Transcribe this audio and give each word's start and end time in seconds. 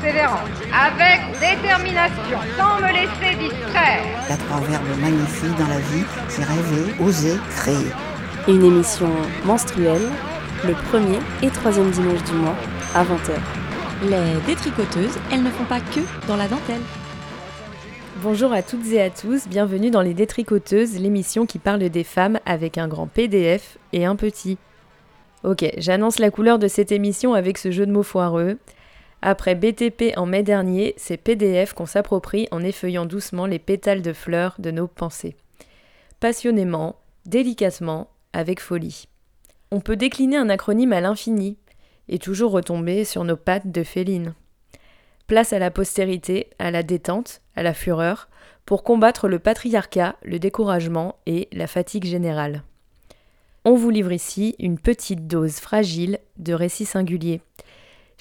persévérance, 0.00 0.48
avec 0.72 1.20
détermination, 1.40 2.38
sans 2.56 2.76
me 2.76 2.92
laisser 2.92 3.36
distraire. 3.36 4.02
Il 4.26 4.30
y 4.30 4.32
a 4.32 4.36
trois 4.36 4.60
verbes 4.60 5.00
magnifiques 5.00 5.56
dans 5.58 5.68
la 5.68 5.78
vie, 5.78 6.04
c'est 6.28 6.44
rêver, 6.44 6.94
oser, 7.00 7.36
créer. 7.56 7.90
Une 8.48 8.64
émission 8.64 9.10
menstruelle, 9.44 10.08
le 10.66 10.74
premier 10.90 11.18
et 11.42 11.50
troisième 11.50 11.90
dimanche 11.90 12.22
du 12.24 12.32
mois, 12.32 12.56
à 12.94 13.04
20h. 13.04 13.32
Les 14.08 14.40
détricoteuses, 14.46 15.18
elles 15.32 15.42
ne 15.42 15.50
font 15.50 15.64
pas 15.64 15.80
que 15.80 16.00
dans 16.26 16.36
la 16.36 16.48
dentelle. 16.48 16.80
Bonjour 18.22 18.52
à 18.52 18.62
toutes 18.62 18.86
et 18.92 19.00
à 19.00 19.10
tous, 19.10 19.48
bienvenue 19.48 19.90
dans 19.90 20.02
Les 20.02 20.12
Détricoteuses, 20.12 20.98
l'émission 20.98 21.46
qui 21.46 21.58
parle 21.58 21.88
des 21.88 22.04
femmes 22.04 22.38
avec 22.44 22.76
un 22.76 22.86
grand 22.86 23.06
PDF 23.06 23.78
et 23.92 24.04
un 24.04 24.16
petit. 24.16 24.58
Ok, 25.42 25.64
j'annonce 25.78 26.18
la 26.18 26.30
couleur 26.30 26.58
de 26.58 26.68
cette 26.68 26.92
émission 26.92 27.32
avec 27.32 27.56
ce 27.56 27.70
jeu 27.70 27.86
de 27.86 27.92
mots 27.92 28.02
foireux. 28.02 28.58
Après 29.22 29.54
BTP 29.54 30.16
en 30.16 30.24
mai 30.24 30.42
dernier, 30.42 30.94
c'est 30.96 31.18
PDF 31.18 31.74
qu'on 31.74 31.86
s'approprie 31.86 32.48
en 32.50 32.62
effeuillant 32.62 33.04
doucement 33.04 33.46
les 33.46 33.58
pétales 33.58 34.02
de 34.02 34.12
fleurs 34.12 34.56
de 34.58 34.70
nos 34.70 34.86
pensées. 34.86 35.36
Passionnément, 36.20 36.96
délicatement, 37.26 38.08
avec 38.32 38.60
folie. 38.60 39.08
On 39.70 39.80
peut 39.80 39.96
décliner 39.96 40.36
un 40.36 40.48
acronyme 40.48 40.92
à 40.92 41.00
l'infini 41.00 41.58
et 42.08 42.18
toujours 42.18 42.52
retomber 42.52 43.04
sur 43.04 43.24
nos 43.24 43.36
pattes 43.36 43.70
de 43.70 43.82
féline. 43.82 44.34
Place 45.26 45.52
à 45.52 45.58
la 45.58 45.70
postérité, 45.70 46.48
à 46.58 46.70
la 46.70 46.82
détente, 46.82 47.40
à 47.56 47.62
la 47.62 47.74
fureur, 47.74 48.28
pour 48.64 48.82
combattre 48.82 49.28
le 49.28 49.38
patriarcat, 49.38 50.16
le 50.22 50.38
découragement 50.38 51.16
et 51.26 51.48
la 51.52 51.66
fatigue 51.66 52.04
générale. 52.04 52.62
On 53.64 53.74
vous 53.74 53.90
livre 53.90 54.12
ici 54.12 54.56
une 54.58 54.78
petite 54.78 55.26
dose 55.26 55.56
fragile 55.56 56.18
de 56.38 56.54
récits 56.54 56.86
singuliers. 56.86 57.42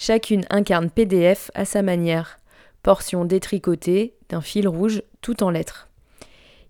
Chacune 0.02 0.45
incarne 0.50 0.89
PDF 0.89 1.52
à 1.55 1.66
sa 1.66 1.81
manière, 1.81 2.39
portion 2.83 3.25
détricotée 3.25 4.14
d'un 4.30 4.39
fil 4.39 4.66
rouge 4.66 5.03
tout 5.19 5.44
en 5.44 5.50
lettres. 5.50 5.89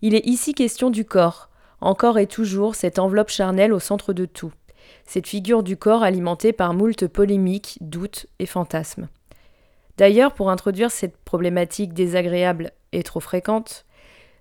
Il 0.02 0.16
est 0.16 0.26
ici 0.26 0.56
question 0.56 0.90
du 0.90 1.06
corps, 1.06 1.52
encore 1.80 2.18
et 2.18 2.26
toujours 2.26 2.74
cette 2.74 2.98
enveloppe 2.98 3.30
charnelle 3.30 3.72
au 3.72 3.78
centre 3.78 4.14
de 4.14 4.26
tout, 4.26 4.52
cette 5.06 5.28
figure 5.28 5.62
du 5.62 5.78
corps 5.78 6.02
alimentée 6.02 6.54
par 6.54 6.74
moult 6.74 7.06
polémiques, 7.06 7.78
doutes 7.82 8.26
et 8.40 8.48
fantasmes. 8.48 9.10
D'ailleurs, 10.00 10.34
pour 10.34 10.50
introduire 10.50 10.90
cette 10.90 11.16
problématique 11.18 11.94
désagréable 11.94 12.72
et 12.94 13.04
trop 13.04 13.20
fréquente, 13.20 13.86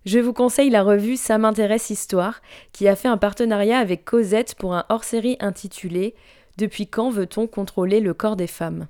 je 0.07 0.19
vous 0.19 0.33
conseille 0.33 0.71
la 0.71 0.83
revue 0.83 1.19
Ça 1.19 1.37
m'intéresse 1.37 1.91
Histoire, 1.91 2.41
qui 2.73 2.89
a 2.89 2.97
fait 2.97 3.09
un 3.09 3.19
partenariat 3.19 3.81
avec 3.81 4.07
Cosette 4.07 4.55
pour 4.55 4.75
un 4.75 4.87
hors-série 4.89 5.37
intitulé 5.41 6.15
Depuis 6.59 6.89
quand 6.89 7.11
veut-on 7.11 7.47
contrôler 7.47 8.01
le 8.01 8.15
corps 8.15 8.35
des 8.35 8.49
femmes? 8.49 8.89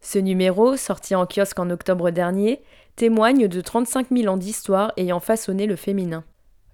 Ce 0.00 0.16
numéro, 0.16 0.76
sorti 0.76 1.16
en 1.16 1.26
kiosque 1.26 1.58
en 1.58 1.70
octobre 1.70 2.10
dernier, 2.10 2.62
témoigne 2.94 3.48
de 3.48 3.60
35 3.60 4.06
000 4.16 4.32
ans 4.32 4.36
d'histoire 4.36 4.92
ayant 4.96 5.18
façonné 5.18 5.66
le 5.66 5.74
féminin. 5.74 6.22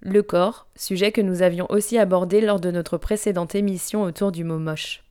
Le 0.01 0.21
corps, 0.21 0.67
sujet 0.75 1.11
que 1.11 1.21
nous 1.21 1.41
avions 1.41 1.65
aussi 1.69 1.97
abordé 1.97 2.39
lors 2.39 2.59
de 2.59 2.69
notre 2.69 2.99
précédente 2.99 3.55
émission 3.55 4.03
autour 4.03 4.31
du 4.31 4.43
mot 4.43 4.59
moche. 4.59 5.03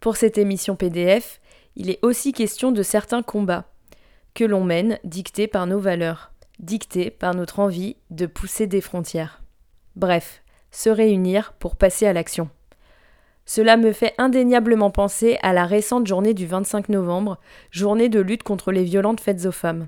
Pour 0.00 0.16
cette 0.16 0.38
émission 0.38 0.74
PDF, 0.74 1.40
il 1.76 1.88
est 1.88 2.00
aussi 2.02 2.32
question 2.32 2.72
de 2.72 2.82
certains 2.82 3.22
combats 3.22 3.66
que 4.34 4.44
l'on 4.44 4.64
mène 4.64 4.98
dictés 5.04 5.46
par 5.46 5.68
nos 5.68 5.78
valeurs, 5.78 6.32
dictés 6.58 7.10
par 7.12 7.36
notre 7.36 7.60
envie 7.60 7.94
de 8.10 8.26
pousser 8.26 8.66
des 8.66 8.80
frontières. 8.80 9.40
Bref, 9.94 10.42
se 10.72 10.90
réunir 10.90 11.52
pour 11.60 11.76
passer 11.76 12.06
à 12.06 12.12
l'action. 12.12 12.50
Cela 13.46 13.76
me 13.76 13.92
fait 13.92 14.12
indéniablement 14.18 14.90
penser 14.90 15.38
à 15.42 15.52
la 15.52 15.66
récente 15.66 16.06
journée 16.06 16.34
du 16.34 16.46
25 16.46 16.88
novembre, 16.88 17.38
journée 17.70 18.08
de 18.08 18.20
lutte 18.20 18.42
contre 18.42 18.72
les 18.72 18.82
violentes 18.82 19.20
faites 19.20 19.46
aux 19.46 19.52
femmes, 19.52 19.86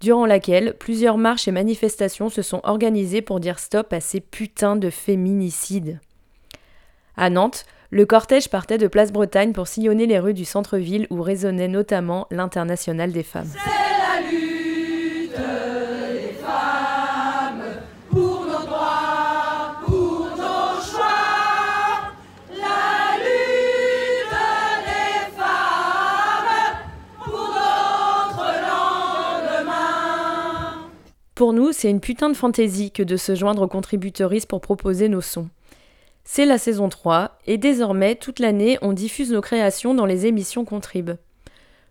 durant 0.00 0.26
laquelle 0.26 0.74
plusieurs 0.78 1.16
marches 1.16 1.46
et 1.46 1.52
manifestations 1.52 2.28
se 2.28 2.42
sont 2.42 2.60
organisées 2.64 3.22
pour 3.22 3.38
dire 3.38 3.60
stop 3.60 3.92
à 3.92 4.00
ces 4.00 4.20
putains 4.20 4.76
de 4.76 4.90
féminicides. 4.90 6.00
À 7.16 7.30
Nantes, 7.30 7.66
le 7.90 8.04
cortège 8.04 8.50
partait 8.50 8.78
de 8.78 8.88
Place 8.88 9.12
Bretagne 9.12 9.52
pour 9.52 9.68
sillonner 9.68 10.06
les 10.06 10.18
rues 10.18 10.34
du 10.34 10.44
centre-ville 10.44 11.06
où 11.10 11.22
résonnait 11.22 11.68
notamment 11.68 12.26
l'International 12.30 13.12
des 13.12 13.22
femmes. 13.22 13.50
Pour 31.38 31.52
nous, 31.52 31.70
c'est 31.70 31.88
une 31.88 32.00
putain 32.00 32.30
de 32.30 32.34
fantaisie 32.34 32.90
que 32.90 33.04
de 33.04 33.16
se 33.16 33.36
joindre 33.36 33.62
aux 33.62 33.68
contributrices 33.68 34.44
pour 34.44 34.60
proposer 34.60 35.08
nos 35.08 35.20
sons. 35.20 35.48
C'est 36.24 36.44
la 36.44 36.58
saison 36.58 36.88
3 36.88 37.38
et 37.46 37.58
désormais 37.58 38.16
toute 38.16 38.40
l'année 38.40 38.76
on 38.82 38.92
diffuse 38.92 39.30
nos 39.30 39.40
créations 39.40 39.94
dans 39.94 40.04
les 40.04 40.26
émissions 40.26 40.64
Contrib. 40.64 41.12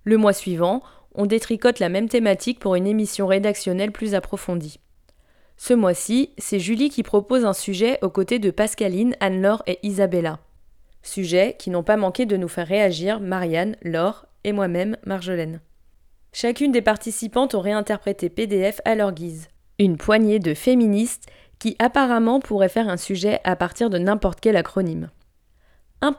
Le 0.04 0.18
mois 0.18 0.34
suivant, 0.34 0.84
on 1.16 1.26
détricote 1.26 1.80
la 1.80 1.88
même 1.88 2.10
thématique 2.10 2.60
pour 2.60 2.76
une 2.76 2.88
émission 2.88 3.26
rédactionnelle 3.26 3.94
plus 3.94 4.16
approfondie. 4.16 4.82
Ce 5.56 5.74
mois-ci, 5.74 6.32
c'est 6.38 6.60
Julie 6.60 6.90
qui 6.90 7.04
propose 7.04 7.46
un 7.46 7.54
sujet 7.54 8.00
aux 8.02 8.10
côtés 8.10 8.40
de 8.40 8.52
Pascaline, 8.52 9.16
Anne-Laure 9.22 9.64
et 9.66 9.80
Isabella. 9.82 10.40
Sujets 11.04 11.56
qui 11.58 11.70
n'ont 11.70 11.84
pas 11.84 11.96
manqué 11.96 12.26
de 12.26 12.36
nous 12.36 12.50
faire 12.50 12.68
réagir 12.68 13.22
Marianne, 13.22 13.78
Laure 13.82 14.26
et 14.44 14.52
moi-même, 14.52 14.98
Marjolaine. 15.06 15.62
Chacune 16.40 16.72
des 16.72 16.84
participantes 16.84 17.56
ont 17.56 17.62
réinterprété 17.62 18.30
PDF 18.30 18.80
à 18.86 18.94
leur 18.94 19.12
guise. 19.12 19.48
Une 19.80 19.98
poignée 19.98 20.38
de 20.38 20.54
féministes 20.54 21.26
qui 21.58 21.76
apparemment 21.80 22.40
pourrait 22.40 22.70
faire 22.70 22.90
un 22.90 22.98
sujet 22.98 23.40
à 23.44 23.56
partir 23.56 23.90
de 23.90 23.98
n'importe 23.98 24.40
quel 24.40 24.56
acronyme. 24.56 25.10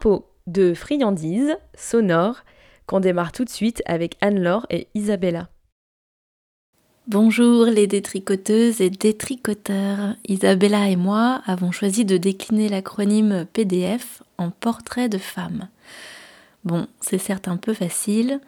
Pot 0.01 0.29
de 0.45 0.73
friandises 0.73 1.55
sonores 1.73 2.43
qu'on 2.85 2.99
démarre 2.99 3.31
tout 3.31 3.45
de 3.45 3.49
suite 3.49 3.81
avec 3.85 4.17
Anne-Laure 4.19 4.65
et 4.69 4.89
Isabella. 4.93 5.47
Bonjour 7.07 7.63
les 7.63 7.87
détricoteuses 7.87 8.81
et 8.81 8.89
détricoteurs. 8.89 10.17
Isabella 10.27 10.89
et 10.89 10.97
moi 10.97 11.41
avons 11.45 11.71
choisi 11.71 12.03
de 12.03 12.17
décliner 12.17 12.67
l'acronyme 12.67 13.45
PDF 13.53 14.21
en 14.37 14.51
portrait 14.51 15.07
de 15.07 15.17
femme. 15.17 15.69
Bon, 16.65 16.87
c'est 16.99 17.19
certes 17.19 17.47
un 17.47 17.55
peu 17.55 17.73
facile, 17.73 18.41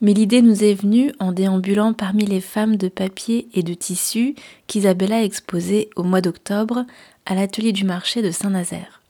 mais 0.00 0.14
l'idée 0.14 0.42
nous 0.42 0.64
est 0.64 0.74
venue 0.74 1.12
en 1.18 1.32
déambulant 1.32 1.92
parmi 1.92 2.24
les 2.24 2.40
femmes 2.40 2.76
de 2.76 2.88
papier 2.88 3.48
et 3.54 3.62
de 3.62 3.74
tissu 3.74 4.34
qu'Isabella 4.66 5.16
a 5.16 5.22
exposées 5.22 5.90
au 5.96 6.02
mois 6.02 6.20
d'octobre 6.20 6.84
à 7.26 7.34
l'atelier 7.34 7.72
du 7.72 7.84
marché 7.84 8.22
de 8.22 8.30
Saint-Nazaire. 8.30 9.02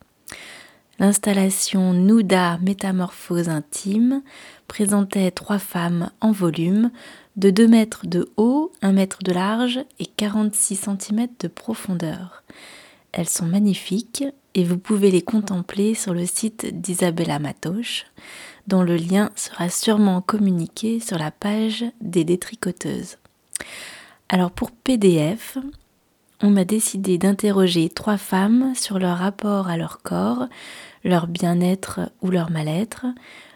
L'installation 0.99 1.93
Nouda 1.93 2.59
Métamorphose 2.59 3.49
intime 3.49 4.23
présentait 4.67 5.31
trois 5.31 5.61
femmes 5.61 6.11
en 6.21 6.33
volume 6.33 6.91
de 7.37 7.51
2 7.51 7.69
mètres 7.69 8.07
de 8.07 8.29
haut, 8.37 8.73
1 8.83 8.93
mètre 8.93 9.23
de 9.23 9.33
large 9.33 9.79
et 10.01 10.07
46 10.07 10.89
cm 10.99 11.29
de 11.39 11.47
profondeur. 11.47 12.43
Elles 13.13 13.29
sont 13.29 13.47
magnifiques 13.47 14.25
et 14.55 14.65
vous 14.65 14.77
pouvez 14.77 15.13
les 15.13 15.23
contempler 15.23 15.95
sur 15.95 16.15
le 16.15 16.27
site 16.27 16.67
d'Isabella 16.81 17.39
Matoche, 17.39 18.07
dont 18.69 18.83
le 18.83 18.97
lien 18.97 19.31
sera 19.35 19.71
sûrement 19.71 20.21
communiqué 20.21 21.01
sur 21.01 21.19
la 21.19 21.31
page 21.31 21.87
des 22.03 22.25
détricoteuses. 22.25 23.17
Alors 24.29 24.51
pour 24.51 24.71
PDF, 24.71 25.57
on 26.43 26.51
m'a 26.51 26.65
décidé 26.65 27.17
d'interroger 27.17 27.89
trois 27.89 28.19
femmes 28.19 28.75
sur 28.75 28.99
leur 28.99 29.19
rapport 29.19 29.69
à 29.69 29.79
leur 29.79 30.03
corps, 30.03 30.47
leur 31.03 31.27
bien-être 31.27 32.13
ou 32.21 32.31
leur 32.31 32.51
mal-être, 32.51 33.07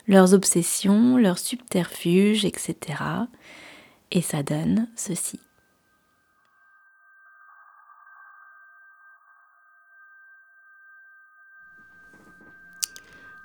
leurs 0.08 0.32
obsessions, 0.32 1.18
leurs 1.18 1.38
subterfuges, 1.38 2.46
etc. 2.46 2.76
Et 4.10 4.22
ça 4.22 4.42
donne 4.42 4.88
ceci. 4.96 5.40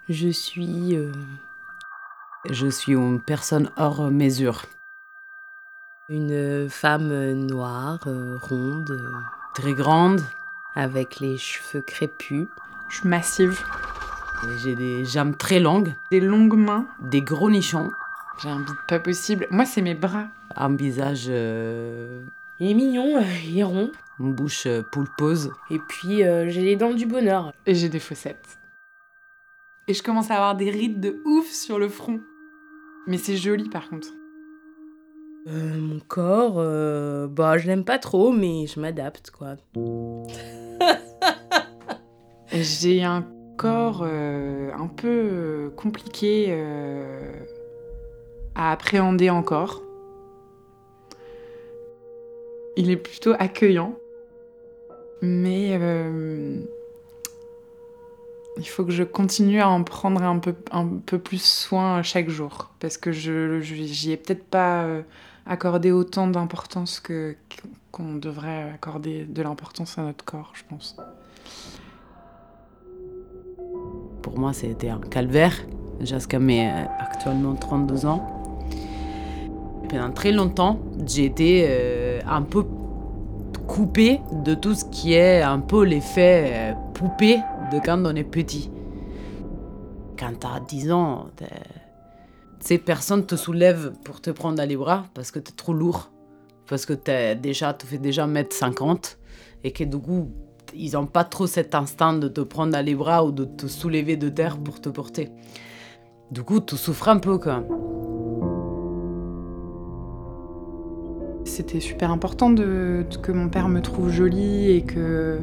Je 0.08 0.30
suis. 0.30 0.96
euh, 0.96 1.12
je 2.50 2.68
suis 2.68 2.94
une 2.94 3.22
personne 3.22 3.70
hors 3.78 4.10
mesure. 4.12 4.64
Une 6.10 6.70
femme 6.70 7.34
noire, 7.34 8.00
euh, 8.08 8.38
ronde, 8.42 8.92
euh, 8.92 9.12
très 9.54 9.74
grande. 9.74 10.22
avec 10.76 11.20
les 11.20 11.38
cheveux 11.38 11.82
crépus. 11.82 12.46
Je 12.90 12.98
suis 12.98 13.08
massive. 13.10 13.60
J'ai 14.64 14.76
des 14.76 15.04
jambes 15.06 15.36
très 15.36 15.60
longues, 15.60 15.96
Des 16.12 16.20
longues 16.20 16.56
mains. 16.56 16.86
des 17.02 17.22
gros 17.24 17.50
nichons, 17.50 17.90
J'ai 18.42 18.50
un 18.50 18.60
bide 18.60 18.76
pas 18.88 19.00
possible. 19.00 19.48
Moi, 19.50 19.66
c'est 19.66 19.82
mes 19.82 19.96
bras. 19.96 20.28
un 20.56 20.76
visage, 20.76 21.26
euh, 21.30 22.22
Il 22.60 22.70
est 22.70 22.74
mignon, 22.76 23.18
euh, 23.18 23.24
il 23.44 23.58
est 23.58 23.64
rond. 23.64 23.92
une 24.20 24.34
bouche 24.36 24.68
euh, 24.68 24.84
poulpeuse. 24.84 25.52
Et 25.72 25.80
puis 25.80 26.24
euh, 26.24 26.48
j'ai 26.48 26.62
les 26.62 26.76
dents 26.76 26.94
du 26.94 27.08
bonheur. 27.08 27.52
Et 27.66 27.74
j'ai 27.74 27.90
des 27.90 28.00
fossettes. 28.00 28.60
Et 29.88 29.96
je 29.96 30.04
commence 30.04 30.30
à 30.30 30.36
avoir 30.36 30.56
des 30.56 30.70
rides 30.70 31.00
de 31.00 31.20
ouf 31.26 31.48
sur 31.48 31.80
le 31.80 31.90
front. 31.90 32.20
Mais 33.08 33.18
c'est 33.18 33.38
joli 33.38 33.70
par 33.70 33.90
contre. 33.90 34.10
Euh, 35.48 35.80
mon 35.80 36.00
corps, 36.00 36.56
euh, 36.58 37.28
bah 37.28 37.58
je 37.58 37.68
l'aime 37.68 37.86
pas 37.86 38.00
trop, 38.00 38.32
mais 38.32 38.68
je 38.68 38.80
m'adapte 38.80 39.32
quoi. 39.32 39.56
J'ai 42.52 43.04
un 43.04 43.26
corps 43.58 44.04
euh, 44.04 44.72
un 44.78 44.88
peu 44.88 45.08
euh, 45.08 45.70
compliqué 45.72 46.48
euh, 46.50 47.34
à 48.56 48.72
appréhender 48.72 49.30
encore. 49.30 49.84
Il 52.78 52.90
est 52.92 52.98
plutôt 52.98 53.34
accueillant. 53.38 53.98
Mais 55.22 55.80
il 58.60 58.66
faut 58.66 58.84
que 58.84 58.92
je 58.92 59.04
continue 59.04 59.62
à 59.62 59.70
en 59.70 59.84
prendre 59.84 60.24
un 60.24 60.40
peu, 60.40 60.56
un 60.72 60.88
peu 61.06 61.20
plus 61.20 61.44
soin 61.44 62.02
chaque 62.04 62.30
jour. 62.30 62.72
Parce 62.80 62.98
que 62.98 63.12
je 63.12 63.60
j'y 63.62 64.12
ai 64.12 64.18
peut-être 64.18 64.44
pas 64.44 64.84
euh, 64.84 65.02
accordé 65.46 65.92
autant 65.92 66.28
d'importance 66.28 67.00
que 67.00 67.36
qu'on 67.92 68.16
devrait 68.16 68.70
accorder 68.74 69.24
de 69.24 69.42
l'importance 69.42 69.98
à 69.98 70.04
notre 70.04 70.24
corps, 70.24 70.52
je 70.54 70.64
pense. 70.70 70.98
Pour 74.22 74.38
moi, 74.38 74.54
c'était 74.54 74.90
un 74.90 75.00
calvaire 75.00 75.54
jusqu'à 76.02 76.38
mes 76.38 76.70
euh, 76.70 76.86
actuellement 77.00 77.56
32 77.56 78.06
ans. 78.06 78.34
Pendant 79.90 80.12
très 80.12 80.34
longtemps, 80.34 80.80
j'ai 81.06 81.26
été 81.26 81.66
euh, 81.68 82.20
un 82.28 82.42
peu 82.42 82.66
coupée 83.68 84.20
de 84.32 84.54
tout 84.54 84.76
ce 84.76 84.86
qui 84.86 85.14
est 85.14 85.42
un 85.42 85.60
peu 85.60 85.84
l'effet 85.84 86.76
poupée 86.94 87.40
de 87.72 87.80
quand 87.84 88.04
on 88.06 88.16
est 88.16 88.24
petit. 88.24 88.70
Quand 90.20 90.34
t'as 90.40 90.60
10 90.60 90.92
ans, 90.92 91.28
t'es- 91.36 91.46
tu 92.60 92.68
sais, 92.68 92.78
personne 92.78 93.26
te 93.26 93.36
soulève 93.36 93.94
pour 94.04 94.20
te 94.22 94.30
prendre 94.32 94.56
dans 94.58 94.68
les 94.68 94.78
bras 94.78 95.06
parce 95.14 95.32
que 95.32 95.40
t'es 95.40 95.52
trop 95.52 95.74
lourd. 95.74 96.12
Parce 96.68 96.86
que 96.86 96.94
t'es 96.94 97.36
déjà, 97.36 97.74
tu 97.74 97.86
fais 97.88 97.98
déjà 98.00 98.26
1m50 98.28 99.18
et 99.64 99.72
que 99.72 99.84
du 99.84 99.98
coup, 99.98 100.30
ils 100.76 100.94
n'ont 100.94 101.06
pas 101.06 101.24
trop 101.24 101.48
cet 101.48 101.76
instinct 101.76 102.14
de 102.14 102.28
te 102.28 102.42
prendre 102.42 102.74
dans 102.74 102.84
les 102.86 102.96
bras 102.96 103.24
ou 103.26 103.32
de 103.32 103.46
te 103.46 103.68
soulever 103.68 104.18
de 104.18 104.28
terre 104.30 104.58
pour 104.58 104.82
te 104.82 104.90
porter. 104.90 105.30
Du 106.32 106.44
coup, 106.44 106.60
tu 106.60 106.76
souffres 106.76 107.08
un 107.10 107.20
peu 107.20 107.38
quand 107.38 107.62
même. 107.62 107.68
C'était 111.46 111.80
super 111.80 112.12
important 112.12 112.50
de, 112.50 113.06
de- 113.10 113.18
que 113.18 113.32
mon 113.32 113.50
père 113.50 113.70
me 113.70 113.82
trouve 113.82 114.10
jolie 114.12 114.72
et 114.72 114.82
que 114.84 115.40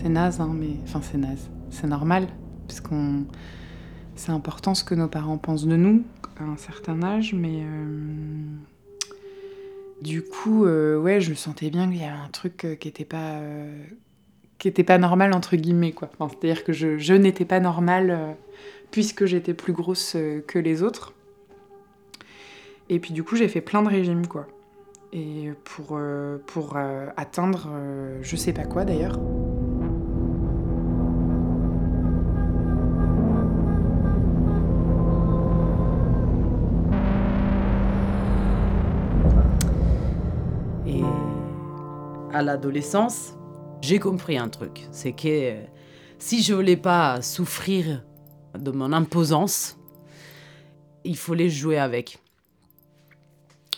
c'est 0.00 0.08
naze, 0.08 0.40
hein, 0.40 0.54
mais 0.54 0.76
enfin 0.84 1.00
c'est 1.02 1.18
naze, 1.18 1.50
c'est 1.70 1.86
normal 1.86 2.28
parce 2.66 2.80
qu'on 2.80 3.24
c'est 4.14 4.32
important 4.32 4.74
ce 4.74 4.84
que 4.84 4.94
nos 4.94 5.08
parents 5.08 5.38
pensent 5.38 5.66
de 5.66 5.76
nous 5.76 6.04
à 6.38 6.44
un 6.44 6.56
certain 6.56 7.02
âge, 7.02 7.34
mais 7.34 7.62
euh, 7.62 7.96
du 10.02 10.22
coup 10.22 10.64
euh, 10.64 10.98
ouais 10.98 11.20
je 11.20 11.34
sentais 11.34 11.70
bien 11.70 11.88
qu'il 11.88 12.00
y 12.00 12.04
avait 12.04 12.12
un 12.12 12.28
truc 12.28 12.64
euh, 12.64 12.74
qui 12.76 12.88
était 12.88 13.04
pas 13.04 13.38
euh, 13.40 13.84
qui 14.58 14.68
était 14.68 14.84
pas 14.84 14.98
normal 14.98 15.32
entre 15.32 15.56
guillemets 15.56 15.92
quoi. 15.92 16.10
C'est-à-dire 16.18 16.64
que 16.64 16.72
je, 16.72 17.12
n'étais 17.14 17.44
pas 17.44 17.60
normale 17.60 18.36
puisque 18.90 19.24
j'étais 19.24 19.54
plus 19.54 19.72
grosse 19.72 20.16
que 20.48 20.58
les 20.58 20.82
autres. 20.82 21.14
Et 22.88 22.98
puis 22.98 23.12
du 23.12 23.22
coup 23.22 23.36
j'ai 23.36 23.46
fait 23.46 23.60
plein 23.60 23.82
de 23.82 23.88
régimes 23.88 24.26
quoi 24.26 24.48
et 25.12 25.50
pour, 25.62 25.98
pour 26.46 26.76
atteindre 27.16 27.68
je 28.20 28.34
sais 28.34 28.52
pas 28.52 28.64
quoi 28.64 28.84
d'ailleurs. 28.84 29.20
À 42.32 42.42
l'adolescence, 42.42 43.34
j'ai 43.80 43.98
compris 43.98 44.36
un 44.36 44.48
truc. 44.48 44.86
C'est 44.90 45.12
que 45.12 45.28
euh, 45.28 45.62
si 46.18 46.42
je 46.42 46.54
voulais 46.54 46.76
pas 46.76 47.22
souffrir 47.22 48.04
de 48.58 48.70
mon 48.70 48.92
imposance, 48.92 49.78
il 51.04 51.16
fallait 51.16 51.48
jouer 51.48 51.78
avec. 51.78 52.18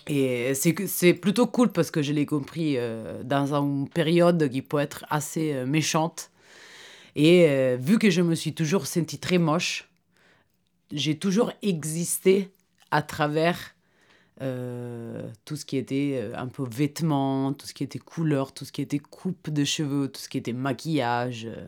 Et 0.07 0.55
c'est 0.55 1.15
plutôt 1.15 1.47
cool 1.47 1.71
parce 1.71 1.91
que 1.91 2.03
je 2.03 2.13
l'ai 2.13 2.27
compris 2.27 2.77
euh, 2.77 3.23
dans 3.23 3.55
une 3.55 3.89
période 3.89 4.49
qui 4.49 4.63
peut 4.63 4.79
être 4.79 5.05
assez 5.09 5.53
euh, 5.53 5.67
méchante. 5.67 6.31
Et 7.17 7.77
vu 7.77 7.99
que 7.99 8.09
je 8.09 8.23
me 8.23 8.37
suis 8.37 8.55
toujours 8.55 8.87
sentie 8.87 9.19
très 9.19 9.39
moche, 9.39 9.91
j'ai 10.93 11.19
toujours 11.19 11.53
existé 11.61 12.51
à 12.93 13.03
travers 13.03 13.75
euh, 14.43 15.29
tout 15.45 15.57
ce 15.57 15.67
qui 15.67 15.77
était 15.77 16.19
euh, 16.23 16.33
un 16.35 16.47
peu 16.47 16.65
vêtements, 16.65 17.53
tout 17.53 17.67
ce 17.67 17.75
qui 17.75 17.85
était 17.85 17.99
couleur, 17.99 18.53
tout 18.53 18.65
ce 18.65 18.73
qui 18.73 18.81
était 18.81 18.99
coupe 18.99 19.51
de 19.51 19.65
cheveux, 19.65 20.09
tout 20.09 20.21
ce 20.21 20.29
qui 20.29 20.39
était 20.39 20.55
maquillage. 20.55 21.47
euh. 21.47 21.67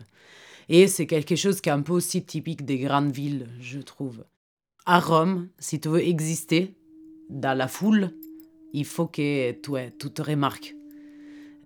Et 0.69 0.87
c'est 0.87 1.05
quelque 1.05 1.35
chose 1.35 1.61
qui 1.61 1.69
est 1.69 1.73
un 1.73 1.81
peu 1.81 1.93
aussi 1.93 2.23
typique 2.23 2.65
des 2.65 2.79
grandes 2.79 3.11
villes, 3.11 3.47
je 3.59 3.79
trouve. 3.79 4.23
À 4.85 4.99
Rome, 4.99 5.49
si 5.59 5.79
tu 5.79 5.89
veux 5.89 6.01
exister 6.01 6.73
dans 7.29 7.55
la 7.55 7.67
foule, 7.67 8.09
il 8.73 8.85
faut 8.85 9.05
que 9.07 9.51
tu, 9.51 9.71
tu 9.99 10.09
te 10.11 10.21
remarques. 10.21 10.75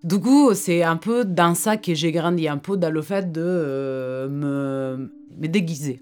Du 0.03 0.19
coup, 0.19 0.53
c'est 0.53 0.83
un 0.83 0.98
peu 0.98 1.25
dans 1.25 1.56
ça 1.56 1.77
que 1.77 1.94
j'ai 1.94 2.12
grandi, 2.12 2.48
un 2.48 2.57
peu 2.57 2.75
dans 2.75 2.92
le 2.92 3.01
fait 3.01 3.31
de 3.31 4.27
me, 4.30 5.10
me 5.38 5.48
déguiser. 5.48 6.01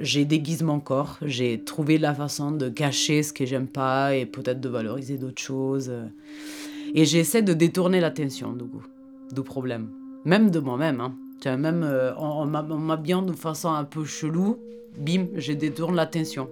J'ai 0.00 0.24
déguisé 0.24 0.64
mon 0.64 0.80
corps, 0.80 1.18
j'ai 1.22 1.58
trouvé 1.64 1.98
la 1.98 2.14
façon 2.14 2.52
de 2.52 2.68
cacher 2.68 3.22
ce 3.22 3.32
que 3.32 3.44
j'aime 3.44 3.66
pas 3.66 4.14
et 4.14 4.26
peut-être 4.26 4.60
de 4.60 4.68
valoriser 4.68 5.16
d'autres 5.16 5.42
choses. 5.42 5.92
Et 6.94 7.04
j'essaie 7.04 7.42
de 7.42 7.52
détourner 7.52 8.00
l'attention 8.00 8.52
du 8.52 8.64
du 9.32 9.42
problème. 9.42 9.90
Même 10.24 10.50
de 10.50 10.58
moi-même. 10.58 11.00
Hein. 11.00 11.14
Tu 11.40 11.48
même 11.50 11.84
euh, 11.84 12.14
en 12.16 12.46
m'habillant 12.46 13.22
de 13.22 13.32
façon 13.32 13.68
un 13.68 13.84
peu 13.84 14.04
chelou, 14.04 14.58
bim, 14.98 15.26
je 15.36 15.52
détourne 15.52 15.94
l'attention. 15.94 16.48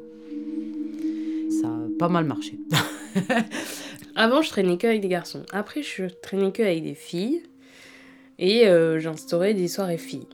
Ça 1.60 1.68
a 1.68 1.98
pas 1.98 2.08
mal 2.08 2.24
marché. 2.24 2.58
Avant, 4.16 4.42
je 4.42 4.48
traînais 4.48 4.78
que 4.78 4.86
avec 4.86 5.00
des 5.00 5.08
garçons. 5.08 5.42
Après, 5.52 5.82
je 5.82 6.04
traînais 6.22 6.52
que 6.52 6.62
avec 6.62 6.82
des 6.82 6.94
filles. 6.94 7.42
Et 8.38 8.66
euh, 8.66 9.00
j'instaurais 9.00 9.54
des 9.54 9.66
soirées 9.66 9.98
filles. 9.98 10.28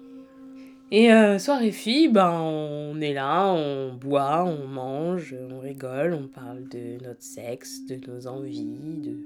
Et 0.95 1.11
euh, 1.11 1.39
soirée 1.39 1.73
filles, 1.73 2.09
ben, 2.09 2.31
on 2.31 3.01
est 3.01 3.15
là, 3.15 3.51
on 3.55 3.95
boit, 3.95 4.45
on 4.45 4.67
mange, 4.67 5.35
on 5.51 5.59
rigole, 5.59 6.13
on 6.13 6.29
parle 6.29 6.69
de 6.69 7.03
notre 7.03 7.23
sexe, 7.23 7.87
de 7.87 7.99
nos 8.07 8.27
envies, 8.27 8.99
de, 8.99 9.17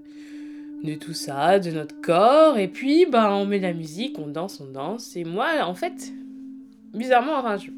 de 0.89 0.95
tout 0.95 1.13
ça, 1.13 1.59
de 1.59 1.73
notre 1.73 2.01
corps. 2.01 2.57
Et 2.57 2.69
puis, 2.69 3.05
ben, 3.07 3.31
on 3.33 3.47
met 3.47 3.59
de 3.59 3.65
la 3.65 3.73
musique, 3.73 4.17
on 4.21 4.29
danse, 4.29 4.61
on 4.61 4.71
danse. 4.71 5.17
Et 5.17 5.25
moi, 5.25 5.49
en 5.65 5.75
fait, 5.75 6.13
bizarrement, 6.95 7.37
enfin, 7.37 7.57
je- 7.57 7.73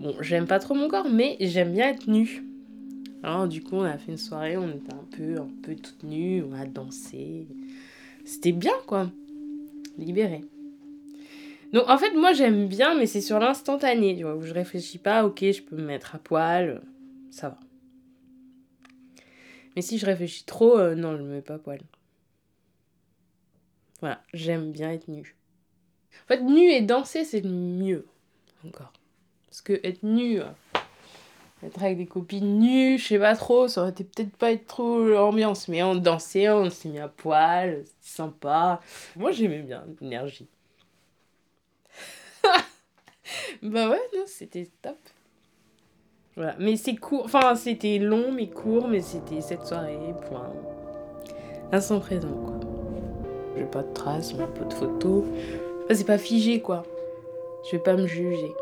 bon, 0.00 0.14
j'aime 0.22 0.46
pas 0.46 0.58
trop 0.58 0.72
mon 0.72 0.88
corps, 0.88 1.10
mais 1.10 1.36
j'aime 1.38 1.74
bien 1.74 1.90
être 1.90 2.06
nue. 2.08 2.42
Alors 3.22 3.48
du 3.48 3.62
coup, 3.62 3.76
on 3.76 3.82
a 3.82 3.98
fait 3.98 4.12
une 4.12 4.18
soirée, 4.18 4.56
on 4.56 4.68
était 4.70 4.94
un 4.94 5.04
peu, 5.10 5.40
un 5.42 5.48
peu 5.62 5.74
toutes 5.74 6.04
nues, 6.04 6.42
on 6.42 6.54
a 6.54 6.64
dansé. 6.64 7.46
C'était 8.24 8.52
bien, 8.52 8.72
quoi. 8.86 9.10
Libéré. 9.98 10.42
Donc 11.72 11.88
en 11.88 11.98
fait, 11.98 12.14
moi 12.14 12.32
j'aime 12.32 12.68
bien, 12.68 12.94
mais 12.94 13.06
c'est 13.06 13.20
sur 13.20 13.38
l'instantané, 13.38 14.16
tu 14.16 14.22
vois, 14.22 14.36
où 14.36 14.42
je 14.42 14.54
réfléchis 14.54 14.98
pas, 14.98 15.24
ok, 15.24 15.40
je 15.40 15.62
peux 15.62 15.76
me 15.76 15.82
mettre 15.82 16.14
à 16.14 16.18
poil, 16.18 16.82
ça 17.30 17.50
va. 17.50 17.58
Mais 19.74 19.82
si 19.82 19.98
je 19.98 20.06
réfléchis 20.06 20.44
trop, 20.44 20.78
euh, 20.78 20.94
non, 20.94 21.16
je 21.16 21.22
me 21.22 21.34
mets 21.34 21.42
pas 21.42 21.54
à 21.54 21.58
poil. 21.58 21.80
Voilà, 24.00 24.22
j'aime 24.32 24.72
bien 24.72 24.90
être 24.90 25.08
nue. 25.08 25.36
En 26.24 26.28
fait, 26.28 26.40
nue 26.40 26.70
et 26.70 26.80
danser, 26.80 27.24
c'est 27.24 27.44
mieux, 27.44 28.06
encore. 28.66 28.92
Parce 29.48 29.60
que 29.60 29.80
être 29.84 30.02
nue, 30.02 30.40
euh, 30.40 30.46
être 31.62 31.82
avec 31.82 31.98
des 31.98 32.06
copines 32.06 32.58
nues, 32.58 32.98
je 32.98 33.06
sais 33.06 33.18
pas 33.18 33.36
trop, 33.36 33.68
ça 33.68 33.82
aurait 33.82 33.92
peut-être 33.92 34.36
pas 34.36 34.52
être 34.52 34.66
trop 34.66 35.04
l'ambiance, 35.04 35.68
mais 35.68 35.82
on 35.82 35.94
dansait, 35.94 36.48
on 36.48 36.70
s'est 36.70 36.88
mis 36.88 36.98
à 36.98 37.08
poil, 37.08 37.82
c'était 37.84 38.16
sympa. 38.16 38.80
Moi 39.16 39.32
j'aimais 39.32 39.62
bien 39.62 39.84
l'énergie. 40.00 40.48
bah 43.62 43.88
ouais, 43.88 44.00
non, 44.14 44.24
c'était 44.26 44.68
top. 44.82 44.96
Voilà, 46.36 46.54
mais 46.58 46.76
c'est 46.76 46.96
court, 46.96 47.22
enfin 47.24 47.54
c'était 47.54 47.98
long 47.98 48.30
mais 48.30 48.48
court, 48.48 48.88
mais 48.88 49.00
c'était 49.00 49.40
cette 49.40 49.66
soirée, 49.66 49.98
point. 50.28 50.52
Instant 51.72 51.98
présent 51.98 52.28
quoi. 52.28 52.60
J'ai 53.56 53.64
pas 53.64 53.82
de 53.82 53.92
traces, 53.94 54.34
on 54.34 54.44
a 54.44 54.46
pas 54.46 54.64
de 54.64 54.74
photos. 54.74 55.24
Enfin, 55.84 55.94
c'est 55.94 56.04
pas 56.04 56.18
figé 56.18 56.60
quoi. 56.60 56.82
Je 57.64 57.72
vais 57.72 57.82
pas 57.82 57.96
me 57.96 58.06
juger. 58.06 58.54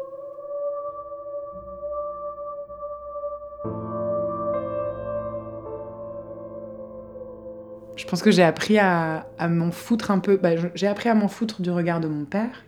Je 7.97 8.05
pense 8.07 8.23
que 8.23 8.31
j'ai 8.31 8.43
appris 8.43 8.79
à, 8.79 9.27
à 9.39 9.49
m'en 9.49 9.73
foutre 9.73 10.13
un 10.13 10.21
peu. 10.21 10.37
Bah, 10.37 10.51
j'ai 10.75 10.87
appris 10.87 11.09
à 11.09 11.15
m'en 11.15 11.29
foutre 11.29 11.61
du 11.61 11.71
regard 11.71 12.01
de 12.01 12.07
mon 12.07 12.25
père. 12.25 12.63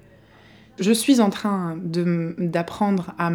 Je 0.78 0.92
suis 0.92 1.20
en 1.20 1.30
train 1.30 1.76
d'apprendre 1.76 3.14
à 3.18 3.30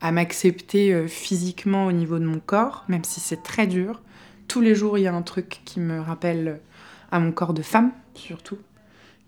à 0.00 0.12
m'accepter 0.12 0.92
euh, 0.92 1.06
physiquement 1.06 1.86
au 1.86 1.92
niveau 1.92 2.18
de 2.18 2.24
mon 2.24 2.40
corps, 2.40 2.84
même 2.88 3.04
si 3.04 3.20
c'est 3.20 3.42
très 3.42 3.66
dur. 3.66 4.02
Tous 4.48 4.60
les 4.60 4.74
jours, 4.74 4.98
il 4.98 5.02
y 5.02 5.06
a 5.06 5.14
un 5.14 5.22
truc 5.22 5.60
qui 5.64 5.80
me 5.80 6.00
rappelle 6.00 6.60
à 7.12 7.20
mon 7.20 7.32
corps 7.32 7.54
de 7.54 7.62
femme, 7.62 7.92
surtout, 8.14 8.58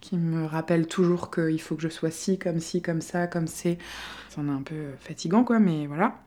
qui 0.00 0.16
me 0.16 0.46
rappelle 0.46 0.86
toujours 0.86 1.30
qu'il 1.30 1.60
faut 1.60 1.76
que 1.76 1.82
je 1.82 1.88
sois 1.88 2.10
ci, 2.10 2.38
comme 2.38 2.58
ci, 2.58 2.82
comme 2.82 3.00
ça, 3.00 3.26
comme 3.26 3.46
c'est. 3.46 3.78
C'en 4.30 4.48
est 4.48 4.50
un 4.50 4.62
peu 4.62 4.92
fatigant, 4.98 5.44
quoi, 5.44 5.58
mais 5.58 5.86
voilà. 5.86 6.18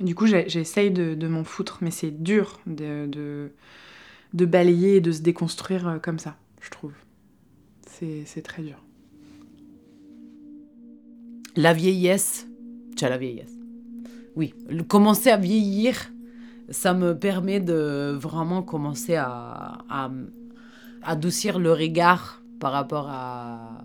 Du 0.00 0.14
coup, 0.16 0.26
j'essaye 0.26 0.90
de, 0.90 1.28
m'en 1.28 1.44
foutre, 1.44 1.78
mais 1.80 1.92
c'est 1.92 2.10
dur 2.10 2.60
de, 2.66 3.06
de, 4.32 4.44
balayer 4.44 4.96
et 4.96 5.00
de 5.00 5.12
se 5.12 5.22
déconstruire 5.22 5.86
euh, 5.86 5.98
comme 5.98 6.18
ça, 6.18 6.36
je 6.60 6.70
trouve. 6.70 6.92
C'est 7.86 8.42
très 8.42 8.62
dur. 8.62 8.82
La 11.56 11.72
vieillesse, 11.72 12.48
tu 12.96 13.04
la 13.04 13.18
vieillesse. 13.18 13.56
Oui, 14.36 14.54
commencer 14.88 15.30
à 15.30 15.36
vieillir, 15.36 16.10
ça 16.68 16.94
me 16.94 17.16
permet 17.16 17.60
de 17.60 18.16
vraiment 18.18 18.62
commencer 18.62 19.14
à, 19.14 19.78
adoucir 21.02 21.58
le 21.58 21.72
regard 21.72 22.42
par 22.58 22.72
rapport 22.72 23.08
à 23.08 23.82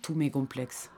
tous 0.00 0.14
mes 0.14 0.30
complexes. 0.30 0.90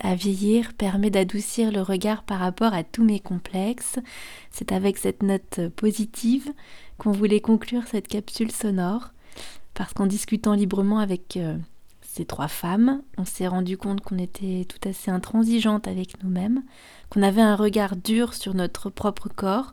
À 0.00 0.14
vieillir 0.14 0.72
permet 0.74 1.10
d'adoucir 1.10 1.72
le 1.72 1.82
regard 1.82 2.22
par 2.22 2.38
rapport 2.38 2.74
à 2.74 2.84
tous 2.84 3.02
mes 3.02 3.18
complexes. 3.18 3.98
C'est 4.52 4.70
avec 4.70 4.98
cette 4.98 5.24
note 5.24 5.68
positive 5.74 6.48
qu'on 6.96 7.10
voulait 7.10 7.40
conclure 7.40 7.82
cette 7.90 8.06
capsule 8.06 8.52
sonore, 8.52 9.10
parce 9.74 9.92
qu'en 9.92 10.06
discutant 10.06 10.54
librement 10.54 11.00
avec 11.00 11.36
euh, 11.36 11.56
ces 12.02 12.24
trois 12.24 12.46
femmes, 12.46 13.02
on 13.18 13.24
s'est 13.24 13.48
rendu 13.48 13.76
compte 13.76 14.00
qu'on 14.00 14.18
était 14.18 14.64
tout 14.64 14.88
assez 14.88 15.10
intransigeante 15.10 15.88
avec 15.88 16.22
nous-mêmes, 16.22 16.62
qu'on 17.10 17.22
avait 17.22 17.42
un 17.42 17.56
regard 17.56 17.96
dur 17.96 18.34
sur 18.34 18.54
notre 18.54 18.90
propre 18.90 19.28
corps, 19.28 19.72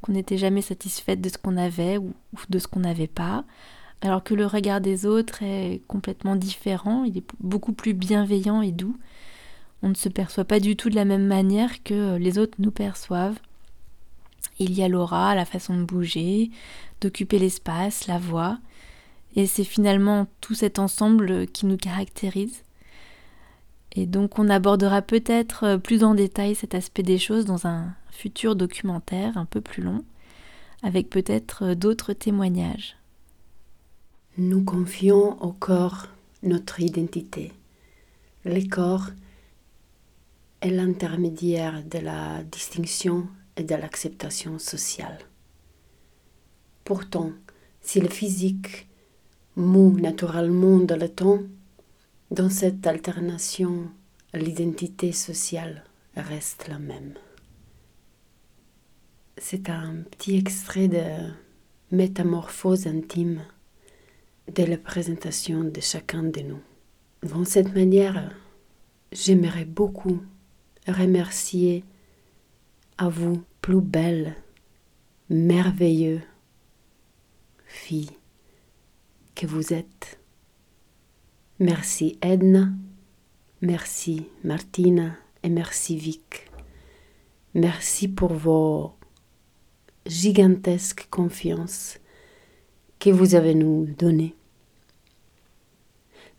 qu'on 0.00 0.12
n'était 0.12 0.38
jamais 0.38 0.62
satisfaite 0.62 1.20
de 1.20 1.28
ce 1.28 1.36
qu'on 1.36 1.58
avait 1.58 1.98
ou 1.98 2.14
de 2.48 2.58
ce 2.58 2.66
qu'on 2.66 2.80
n'avait 2.80 3.08
pas, 3.08 3.44
alors 4.00 4.24
que 4.24 4.34
le 4.34 4.46
regard 4.46 4.80
des 4.80 5.04
autres 5.04 5.42
est 5.42 5.82
complètement 5.86 6.36
différent, 6.36 7.04
il 7.04 7.18
est 7.18 7.26
beaucoup 7.40 7.74
plus 7.74 7.92
bienveillant 7.92 8.62
et 8.62 8.72
doux. 8.72 8.96
On 9.84 9.90
ne 9.90 9.94
se 9.94 10.08
perçoit 10.08 10.46
pas 10.46 10.60
du 10.60 10.76
tout 10.76 10.88
de 10.88 10.94
la 10.94 11.04
même 11.04 11.26
manière 11.26 11.82
que 11.82 12.16
les 12.16 12.38
autres 12.38 12.56
nous 12.58 12.70
perçoivent. 12.70 13.38
Il 14.58 14.72
y 14.72 14.82
a 14.82 14.88
l'aura, 14.88 15.34
la 15.34 15.44
façon 15.44 15.76
de 15.76 15.84
bouger, 15.84 16.50
d'occuper 17.02 17.38
l'espace, 17.38 18.06
la 18.06 18.18
voix, 18.18 18.58
et 19.36 19.46
c'est 19.46 19.62
finalement 19.62 20.26
tout 20.40 20.54
cet 20.54 20.78
ensemble 20.78 21.46
qui 21.48 21.66
nous 21.66 21.76
caractérise. 21.76 22.62
Et 23.92 24.06
donc 24.06 24.38
on 24.38 24.48
abordera 24.48 25.02
peut-être 25.02 25.76
plus 25.76 26.02
en 26.02 26.14
détail 26.14 26.54
cet 26.54 26.74
aspect 26.74 27.02
des 27.02 27.18
choses 27.18 27.44
dans 27.44 27.66
un 27.66 27.92
futur 28.10 28.56
documentaire 28.56 29.36
un 29.36 29.44
peu 29.44 29.60
plus 29.60 29.82
long, 29.82 30.02
avec 30.82 31.10
peut-être 31.10 31.74
d'autres 31.74 32.14
témoignages. 32.14 32.96
Nous 34.38 34.64
confions 34.64 35.38
au 35.42 35.52
corps 35.52 36.06
notre 36.42 36.80
identité. 36.80 37.52
Le 38.46 38.66
corps 38.66 39.10
est 40.64 40.70
l'intermédiaire 40.70 41.84
de 41.84 41.98
la 41.98 42.42
distinction 42.42 43.28
et 43.56 43.64
de 43.64 43.74
l'acceptation 43.74 44.58
sociale. 44.58 45.18
Pourtant, 46.84 47.32
si 47.82 48.00
le 48.00 48.08
physique 48.08 48.88
moue 49.56 49.98
naturellement 50.00 50.78
dans 50.78 50.98
le 50.98 51.10
temps, 51.10 51.40
dans 52.30 52.48
cette 52.48 52.86
alternation, 52.86 53.90
l'identité 54.32 55.12
sociale 55.12 55.84
reste 56.16 56.66
la 56.68 56.78
même. 56.78 57.12
C'est 59.36 59.68
un 59.68 59.96
petit 60.10 60.38
extrait 60.38 60.88
de 60.88 61.04
Métamorphose 61.90 62.86
intime 62.86 63.42
de 64.50 64.64
la 64.64 64.78
présentation 64.78 65.62
de 65.62 65.80
chacun 65.80 66.22
de 66.22 66.40
nous. 66.40 66.62
Dans 67.22 67.44
cette 67.44 67.74
manière, 67.74 68.34
j'aimerais 69.12 69.66
beaucoup 69.66 70.20
remercier 70.86 71.84
à 72.98 73.08
vous, 73.08 73.42
plus 73.60 73.80
belle, 73.80 74.36
merveilleux 75.30 76.20
fille 77.66 78.10
que 79.34 79.46
vous 79.46 79.72
êtes. 79.72 80.18
Merci 81.58 82.18
Edna, 82.22 82.70
merci 83.60 84.26
Martina 84.44 85.16
et 85.42 85.48
merci 85.48 85.96
Vic. 85.96 86.50
Merci 87.54 88.08
pour 88.08 88.32
vos 88.32 88.94
gigantesques 90.06 91.06
confiances 91.10 91.98
que 92.98 93.10
vous 93.10 93.34
avez 93.34 93.54
nous 93.54 93.86
donné. 93.98 94.34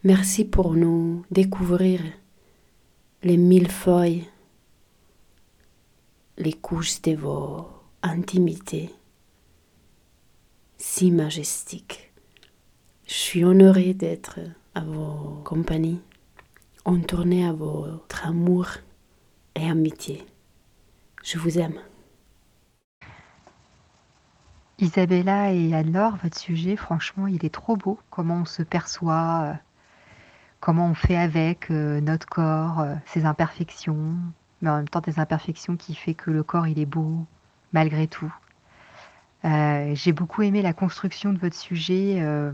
Merci 0.04 0.46
pour 0.46 0.74
nous 0.74 1.24
découvrir 1.32 2.02
les 3.24 3.38
mille 3.38 3.72
feuilles, 3.72 4.26
les 6.38 6.54
couches 6.54 7.02
de 7.02 7.16
vos 7.16 7.68
intimités 8.02 8.94
si 10.78 11.12
majestiques. 11.12 12.12
Je 13.08 13.14
suis 13.14 13.46
honorée 13.46 13.94
d'être 13.94 14.40
à 14.74 14.82
vos 14.82 15.42
compagnies, 15.44 16.02
entournée 16.84 17.48
à 17.48 17.54
votre 17.54 18.26
amour 18.26 18.68
et 19.56 19.70
amitié. 19.70 20.26
Je 21.24 21.38
vous 21.38 21.58
aime. 21.58 21.80
Isabella 24.78 25.54
et 25.54 25.74
Anne-Laure, 25.74 26.18
votre 26.22 26.38
sujet, 26.38 26.76
franchement, 26.76 27.28
il 27.28 27.46
est 27.46 27.54
trop 27.54 27.78
beau. 27.78 27.98
Comment 28.10 28.42
on 28.42 28.46
se 28.46 28.62
perçoit, 28.62 29.44
euh, 29.46 29.54
comment 30.60 30.88
on 30.88 30.96
fait 30.96 31.16
avec 31.16 31.72
euh, 31.72 32.02
notre 32.02 32.28
corps, 32.28 32.82
euh, 32.82 32.96
ses 33.06 33.24
imperfections, 33.24 34.18
mais 34.66 34.72
en 34.72 34.78
même 34.78 34.90
temps 34.90 35.00
des 35.00 35.20
imperfections 35.20 35.78
qui 35.78 35.94
fait 35.94 36.16
que 36.16 36.32
le 36.32 36.42
corps, 36.42 36.68
il 36.68 36.80
est 36.80 36.88
beau, 36.88 37.24
malgré 37.72 38.08
tout. 38.08 38.34
Euh, 39.46 39.92
J'ai 39.94 40.12
beaucoup 40.12 40.42
aimé 40.42 40.64
la 40.64 40.74
construction 40.74 41.32
de 41.32 41.38
votre 41.38 41.56
sujet, 41.56 42.18
euh, 42.20 42.52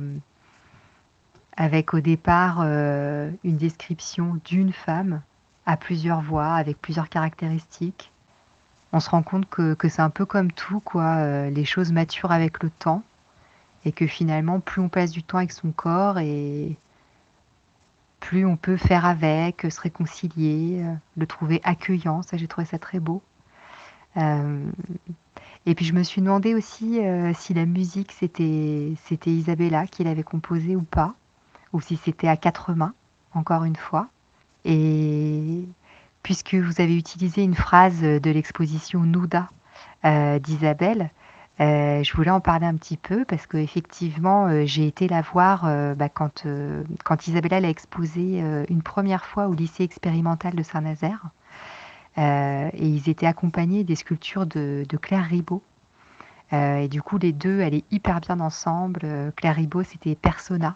avec 1.56 1.94
au 1.94 2.02
départ 2.02 2.60
euh, 2.62 3.32
une 3.46 3.56
description 3.56 4.40
d'une 4.44 4.74
femme 4.74 5.22
à 5.66 5.78
plusieurs 5.78 6.22
voix, 6.22 6.54
avec 6.54 6.80
plusieurs 6.82 7.10
caractéristiques 7.10 8.12
on 8.94 9.00
se 9.00 9.10
rend 9.10 9.24
compte 9.24 9.50
que, 9.50 9.74
que 9.74 9.88
c'est 9.88 10.02
un 10.02 10.10
peu 10.10 10.26
comme 10.26 10.52
tout, 10.52 10.82
quoi. 10.82 11.50
les 11.50 11.64
choses 11.64 11.94
maturent 11.94 12.34
avec 12.34 12.62
le 12.62 12.70
temps 12.70 13.04
et 13.86 13.94
que 13.94 14.06
finalement, 14.06 14.60
plus 14.60 14.82
on 14.82 14.90
passe 14.90 15.12
du 15.12 15.24
temps 15.24 15.38
avec 15.38 15.54
son 15.54 15.72
corps 15.72 16.20
et 16.20 16.76
plus 18.22 18.46
on 18.46 18.56
peut 18.56 18.78
faire 18.78 19.06
avec, 19.06 19.66
se 19.70 19.82
réconcilier, 19.82 20.84
euh, 20.84 20.94
le 21.18 21.28
trouver 21.28 21.60
accueillant. 21.66 22.22
Ça, 22.22 22.38
j'ai 22.38 22.48
trouvé 22.48 22.66
ça 22.66 22.80
très 22.80 23.02
beau. 23.02 23.22
Euh, 24.16 24.72
et 25.66 25.76
puis 25.76 25.86
je 25.86 25.94
me 25.94 26.04
suis 26.04 26.22
demandé 26.22 26.56
aussi 26.56 27.00
euh, 27.00 27.34
si 27.34 27.54
la 27.54 27.66
musique 27.66 28.12
c'était 28.12 28.94
c'était 29.06 29.30
Isabella 29.32 29.88
qui 29.88 30.04
l'avait 30.04 30.24
composée 30.24 30.76
ou 30.76 30.82
pas, 30.84 31.16
ou 31.74 31.82
si 31.82 31.98
c'était 31.98 32.28
à 32.28 32.38
quatre 32.38 32.74
mains, 32.74 32.94
encore 33.34 33.66
une 33.66 33.76
fois. 33.76 34.08
Et 34.66 35.66
puisque 36.24 36.56
vous 36.56 36.82
avez 36.82 36.98
utilisé 36.98 37.44
une 37.44 37.56
phrase 37.56 38.02
de 38.02 38.32
l'exposition 38.32 39.02
Nouda 39.02 39.50
euh, 40.06 40.40
d'Isabelle. 40.40 41.10
Euh, 41.62 42.02
je 42.02 42.14
voulais 42.14 42.32
en 42.32 42.40
parler 42.40 42.66
un 42.66 42.76
petit 42.76 42.98
peu 42.98 43.24
parce 43.24 43.46
que 43.46 43.58
effectivement 43.58 44.48
euh, 44.48 44.64
j'ai 44.66 44.88
été 44.88 45.08
la 45.08 45.22
voir 45.22 45.66
euh, 45.66 45.94
bah, 45.94 46.10
quand, 46.10 46.48
quand 47.04 47.28
Isabella 47.28 47.60
l'a 47.60 47.70
exposé 47.70 48.42
euh, 48.42 48.66
une 48.70 48.82
première 48.82 49.26
fois 49.26 49.48
au 49.48 49.54
lycée 49.54 49.84
expérimental 49.84 50.56
de 50.56 50.64
Saint-Nazaire. 50.64 51.28
Et 52.18 52.88
ils 52.88 53.10
étaient 53.10 53.26
accompagnés 53.26 53.86
des 53.86 53.96
sculptures 53.96 54.46
de, 54.46 54.86
Claire 55.02 55.26
Ribaud. 55.26 55.64
Et 56.52 56.90
du 56.90 57.02
coup, 57.02 57.18
les 57.18 57.32
deux 57.32 57.62
allaient 57.62 57.86
hyper 57.90 58.20
bien 58.20 58.42
ensemble. 58.42 59.32
Claire 59.38 59.56
Ribaud, 59.56 59.84
c'était 59.84 60.16
Persona, 60.16 60.76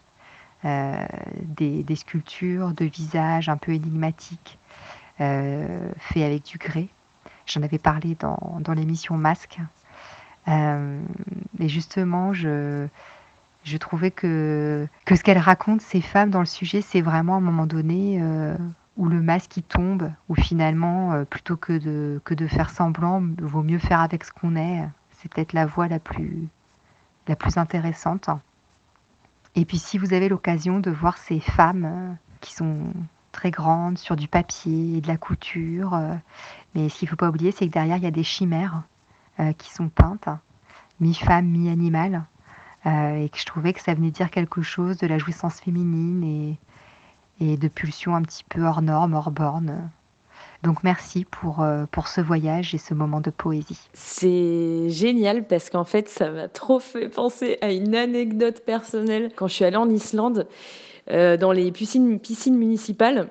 des, 0.63 1.95
sculptures 1.95 2.71
de 2.71 2.85
visages 2.85 3.49
un 3.49 3.57
peu 3.57 3.73
énigmatiques, 3.73 4.57
faits 5.17 6.23
avec 6.23 6.45
du 6.45 6.57
grès. 6.57 6.87
J'en 7.45 7.63
avais 7.63 7.79
parlé 7.79 8.15
dans 8.15 8.73
l'émission 8.73 9.17
Masque. 9.17 9.59
Euh, 10.47 11.01
et 11.59 11.67
justement, 11.67 12.33
je, 12.33 12.87
je 13.63 13.77
trouvais 13.77 14.11
que, 14.11 14.87
que 15.05 15.15
ce 15.15 15.23
qu'elle 15.23 15.39
raconte, 15.39 15.81
ces 15.81 16.01
femmes 16.01 16.29
dans 16.29 16.39
le 16.39 16.45
sujet, 16.45 16.81
c'est 16.81 17.01
vraiment 17.01 17.35
à 17.35 17.37
un 17.37 17.41
moment 17.41 17.65
donné 17.65 18.19
euh, 18.21 18.55
où 18.97 19.07
le 19.07 19.21
masque 19.21 19.57
il 19.57 19.63
tombe, 19.63 20.11
où 20.29 20.35
finalement, 20.35 21.13
euh, 21.13 21.25
plutôt 21.25 21.57
que 21.57 21.73
de, 21.73 22.21
que 22.23 22.33
de 22.33 22.47
faire 22.47 22.69
semblant, 22.69 23.23
vaut 23.39 23.63
mieux 23.63 23.79
faire 23.79 24.01
avec 24.01 24.23
ce 24.23 24.31
qu'on 24.31 24.55
est. 24.55 24.87
C'est 25.11 25.33
peut-être 25.33 25.53
la 25.53 25.65
voie 25.65 25.87
la 25.87 25.99
plus, 25.99 26.47
la 27.27 27.35
plus 27.35 27.57
intéressante. 27.57 28.29
Et 29.55 29.65
puis 29.65 29.77
si 29.77 29.97
vous 29.97 30.13
avez 30.13 30.29
l'occasion 30.29 30.79
de 30.79 30.91
voir 30.91 31.17
ces 31.17 31.39
femmes 31.39 31.85
euh, 31.85 32.13
qui 32.41 32.53
sont 32.53 32.77
très 33.31 33.51
grandes 33.51 33.97
sur 33.97 34.15
du 34.15 34.27
papier 34.27 34.97
et 34.97 35.01
de 35.01 35.07
la 35.07 35.17
couture, 35.17 35.99
mais 36.73 36.87
ce 36.87 36.99
qu'il 36.99 37.07
ne 37.07 37.09
faut 37.09 37.15
pas 37.17 37.27
oublier, 37.27 37.51
c'est 37.51 37.67
que 37.67 37.73
derrière, 37.73 37.97
il 37.97 38.03
y 38.03 38.07
a 38.07 38.11
des 38.11 38.23
chimères 38.23 38.83
qui 39.57 39.73
sont 39.73 39.89
peintes, 39.89 40.29
mi-femme, 40.99 41.47
mi-animal, 41.47 42.23
euh, 42.85 43.23
et 43.23 43.29
que 43.29 43.37
je 43.37 43.45
trouvais 43.45 43.73
que 43.73 43.81
ça 43.81 43.93
venait 43.93 44.11
dire 44.11 44.29
quelque 44.29 44.61
chose 44.61 44.97
de 44.97 45.07
la 45.07 45.17
jouissance 45.17 45.59
féminine 45.59 46.23
et, 46.23 46.59
et 47.43 47.57
de 47.57 47.67
pulsions 47.67 48.15
un 48.15 48.21
petit 48.21 48.43
peu 48.43 48.63
hors 48.63 48.81
normes, 48.81 49.15
hors 49.15 49.31
bornes. 49.31 49.89
Donc 50.61 50.83
merci 50.83 51.25
pour, 51.25 51.61
euh, 51.61 51.85
pour 51.91 52.07
ce 52.07 52.21
voyage 52.21 52.73
et 52.73 52.77
ce 52.77 52.93
moment 52.93 53.21
de 53.21 53.29
poésie. 53.29 53.89
C'est 53.93 54.89
génial 54.89 55.45
parce 55.47 55.69
qu'en 55.69 55.83
fait, 55.83 56.09
ça 56.09 56.29
m'a 56.31 56.47
trop 56.47 56.79
fait 56.79 57.09
penser 57.09 57.57
à 57.61 57.71
une 57.71 57.95
anecdote 57.95 58.63
personnelle. 58.65 59.31
Quand 59.35 59.47
je 59.47 59.53
suis 59.55 59.65
allée 59.65 59.77
en 59.77 59.89
Islande, 59.89 60.47
euh, 61.11 61.37
dans 61.37 61.51
les 61.51 61.71
piscines 61.71 62.57
municipales, 62.57 63.29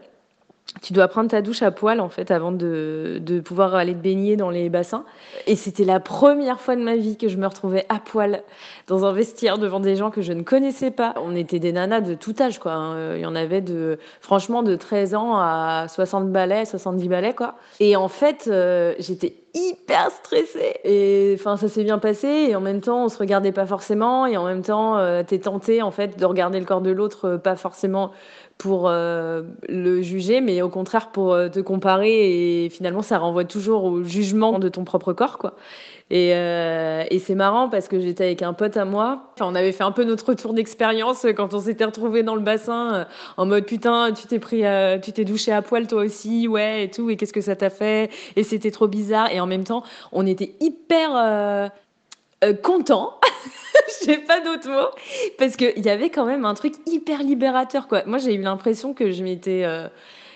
tu 0.82 0.92
dois 0.92 1.08
prendre 1.08 1.30
ta 1.30 1.40
douche 1.40 1.62
à 1.62 1.70
poil 1.70 2.00
en 2.00 2.08
fait 2.08 2.30
avant 2.30 2.52
de, 2.52 3.18
de 3.22 3.40
pouvoir 3.40 3.74
aller 3.74 3.92
te 3.94 3.98
baigner 4.00 4.36
dans 4.36 4.50
les 4.50 4.68
bassins. 4.68 5.04
Et 5.46 5.56
c'était 5.56 5.84
la 5.84 6.00
première 6.00 6.60
fois 6.60 6.76
de 6.76 6.82
ma 6.82 6.96
vie 6.96 7.16
que 7.16 7.28
je 7.28 7.36
me 7.36 7.46
retrouvais 7.46 7.86
à 7.88 8.00
poil 8.00 8.42
dans 8.86 9.04
un 9.06 9.12
vestiaire 9.12 9.58
devant 9.58 9.80
des 9.80 9.96
gens 9.96 10.10
que 10.10 10.20
je 10.20 10.32
ne 10.32 10.42
connaissais 10.42 10.90
pas. 10.90 11.14
On 11.22 11.34
était 11.36 11.58
des 11.58 11.72
nanas 11.72 12.00
de 12.00 12.14
tout 12.14 12.34
âge 12.40 12.58
quoi. 12.58 12.72
hein. 12.72 13.14
Il 13.16 13.20
y 13.22 13.26
en 13.26 13.34
avait 13.36 13.60
de 13.62 13.98
franchement 14.20 14.62
de 14.62 14.74
13 14.74 15.14
ans 15.14 15.36
à 15.38 15.86
60 15.88 16.30
balais, 16.30 16.64
70 16.64 17.08
balais 17.08 17.34
quoi. 17.34 17.56
Et 17.80 17.96
en 17.96 18.08
fait, 18.08 18.48
euh, 18.48 18.94
j'étais 18.98 19.36
hyper 19.54 20.10
stressée. 20.10 20.74
Et 20.84 21.36
enfin, 21.38 21.56
ça 21.56 21.68
s'est 21.68 21.84
bien 21.84 21.98
passé. 21.98 22.26
Et 22.26 22.56
en 22.56 22.60
même 22.60 22.80
temps, 22.80 23.04
on 23.04 23.08
se 23.08 23.18
regardait 23.18 23.52
pas 23.52 23.66
forcément. 23.66 24.26
Et 24.26 24.36
en 24.36 24.44
même 24.44 24.62
temps, 24.62 24.98
euh, 24.98 25.22
t'es 25.22 25.38
tenté 25.38 25.80
en 25.80 25.92
fait 25.92 26.18
de 26.18 26.24
regarder 26.26 26.58
le 26.58 26.66
corps 26.66 26.80
de 26.80 26.90
l'autre, 26.90 27.28
euh, 27.28 27.38
pas 27.38 27.54
forcément 27.56 28.10
pour 28.58 28.88
euh, 28.88 29.42
le 29.68 30.02
juger, 30.02 30.40
mais 30.40 30.62
au 30.62 30.68
contraire 30.68 31.10
pour 31.10 31.32
euh, 31.32 31.48
te 31.48 31.60
comparer. 31.60 32.64
Et 32.64 32.70
finalement, 32.70 33.02
ça 33.02 33.18
renvoie 33.18 33.44
toujours 33.44 33.84
au 33.84 34.02
jugement 34.04 34.58
de 34.58 34.68
ton 34.68 34.84
propre 34.84 35.12
corps, 35.12 35.38
quoi. 35.38 35.56
Et, 36.10 36.34
euh, 36.34 37.04
et 37.10 37.18
c'est 37.18 37.34
marrant 37.34 37.68
parce 37.70 37.88
que 37.88 37.98
j'étais 37.98 38.24
avec 38.24 38.42
un 38.42 38.52
pote 38.52 38.76
à 38.76 38.84
moi. 38.84 39.32
Enfin, 39.34 39.46
on 39.50 39.54
avait 39.54 39.72
fait 39.72 39.84
un 39.84 39.92
peu 39.92 40.04
notre 40.04 40.26
retour 40.28 40.52
d'expérience 40.52 41.26
quand 41.34 41.54
on 41.54 41.60
s'était 41.60 41.84
retrouvés 41.84 42.22
dans 42.22 42.34
le 42.34 42.42
bassin, 42.42 42.94
euh, 42.94 43.04
en 43.38 43.46
mode 43.46 43.64
putain, 43.64 44.12
tu 44.12 44.26
t'es 44.26 44.38
pris, 44.38 44.66
euh, 44.66 44.98
tu 44.98 45.12
t'es 45.12 45.24
douché 45.24 45.50
à 45.50 45.62
poil 45.62 45.86
toi 45.86 46.02
aussi, 46.04 46.46
ouais, 46.46 46.84
et 46.84 46.90
tout. 46.90 47.08
Et 47.10 47.16
qu'est-ce 47.16 47.32
que 47.32 47.40
ça 47.40 47.56
t'a 47.56 47.70
fait? 47.70 48.10
Et 48.36 48.44
c'était 48.44 48.70
trop 48.70 48.86
bizarre. 48.86 49.30
Et 49.32 49.40
en 49.40 49.46
même 49.46 49.64
temps, 49.64 49.82
on 50.12 50.26
était 50.26 50.54
hyper 50.60 51.70
euh, 52.44 52.54
contents. 52.54 53.14
J'ai 54.04 54.18
pas 54.18 54.40
d'autres 54.40 54.70
mots 54.70 54.90
parce 55.38 55.56
qu'il 55.56 55.84
y 55.84 55.88
avait 55.88 56.10
quand 56.10 56.26
même 56.26 56.44
un 56.44 56.54
truc 56.54 56.74
hyper 56.86 57.22
libérateur 57.22 57.88
quoi. 57.88 58.02
Moi 58.06 58.18
j'ai 58.18 58.34
eu 58.34 58.40
l'impression 58.40 58.94
que 58.94 59.10
je 59.10 59.22
m'étais 59.22 59.62
euh, 59.64 59.88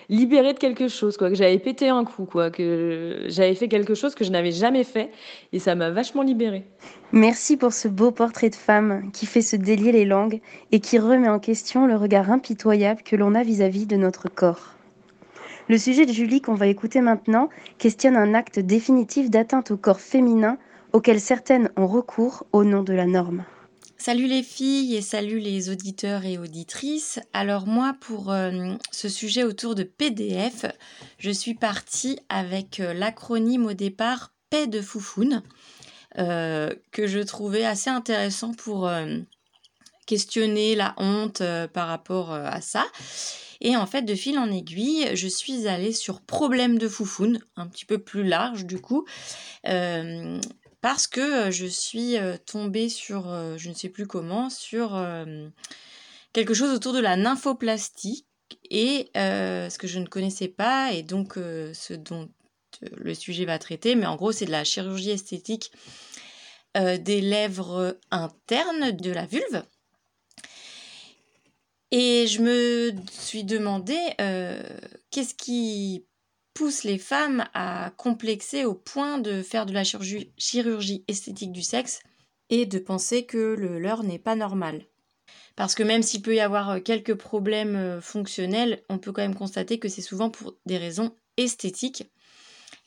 libérée 0.09 0.53
de 0.53 0.59
quelque 0.59 0.87
chose 0.87 1.17
quoi, 1.17 1.29
que 1.29 1.35
j'avais 1.35 1.57
pété 1.57 1.89
un 1.89 2.03
coup 2.03 2.25
quoi, 2.25 2.49
que 2.49 3.25
j'avais 3.27 3.55
fait 3.55 3.67
quelque 3.67 3.95
chose 3.95 4.15
que 4.15 4.23
je 4.23 4.31
n'avais 4.31 4.51
jamais 4.51 4.83
fait 4.83 5.11
et 5.53 5.59
ça 5.59 5.75
m'a 5.75 5.89
vachement 5.89 6.23
libérée. 6.23 6.65
Merci 7.11 7.57
pour 7.57 7.73
ce 7.73 7.87
beau 7.87 8.11
portrait 8.11 8.49
de 8.49 8.55
femme 8.55 9.09
qui 9.13 9.25
fait 9.25 9.41
se 9.41 9.55
délier 9.55 9.91
les 9.91 10.05
langues 10.05 10.41
et 10.71 10.79
qui 10.79 10.99
remet 10.99 11.29
en 11.29 11.39
question 11.39 11.87
le 11.87 11.95
regard 11.95 12.31
impitoyable 12.31 13.03
que 13.03 13.15
l'on 13.15 13.35
a 13.35 13.43
vis-à-vis 13.43 13.85
de 13.85 13.95
notre 13.95 14.29
corps. 14.29 14.75
Le 15.69 15.77
sujet 15.77 16.07
de 16.07 16.11
Julie 16.11 16.41
qu'on 16.41 16.55
va 16.55 16.65
écouter 16.65 16.99
maintenant 16.99 17.49
questionne 17.77 18.17
un 18.17 18.33
acte 18.33 18.59
définitif 18.59 19.29
d'atteinte 19.29 19.69
au 19.71 19.77
corps 19.77 19.99
féminin 19.99 20.57
auquel 20.93 21.19
certaines 21.19 21.69
ont 21.77 21.87
recours 21.87 22.45
au 22.51 22.63
nom 22.63 22.83
de 22.83 22.93
la 22.93 23.05
norme. 23.05 23.45
Salut 24.01 24.27
les 24.27 24.43
filles 24.43 24.95
et 24.95 25.01
salut 25.01 25.39
les 25.39 25.69
auditeurs 25.69 26.23
et 26.23 26.37
auditrices. 26.37 27.19
Alors 27.33 27.67
moi 27.67 27.97
pour 27.99 28.31
euh, 28.31 28.73
ce 28.91 29.09
sujet 29.09 29.43
autour 29.43 29.75
de 29.75 29.83
PDF, 29.83 30.65
je 31.17 31.29
suis 31.31 31.53
partie 31.53 32.17
avec 32.29 32.79
euh, 32.79 32.93
l'acronyme 32.93 33.65
au 33.65 33.73
départ 33.73 34.31
paix 34.49 34.67
de 34.67 34.81
foufoune 34.81 35.43
euh, 36.17 36.73
que 36.93 37.07
je 37.07 37.19
trouvais 37.19 37.65
assez 37.65 37.89
intéressant 37.89 38.53
pour 38.53 38.89
questionner 40.07 40.75
la 40.75 40.95
honte 40.95 41.43
par 41.73 41.89
rapport 41.89 42.31
à 42.31 42.61
ça. 42.61 42.85
Et 43.61 43.75
en 43.75 43.85
fait, 43.85 44.03
de 44.03 44.15
fil 44.15 44.39
en 44.39 44.49
aiguille, 44.49 45.09
je 45.13 45.27
suis 45.27 45.67
allée 45.67 45.91
sur 45.91 46.21
problème 46.21 46.77
de 46.77 46.87
foufoune, 46.87 47.39
un 47.57 47.67
petit 47.67 47.85
peu 47.85 47.97
plus 47.97 48.23
large 48.23 48.65
du 48.65 48.79
coup, 48.79 49.05
parce 50.81 51.07
que 51.07 51.47
euh, 51.47 51.51
je 51.51 51.65
suis 51.65 52.17
euh, 52.17 52.37
tombée 52.37 52.89
sur, 52.89 53.29
euh, 53.29 53.57
je 53.57 53.69
ne 53.69 53.73
sais 53.73 53.89
plus 53.89 54.07
comment, 54.07 54.49
sur 54.49 54.99
quelque 56.33 56.53
chose 56.53 56.73
autour 56.73 56.93
de 56.93 56.99
la 56.99 57.15
nymphoplastie 57.15 58.25
et 58.69 59.09
ce 59.15 59.77
que 59.77 59.87
je 59.87 59.99
ne 59.99 60.05
connaissais 60.05 60.47
pas 60.47 60.93
et 60.93 61.03
donc 61.03 61.35
ce 61.35 61.93
dont 61.93 62.29
le 62.81 63.13
sujet 63.13 63.45
va 63.45 63.59
traiter, 63.59 63.95
mais 63.95 64.05
en 64.05 64.15
gros 64.15 64.31
c'est 64.31 64.45
de 64.45 64.51
la 64.51 64.63
chirurgie 64.63 65.11
esthétique 65.11 65.71
des 66.75 67.21
lèvres 67.21 67.97
internes 68.11 68.91
de 68.91 69.11
la 69.11 69.25
vulve. 69.25 69.63
Et 71.91 72.27
je 72.27 72.41
me 72.41 72.93
suis 73.11 73.43
demandé 73.43 73.97
qu'est-ce 75.09 75.33
qui 75.33 76.05
pousse 76.59 76.83
les 76.83 76.97
femmes 76.97 77.45
à 77.53 77.93
complexer 77.95 78.65
au 78.65 78.73
point 78.73 79.17
de 79.17 79.41
faire 79.41 79.65
de 79.65 79.71
la 79.71 79.85
chirurgie, 79.85 81.05
esthétique 81.07 81.53
du 81.53 81.61
sexe 81.61 82.01
et 82.49 82.65
de 82.65 82.79
penser 82.79 83.25
que 83.25 83.37
le 83.37 83.79
leur 83.79 84.03
n'est 84.03 84.19
pas 84.19 84.35
normal. 84.35 84.85
Parce 85.55 85.73
que 85.73 85.83
même 85.83 86.03
s'il 86.03 86.21
peut 86.21 86.35
y 86.35 86.41
avoir 86.41 86.71
euh, 86.71 86.79
quelques 86.81 87.15
problèmes 87.15 87.77
euh, 87.77 88.01
fonctionnels, 88.01 88.83
on 88.89 88.97
peut 88.97 89.13
quand 89.13 89.21
même 89.21 89.35
constater 89.35 89.79
que 89.79 89.87
c'est 89.87 90.01
souvent 90.01 90.29
pour 90.29 90.57
des 90.65 90.77
raisons 90.77 91.15
esthétiques. 91.37 92.03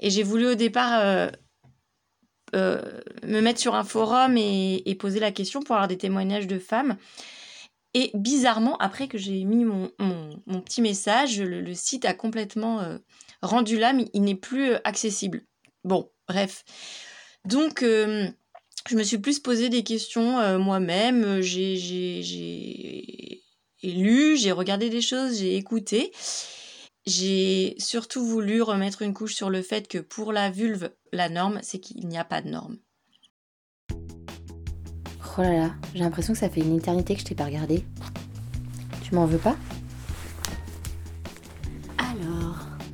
Et 0.00 0.10
j'ai 0.10 0.22
voulu 0.22 0.48
au 0.48 0.54
départ 0.54 1.00
euh, 1.00 2.82
me 3.22 3.40
mettre 3.40 3.58
sur 3.58 3.74
un 3.74 3.84
forum 3.84 4.36
et, 4.36 4.96
poser 5.00 5.18
la 5.18 5.32
question 5.32 5.62
pour 5.62 5.76
avoir 5.76 5.88
des 5.88 5.96
témoignages 5.96 6.46
de 6.46 6.58
femmes. 6.58 6.98
Et 7.94 8.10
bizarrement, 8.12 8.76
après 8.76 9.08
que 9.08 9.16
j'ai 9.16 9.44
mis 9.44 9.64
mon, 9.64 9.88
petit 10.60 10.82
message, 10.82 11.40
le, 11.40 11.72
site 11.72 12.04
a 12.04 12.12
complètement 12.12 12.98
rendu 13.42 13.78
là, 13.78 13.92
mais 13.92 14.08
il 14.14 14.22
n'est 14.22 14.34
plus 14.34 14.72
euh, 14.72 14.78
accessible. 14.84 15.42
Bon, 15.84 16.10
bref. 16.28 16.64
Donc, 17.44 17.82
euh, 17.82 18.28
je 18.88 18.96
me 18.96 19.02
suis 19.02 19.18
plus 19.18 19.40
posé 19.40 19.68
des 19.68 19.82
questions 19.82 20.38
euh, 20.38 20.58
moi-même. 20.58 21.40
J'ai 21.40 21.74
lu, 23.82 24.36
j'ai 24.36 24.52
regardé 24.52 24.90
des 24.90 25.02
choses, 25.02 25.38
j'ai 25.38 25.56
écouté. 25.56 26.12
J'ai 27.04 27.74
surtout 27.78 28.24
voulu 28.24 28.62
remettre 28.62 29.02
une 29.02 29.12
couche 29.12 29.34
sur 29.34 29.50
le 29.50 29.60
fait 29.60 29.88
que 29.88 29.98
pour 29.98 30.32
la 30.32 30.50
vulve, 30.50 30.90
la 31.12 31.28
norme, 31.28 31.58
c'est 31.62 31.80
qu'il 31.80 32.06
n'y 32.06 32.16
a 32.16 32.24
pas 32.24 32.42
de 32.42 32.48
norme. 32.48 32.78
Oh 35.36 35.40
là 35.40 35.52
là, 35.52 35.74
j'ai 35.94 36.00
l'impression 36.00 36.34
que 36.34 36.38
ça 36.38 36.50
fait 36.50 36.60
une 36.60 36.76
éternité 36.76 37.14
que 37.14 37.20
je 37.20 37.24
t'ai 37.24 37.34
pas 37.34 37.46
regardé. 37.46 37.84
Tu 39.02 39.14
m'en 39.14 39.26
veux 39.26 39.38
pas? 39.38 39.56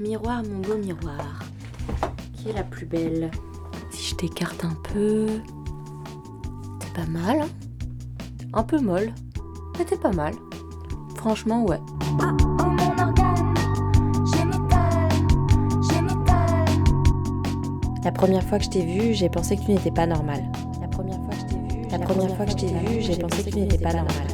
Miroir, 0.00 0.42
mon 0.44 0.60
beau 0.60 0.76
miroir. 0.76 1.40
Qui 2.34 2.50
est 2.50 2.52
la 2.52 2.62
plus 2.62 2.86
belle? 2.86 3.30
Si 3.90 4.10
je 4.10 4.14
t'écarte 4.16 4.64
un 4.64 4.76
peu. 4.92 5.26
T'es 6.80 7.02
pas 7.02 7.06
mal, 7.06 7.40
hein? 7.42 7.48
Un 8.52 8.62
peu 8.62 8.80
molle. 8.80 9.12
Mais 9.78 9.84
t'es 9.84 9.96
pas 9.96 10.12
mal. 10.12 10.34
Franchement, 11.16 11.64
ouais. 11.64 11.80
Oh 12.20 12.64
mon 12.64 13.02
organe 13.02 13.54
génital, 14.24 15.08
La 18.04 18.12
première 18.12 18.44
fois 18.44 18.58
que 18.58 18.64
je 18.64 18.70
t'ai 18.70 18.84
vu, 18.84 19.14
j'ai 19.14 19.28
pensé 19.28 19.56
que 19.56 19.64
tu 19.64 19.72
n'étais 19.72 19.90
pas 19.90 20.06
normal. 20.06 20.44
La 20.80 20.88
première 20.88 21.20
fois 21.24 21.34
que 21.34 21.40
je 21.40 21.46
t'ai 21.46 21.56
vu, 21.56 21.88
La 21.90 21.98
première 21.98 22.36
fois 22.36 22.44
que 22.44 22.50
je 22.52 22.56
t'ai 22.56 22.66
vu, 22.66 23.00
j'ai 23.00 23.16
pensé 23.16 23.42
que 23.44 23.50
tu 23.50 23.58
n'étais 23.58 23.78
pas 23.78 23.92
normal. 23.92 24.26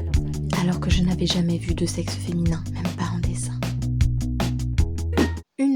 Alors 0.61 0.81
que 0.81 0.91
je 0.91 1.03
n'avais 1.03 1.27
jamais 1.27 1.59
vu 1.59 1.75
de 1.75 1.85
sexe 1.87 2.15
féminin, 2.15 2.63
même 2.73 2.84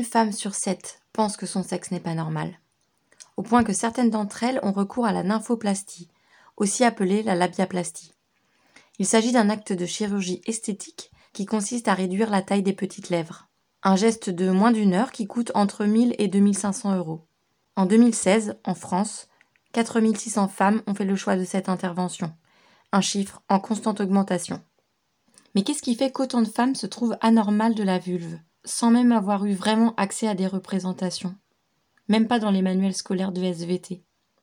femme 0.08 0.32
sur 0.32 0.54
sept 0.54 1.00
pense 1.12 1.36
que 1.36 1.46
son 1.46 1.62
sexe 1.62 1.90
n'est 1.90 2.00
pas 2.00 2.14
normal. 2.14 2.58
Au 3.36 3.42
point 3.42 3.62
que 3.62 3.72
certaines 3.72 4.10
d'entre 4.10 4.42
elles 4.42 4.60
ont 4.62 4.72
recours 4.72 5.06
à 5.06 5.12
la 5.12 5.22
nymphoplastie, 5.22 6.08
aussi 6.56 6.84
appelée 6.84 7.22
la 7.22 7.34
labiaplastie. 7.34 8.14
Il 8.98 9.06
s'agit 9.06 9.32
d'un 9.32 9.48
acte 9.48 9.72
de 9.72 9.86
chirurgie 9.86 10.42
esthétique 10.46 11.12
qui 11.32 11.46
consiste 11.46 11.86
à 11.86 11.94
réduire 11.94 12.30
la 12.30 12.42
taille 12.42 12.64
des 12.64 12.72
petites 12.72 13.10
lèvres. 13.10 13.48
Un 13.84 13.94
geste 13.94 14.28
de 14.30 14.50
moins 14.50 14.72
d'une 14.72 14.94
heure 14.94 15.12
qui 15.12 15.26
coûte 15.26 15.52
entre 15.54 15.84
1000 15.84 16.16
et 16.18 16.26
2500 16.26 16.96
euros. 16.96 17.26
En 17.76 17.86
2016, 17.86 18.56
en 18.64 18.74
France, 18.74 19.28
4600 19.72 20.48
femmes 20.48 20.82
ont 20.88 20.94
fait 20.94 21.04
le 21.04 21.14
choix 21.14 21.36
de 21.36 21.44
cette 21.44 21.68
intervention, 21.68 22.32
un 22.90 23.00
chiffre 23.00 23.42
en 23.48 23.60
constante 23.60 24.00
augmentation. 24.00 24.60
Mais 25.54 25.62
qu'est-ce 25.62 25.82
qui 25.82 25.94
fait 25.94 26.10
qu'autant 26.10 26.42
de 26.42 26.48
femmes 26.48 26.74
se 26.74 26.86
trouvent 26.86 27.16
anormales 27.20 27.76
de 27.76 27.84
la 27.84 27.98
vulve, 27.98 28.38
sans 28.64 28.90
même 28.90 29.12
avoir 29.12 29.46
eu 29.46 29.52
vraiment 29.52 29.94
accès 29.96 30.28
à 30.28 30.34
des 30.34 30.46
représentations 30.46 31.34
Même 32.08 32.26
pas 32.26 32.38
dans 32.38 32.50
les 32.50 32.62
manuels 32.62 32.94
scolaires 32.94 33.32
de 33.32 33.42
SVT. 33.42 34.02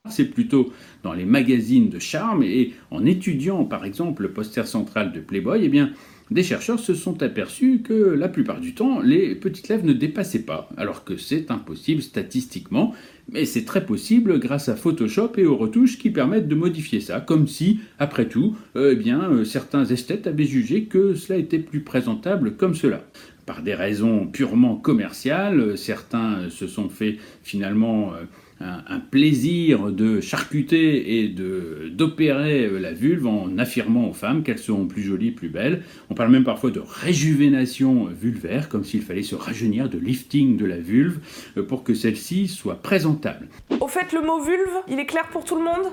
C'est 0.10 0.25
plutôt 0.25 0.71
dans 1.04 1.13
les 1.13 1.25
magazines 1.25 1.89
de 1.89 1.99
charme 1.99 2.43
et 2.43 2.73
en 2.91 3.06
étudiant 3.06 3.65
par 3.65 3.86
exemple 3.86 4.23
le 4.23 4.32
poster 4.32 4.67
central 4.67 5.12
de 5.12 5.19
Playboy, 5.19 5.62
eh 5.63 5.69
bien, 5.69 5.91
des 6.32 6.43
chercheurs 6.43 6.80
se 6.80 6.95
sont 6.95 7.21
aperçus 7.21 7.82
que 7.84 7.93
la 7.93 8.28
plupart 8.28 8.60
du 8.60 8.73
temps, 8.73 8.99
les 8.99 9.36
petites 9.36 9.67
lèvres 9.67 9.86
ne 9.86 9.93
dépassaient 9.93 10.41
pas, 10.41 10.69
alors 10.75 11.04
que 11.04 11.17
c'est 11.17 11.51
impossible 11.51 12.01
statistiquement, 12.01 12.93
mais 13.30 13.45
c'est 13.45 13.63
très 13.63 13.86
possible 13.86 14.39
grâce 14.39 14.67
à 14.67 14.75
Photoshop 14.75 15.34
et 15.38 15.45
aux 15.45 15.56
retouches 15.56 15.99
qui 15.99 16.10
permettent 16.10 16.47
de 16.47 16.56
modifier 16.56 16.99
ça, 16.99 17.19
comme 17.21 17.47
si, 17.47 17.80
après 17.99 18.28
tout, 18.28 18.58
euh, 18.75 18.93
eh 18.93 18.95
bien, 18.95 19.30
euh, 19.30 19.43
certains 19.43 19.86
esthètes 19.86 20.25
avaient 20.25 20.45
jugé 20.45 20.86
que 20.86 21.13
cela 21.13 21.38
était 21.38 21.60
plus 21.60 21.82
présentable 21.82 22.56
comme 22.56 22.73
cela 22.73 23.04
par 23.45 23.62
des 23.62 23.75
raisons 23.75 24.27
purement 24.27 24.75
commerciales. 24.75 25.77
Certains 25.77 26.49
se 26.49 26.67
sont 26.67 26.89
fait 26.89 27.17
finalement 27.43 28.13
euh, 28.13 28.23
un, 28.60 28.99
plaisir 28.99 29.91
de 29.91 30.21
charcuter 30.21 31.19
et 31.19 31.27
d'opérer 31.27 32.69
la 32.79 32.93
vulve 32.93 33.27
en 33.27 33.58
affirmant 33.58 34.10
aux 34.10 34.13
femmes 34.13 34.43
qu'elles 34.43 34.60
seront 34.60 34.88
plus 34.88 35.03
jolies, 35.03 35.31
plus 35.31 35.49
belles. 35.49 35.84
On 36.10 36.13
parle 36.13 36.31
même 36.31 36.43
parfois 36.43 36.71
de 36.71 36.79
réjuvénation 36.79 38.05
vulvaire, 38.05 38.69
comme 38.69 38.84
s'il 38.84 39.01
fallait 39.01 39.23
se 39.23 39.36
rajeunir, 39.36 39.89
de 39.89 39.97
lifting 39.97 40.58
de 40.58 40.65
la 40.65 40.77
vulve, 40.77 41.19
euh, 41.58 41.63
pour 41.63 41.84
que 41.84 41.93
celle-ci 41.93 42.47
soit 42.47 42.81
présentable. 42.81 43.47
Au 43.79 43.88
fait, 43.88 44.13
le 44.13 44.21
mot 44.21 44.41
vulve, 44.41 44.84
il 44.88 44.99
est 44.99 45.05
clair 45.05 45.27
pour 45.29 45.43
tout 45.43 45.55
le 45.55 45.63
monde? 45.63 45.91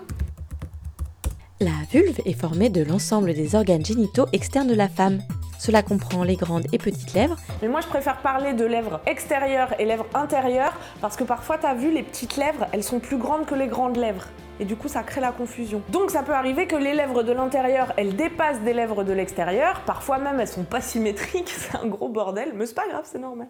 La 1.62 1.70
vulve 1.92 2.20
est 2.24 2.32
formée 2.32 2.70
de 2.70 2.82
l'ensemble 2.82 3.34
des 3.34 3.54
organes 3.54 3.84
génitaux 3.84 4.26
externes 4.32 4.66
de 4.66 4.74
la 4.74 4.88
femme. 4.88 5.22
Cela 5.60 5.84
comprend 5.84 6.24
les 6.24 6.34
grandes 6.34 6.66
et 6.72 6.78
petites 6.78 7.14
lèvres. 7.14 7.36
Mais 7.62 7.68
moi, 7.68 7.80
je 7.80 7.86
préfère 7.86 8.20
parler 8.20 8.52
de 8.52 8.64
lèvres 8.64 9.00
extérieures 9.06 9.72
et 9.78 9.84
lèvres 9.84 10.08
intérieures 10.12 10.76
parce 11.00 11.14
que 11.14 11.22
parfois, 11.22 11.58
t'as 11.58 11.74
vu, 11.74 11.92
les 11.92 12.02
petites 12.02 12.36
lèvres, 12.36 12.66
elles 12.72 12.82
sont 12.82 12.98
plus 12.98 13.16
grandes 13.16 13.46
que 13.46 13.54
les 13.54 13.68
grandes 13.68 13.96
lèvres. 13.96 14.26
Et 14.58 14.64
du 14.64 14.74
coup, 14.74 14.88
ça 14.88 15.04
crée 15.04 15.20
la 15.20 15.30
confusion. 15.30 15.82
Donc, 15.92 16.10
ça 16.10 16.24
peut 16.24 16.34
arriver 16.34 16.66
que 16.66 16.74
les 16.74 16.94
lèvres 16.94 17.22
de 17.22 17.30
l'intérieur, 17.30 17.92
elles 17.96 18.16
dépassent 18.16 18.62
des 18.62 18.72
lèvres 18.72 19.04
de 19.04 19.12
l'extérieur. 19.12 19.82
Parfois 19.86 20.18
même, 20.18 20.40
elles 20.40 20.48
sont 20.48 20.64
pas 20.64 20.80
symétriques. 20.80 21.48
C'est 21.56 21.76
un 21.76 21.86
gros 21.86 22.08
bordel, 22.08 22.54
mais 22.56 22.66
c'est 22.66 22.74
pas 22.74 22.88
grave, 22.88 23.04
c'est 23.04 23.20
normal. 23.20 23.46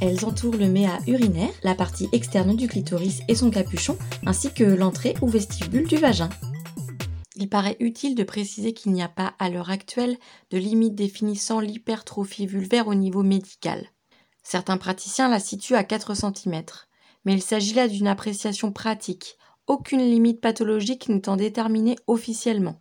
Elles 0.00 0.24
entourent 0.24 0.56
le 0.56 0.68
méa 0.68 0.96
urinaire, 1.06 1.50
la 1.62 1.74
partie 1.74 2.08
externe 2.12 2.56
du 2.56 2.68
clitoris 2.68 3.20
et 3.28 3.34
son 3.34 3.50
capuchon, 3.50 3.98
ainsi 4.24 4.50
que 4.50 4.64
l'entrée 4.64 5.12
ou 5.20 5.28
vestibule 5.28 5.86
du 5.86 5.96
vagin. 5.96 6.30
Il 7.40 7.48
paraît 7.48 7.78
utile 7.80 8.14
de 8.14 8.22
préciser 8.22 8.74
qu'il 8.74 8.92
n'y 8.92 9.02
a 9.02 9.08
pas, 9.08 9.32
à 9.38 9.48
l'heure 9.48 9.70
actuelle, 9.70 10.18
de 10.50 10.58
limite 10.58 10.94
définissant 10.94 11.58
l'hypertrophie 11.58 12.46
vulvaire 12.46 12.86
au 12.86 12.94
niveau 12.94 13.22
médical. 13.22 13.88
Certains 14.42 14.76
praticiens 14.76 15.30
la 15.30 15.40
situent 15.40 15.74
à 15.74 15.82
4 15.82 16.14
cm, 16.14 16.62
mais 17.24 17.32
il 17.32 17.40
s'agit 17.40 17.72
là 17.72 17.88
d'une 17.88 18.08
appréciation 18.08 18.72
pratique, 18.72 19.38
aucune 19.66 20.02
limite 20.02 20.42
pathologique 20.42 21.08
n'étant 21.08 21.36
déterminée 21.36 21.96
officiellement. 22.06 22.78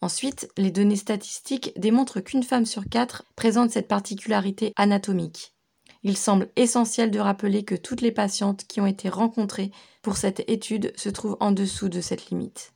Ensuite, 0.00 0.48
les 0.56 0.70
données 0.70 0.94
statistiques 0.94 1.72
démontrent 1.76 2.20
qu'une 2.20 2.44
femme 2.44 2.66
sur 2.66 2.84
quatre 2.88 3.24
présente 3.34 3.72
cette 3.72 3.88
particularité 3.88 4.72
anatomique. 4.76 5.56
Il 6.04 6.16
semble 6.16 6.50
essentiel 6.54 7.10
de 7.10 7.18
rappeler 7.18 7.64
que 7.64 7.74
toutes 7.74 8.00
les 8.00 8.12
patientes 8.12 8.64
qui 8.68 8.80
ont 8.80 8.86
été 8.86 9.08
rencontrées 9.08 9.72
pour 10.02 10.16
cette 10.16 10.48
étude 10.48 10.92
se 10.96 11.08
trouvent 11.08 11.36
en 11.40 11.50
dessous 11.50 11.88
de 11.88 12.00
cette 12.00 12.30
limite. 12.30 12.72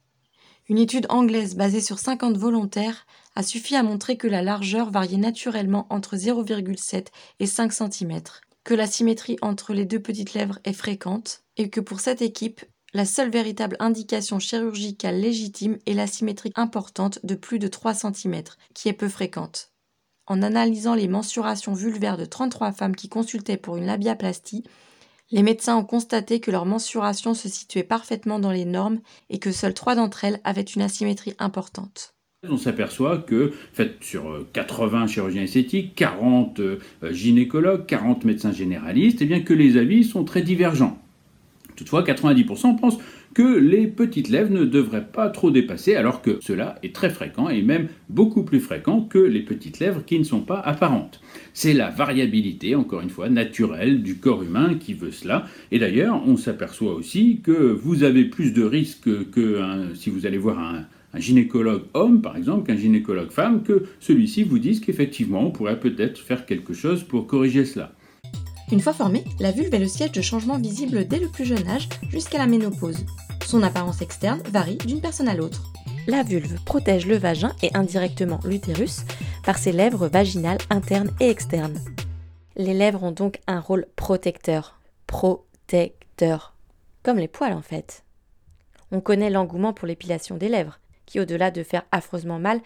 Une 0.69 0.79
étude 0.79 1.07
anglaise 1.11 1.55
basée 1.55 1.81
sur 1.81 2.01
50 2.01 2.37
volontaires 2.37 3.07
a 3.37 3.45
suffi 3.45 3.77
à 3.77 3.85
montrer 3.85 4.17
que 4.17 4.27
la 4.27 4.43
largeur 4.43 4.91
variait 4.91 5.17
naturellement 5.17 5.87
entre 5.91 6.17
0,7 6.17 7.07
et 7.39 7.47
5 7.47 7.73
cm, 7.73 8.21
que 8.65 8.75
la 8.75 8.89
symétrie 8.89 9.37
entre 9.43 9.75
les 9.75 9.85
deux 9.85 10.01
petites 10.01 10.35
lèvres 10.35 10.59
est 10.65 10.73
fréquente, 10.73 11.45
et 11.57 11.71
que 11.71 11.81
pour 11.81 12.01
cette 12.01 12.21
équipe, 12.21 12.65
la 12.95 13.05
seule 13.05 13.31
véritable 13.31 13.77
indication 13.79 14.41
chirurgicale 14.41 15.21
légitime 15.21 15.79
est 15.87 15.95
la 15.95 16.09
symétrie 16.09 16.53
importante 16.57 17.21
de 17.25 17.37
plus 17.37 17.61
de 17.61 17.69
3 17.69 17.95
cm, 17.95 18.43
qui 18.75 18.89
est 18.89 18.93
peu 18.93 19.09
fréquente. 19.09 19.71
En 20.27 20.43
analysant 20.43 20.97
les 20.97 21.07
mensurations 21.07 21.75
vulvaires 21.75 22.17
de 22.17 22.25
33 22.25 22.73
femmes 22.73 22.97
qui 22.97 23.09
consultaient 23.09 23.57
pour 23.57 23.77
une 23.77 23.87
labiaplastie, 23.87 24.65
les 25.31 25.43
médecins 25.43 25.77
ont 25.77 25.85
constaté 25.85 26.41
que 26.41 26.51
leurs 26.51 26.67
mensurations 26.67 27.35
se 27.35 27.49
situaient 27.49 27.83
parfaitement 27.83 28.39
dans 28.39 28.53
les 28.53 28.65
normes 28.65 29.01
et 29.31 29.39
que 29.39 29.53
seules 29.53 29.75
trois 29.75 29.95
d'entre 29.95 30.25
elles 30.25 30.41
avaient 30.45 30.63
une 30.63 30.83
asymétrie 30.83 31.35
importante. 31.39 32.15
On 32.49 32.59
s'aperçoit 32.59 33.19
que, 33.19 33.53
fait, 33.73 33.97
sur 34.03 34.31
euh, 34.31 34.49
80 34.53 35.09
chirurgiens 35.09 35.43
esthétiques, 35.43 35.95
40 35.97 36.61
euh, 36.61 36.79
gynécologues, 37.11 37.87
40 37.87 38.25
médecins 38.25 38.53
généralistes, 38.53 39.21
eh 39.21 39.25
bien 39.25 39.41
que 39.41 39.55
les 39.55 39.77
avis 39.77 40.05
sont 40.05 40.23
très 40.23 40.43
divergents. 40.43 40.99
Toutefois, 41.75 42.03
90% 42.03 42.79
pensent 42.79 42.99
que 43.37 43.59
les 43.59 43.87
petites 43.87 44.31
lèvres 44.31 44.51
ne 44.51 44.65
devraient 44.65 45.09
pas 45.13 45.29
trop 45.29 45.51
dépasser, 45.51 45.95
alors 45.95 46.23
que 46.23 46.39
cela 46.41 46.77
est 46.83 46.95
très 46.95 47.11
fréquent 47.11 47.51
et 47.51 47.61
même 47.61 47.89
beaucoup 48.09 48.45
plus 48.45 48.61
fréquent 48.61 49.03
que 49.03 49.19
les 49.19 49.43
petites 49.43 49.79
lèvres 49.79 50.03
qui 50.07 50.19
ne 50.19 50.25
sont 50.25 50.41
pas 50.41 50.59
apparentes. 50.59 51.21
C'est 51.53 51.75
la 51.75 51.91
variabilité, 51.91 52.75
encore 52.75 53.03
une 53.03 53.11
fois, 53.11 53.29
naturelle 53.29 54.03
du 54.03 54.17
corps 54.17 54.43
humain 54.43 54.77
qui 54.81 54.95
veut 54.95 55.11
cela. 55.11 55.45
Et 55.71 55.79
d'ailleurs, 55.79 56.23
on 56.27 56.39
s'aperçoit 56.39 56.95
aussi 56.95 57.43
que 57.45 57.53
vous 57.53 58.05
avez 58.05 58.25
plus 58.25 58.55
de 58.55 58.63
risques 58.63 59.31
que 59.31 59.61
si 59.95 60.09
vous 60.09 60.25
allez 60.25 60.39
voir 60.39 60.59
un, 60.59 60.87
un 61.13 61.21
gynécologue 61.21 61.83
homme, 61.93 62.23
par 62.23 62.39
exemple, 62.39 62.67
qu'un 62.67 62.79
gynécologue 62.79 63.31
femme, 63.31 63.63
que 63.63 63.85
celui-ci 64.01 64.45
vous 64.45 64.59
dise 64.59 64.81
qu'effectivement, 64.81 65.47
on 65.47 65.51
pourrait 65.51 65.79
peut-être 65.79 66.21
faire 66.21 66.47
quelque 66.47 66.73
chose 66.73 67.05
pour 67.05 67.27
corriger 67.27 67.67
cela. 67.67 67.93
Une 68.73 68.81
fois 68.81 68.93
formée, 68.93 69.25
la 69.39 69.53
vulve 69.53 69.73
est 69.73 69.79
le 69.79 69.87
siège 69.87 70.11
de 70.11 70.21
changements 70.21 70.59
visibles 70.59 71.07
dès 71.07 71.21
le 71.21 71.29
plus 71.29 71.45
jeune 71.45 71.69
âge 71.69 71.89
jusqu'à 72.09 72.39
la 72.39 72.49
ménopause. 72.49 73.07
Son 73.47 73.63
apparence 73.63 74.03
externe 74.03 74.43
varie 74.51 74.79
d'une 74.79 75.01
personne 75.01 75.29
à 75.29 75.37
l'autre. 75.37 75.73
La 76.09 76.25
vulve 76.25 76.61
protège 76.65 77.07
le 77.07 77.17
vagin 77.17 77.55
et 77.63 77.71
indirectement 77.75 78.41
l'utérus 78.45 79.03
par 79.45 79.59
ses 79.59 79.71
lèvres 79.71 80.09
vaginales 80.09 80.59
internes 80.69 81.13
et 81.21 81.31
externes. 81.31 81.79
Les 82.57 82.75
lèvres 82.75 83.05
ont 83.05 83.13
donc 83.13 83.41
un 83.47 83.61
rôle 83.61 83.87
protecteur. 83.95 84.81
Protecteur. 85.07 86.57
Comme 87.05 87.19
les 87.19 87.29
poils 87.29 87.53
en 87.53 87.63
fait. 87.63 88.03
On 88.91 89.01
connaît 89.01 89.31
l'engouement 89.31 89.75
pour 89.75 89.87
l'épilation 89.87 90.37
des 90.37 90.49
lèvres, 90.49 90.81
qui 91.07 91.21
au-delà 91.21 91.53
de 91.53 91.63
faire 91.63 91.85
affreusement 91.93 92.41
mal, 92.41 92.61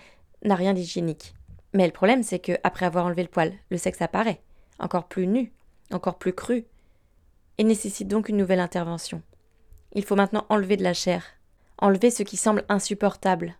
n'a 0.45 0.55
rien 0.55 0.73
d'hygiénique. 0.73 1.35
Mais 1.75 1.87
le 1.87 1.93
problème 1.93 2.23
c'est 2.23 2.39
que 2.39 2.53
après 2.65 2.87
avoir 2.87 3.05
enlevé 3.05 3.23
le 3.23 3.29
poil, 3.29 3.53
le 3.71 3.77
sexe 3.77 4.01
apparaît, 4.01 4.41
encore 4.79 5.07
plus 5.07 5.27
nu, 5.27 5.53
encore 5.93 6.19
plus 6.19 6.33
cru, 6.33 6.67
et 7.59 7.65
nécessite 7.65 8.09
donc 8.09 8.29
une 8.29 8.37
nouvelle 8.37 8.61
intervention. 8.61 9.23
Il 9.93 10.05
faut 10.05 10.17
maintenant 10.17 10.47
enlever 10.49 10.77
de 10.77 10.83
la 10.83 10.95
chair, 10.95 11.25
enlever 11.79 12.11
ce 12.11 12.23
qui 12.23 12.37
semble 12.37 12.65
insupportable, 12.69 13.57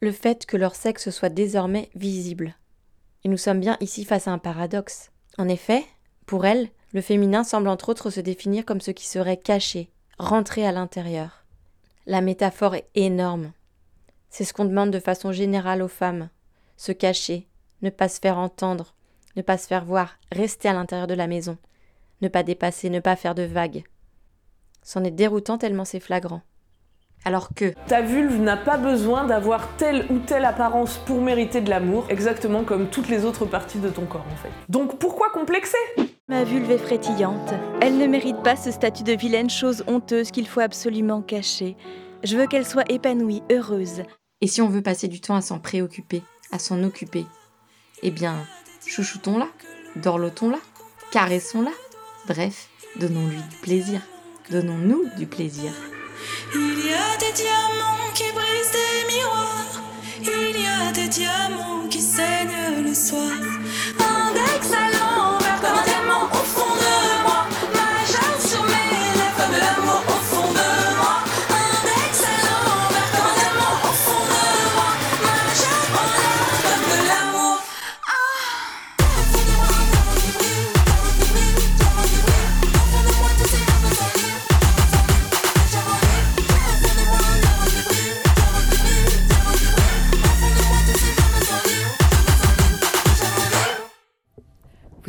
le 0.00 0.12
fait 0.12 0.46
que 0.46 0.56
leur 0.56 0.74
sexe 0.74 1.10
soit 1.10 1.28
désormais 1.28 1.90
visible. 1.94 2.56
Et 3.24 3.28
nous 3.28 3.36
sommes 3.36 3.60
bien 3.60 3.76
ici 3.80 4.04
face 4.04 4.28
à 4.28 4.32
un 4.32 4.38
paradoxe. 4.38 5.10
En 5.36 5.48
effet, 5.48 5.84
pour 6.26 6.46
elles, 6.46 6.70
le 6.92 7.02
féminin 7.02 7.44
semble 7.44 7.68
entre 7.68 7.90
autres 7.90 8.10
se 8.10 8.20
définir 8.20 8.64
comme 8.64 8.80
ce 8.80 8.90
qui 8.90 9.06
serait 9.06 9.36
caché, 9.36 9.90
rentré 10.18 10.66
à 10.66 10.72
l'intérieur. 10.72 11.44
La 12.06 12.22
métaphore 12.22 12.74
est 12.74 12.88
énorme. 12.94 13.52
C'est 14.30 14.44
ce 14.44 14.54
qu'on 14.54 14.64
demande 14.64 14.90
de 14.90 15.00
façon 15.00 15.32
générale 15.32 15.82
aux 15.82 15.88
femmes. 15.88 16.30
Se 16.76 16.92
cacher, 16.92 17.46
ne 17.82 17.90
pas 17.90 18.08
se 18.08 18.20
faire 18.20 18.38
entendre, 18.38 18.94
ne 19.36 19.42
pas 19.42 19.58
se 19.58 19.66
faire 19.66 19.84
voir, 19.84 20.16
rester 20.32 20.68
à 20.68 20.72
l'intérieur 20.72 21.06
de 21.06 21.14
la 21.14 21.26
maison, 21.26 21.56
ne 22.20 22.28
pas 22.28 22.42
dépasser, 22.42 22.90
ne 22.90 23.00
pas 23.00 23.16
faire 23.16 23.34
de 23.34 23.42
vagues. 23.42 23.84
C'en 24.82 25.04
est 25.04 25.10
déroutant 25.10 25.58
tellement 25.58 25.84
c'est 25.84 26.00
flagrant. 26.00 26.42
Alors 27.24 27.50
que 27.54 27.74
Ta 27.86 28.00
vulve 28.00 28.40
n'a 28.40 28.56
pas 28.56 28.78
besoin 28.78 29.26
d'avoir 29.26 29.76
telle 29.76 30.06
ou 30.10 30.18
telle 30.20 30.46
apparence 30.46 30.96
pour 30.98 31.20
mériter 31.20 31.60
de 31.60 31.68
l'amour, 31.68 32.06
exactement 32.08 32.64
comme 32.64 32.88
toutes 32.88 33.08
les 33.08 33.26
autres 33.26 33.44
parties 33.44 33.78
de 33.78 33.90
ton 33.90 34.06
corps 34.06 34.24
en 34.32 34.36
fait. 34.36 34.50
Donc 34.70 34.98
pourquoi 34.98 35.28
complexer? 35.30 35.76
Ma 36.28 36.44
vulve 36.44 36.70
est 36.70 36.78
frétillante. 36.78 37.52
Elle 37.82 37.98
ne 37.98 38.06
mérite 38.06 38.42
pas 38.42 38.56
ce 38.56 38.70
statut 38.70 39.02
de 39.02 39.12
vilaine 39.12 39.50
chose 39.50 39.84
honteuse 39.86 40.30
qu'il 40.30 40.46
faut 40.46 40.60
absolument 40.60 41.20
cacher. 41.20 41.76
Je 42.22 42.36
veux 42.36 42.46
qu'elle 42.46 42.66
soit 42.66 42.90
épanouie, 42.90 43.42
heureuse. 43.50 44.02
Et 44.40 44.46
si 44.46 44.62
on 44.62 44.68
veut 44.68 44.82
passer 44.82 45.08
du 45.08 45.20
temps 45.20 45.34
à 45.34 45.42
s'en 45.42 45.58
préoccuper, 45.58 46.22
à 46.52 46.58
s'en 46.58 46.82
occuper, 46.84 47.26
eh 48.02 48.10
bien, 48.10 48.36
chouchoutons-la, 48.90 49.46
dorlotons-la, 49.96 50.58
caressons-la. 51.12 51.70
Bref, 52.26 52.68
donnons-lui 52.96 53.38
du 53.50 53.56
plaisir. 53.62 54.00
Donnons-nous 54.50 55.04
du 55.16 55.26
plaisir. 55.26 55.70
Il 56.54 56.78
y 56.86 56.92
a 56.92 57.16
des 57.18 57.32
diamants 57.32 58.10
qui 58.14 58.24
brisent 58.32 58.72
des 58.72 59.14
miroirs. 59.14 59.82
Il 60.22 60.60
y 60.60 60.66
a 60.66 60.92
des 60.92 61.08
diamants 61.08 61.86
qui 61.88 62.00
saignent 62.00 62.84
le 62.84 62.92
soir. 62.92 63.30
Un 64.00 64.32
d'excellent 64.32 65.38
verre 65.38 65.89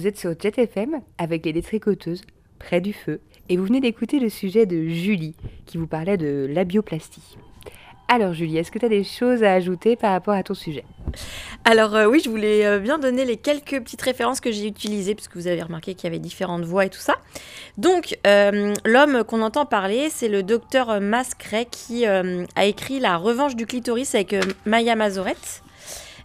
Vous 0.01 0.07
êtes 0.07 0.17
sur 0.17 0.33
Jet 0.39 0.57
FM 0.57 0.99
avec 1.19 1.45
les 1.45 1.53
détricoteuses 1.53 2.23
près 2.57 2.81
du 2.81 2.91
feu 2.91 3.21
et 3.49 3.57
vous 3.57 3.65
venez 3.65 3.81
d'écouter 3.81 4.19
le 4.19 4.29
sujet 4.29 4.65
de 4.65 4.87
Julie 4.87 5.35
qui 5.67 5.77
vous 5.77 5.85
parlait 5.85 6.17
de 6.17 6.47
labioplastie. 6.49 7.37
Alors 8.07 8.33
Julie, 8.33 8.57
est-ce 8.57 8.71
que 8.71 8.79
tu 8.79 8.85
as 8.85 8.89
des 8.89 9.03
choses 9.03 9.43
à 9.43 9.53
ajouter 9.53 9.95
par 9.95 10.13
rapport 10.13 10.33
à 10.33 10.41
ton 10.41 10.55
sujet? 10.55 10.85
Alors 11.65 11.95
euh, 11.95 12.07
oui, 12.07 12.19
je 12.25 12.31
voulais 12.31 12.65
euh, 12.65 12.79
bien 12.79 12.97
donner 12.97 13.25
les 13.25 13.37
quelques 13.37 13.79
petites 13.79 14.01
références 14.01 14.41
que 14.41 14.51
j'ai 14.51 14.65
utilisées, 14.65 15.13
puisque 15.13 15.35
vous 15.35 15.45
avez 15.45 15.61
remarqué 15.61 15.93
qu'il 15.93 16.05
y 16.05 16.07
avait 16.07 16.17
différentes 16.17 16.63
voix 16.63 16.85
et 16.85 16.89
tout 16.89 16.97
ça. 16.97 17.17
Donc, 17.77 18.17
euh, 18.25 18.73
l'homme 18.83 19.23
qu'on 19.23 19.43
entend 19.43 19.67
parler, 19.67 20.09
c'est 20.09 20.29
le 20.29 20.41
docteur 20.41 20.99
Mascret 20.99 21.67
qui 21.69 22.07
a 22.07 22.65
écrit 22.65 22.99
La 22.99 23.17
revanche 23.17 23.55
du 23.55 23.67
clitoris 23.67 24.15
avec 24.15 24.35
Maya 24.65 24.95
Mazoret. 24.95 25.35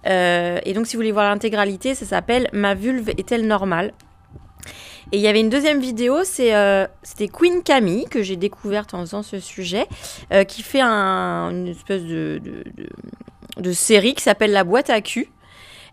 Euh, 0.07 0.59
et 0.65 0.73
donc, 0.73 0.87
si 0.87 0.97
vous 0.97 1.01
voulez 1.01 1.13
voir 1.13 1.29
l'intégralité, 1.29 1.95
ça 1.95 2.07
s'appelle 2.07 2.49
Ma 2.53 2.75
vulve 2.75 3.09
est-elle 3.11 3.47
normale? 3.47 3.93
Et 5.13 5.19
il 5.19 5.21
y 5.21 5.29
avait 5.29 5.41
une 5.41 5.51
deuxième 5.51 5.79
vidéo, 5.81 6.25
c'est, 6.25 6.55
euh, 6.57 6.85
c'était 7.05 7.29
Queen 7.29 7.63
Camille, 7.63 8.07
que 8.07 8.23
j'ai 8.23 8.35
découverte 8.35 8.93
en 8.93 9.01
faisant 9.03 9.23
ce 9.23 9.39
sujet, 9.39 9.87
euh, 10.33 10.43
qui 10.43 10.63
fait 10.63 10.81
un- 10.81 11.51
une 11.51 11.69
espèce 11.69 12.03
de, 12.03 12.41
de- 13.63 13.73
série 13.73 14.15
qui 14.15 14.23
s'appelle 14.23 14.51
La 14.53 14.65
boîte 14.65 14.91
à 14.91 15.01
cul 15.01 15.29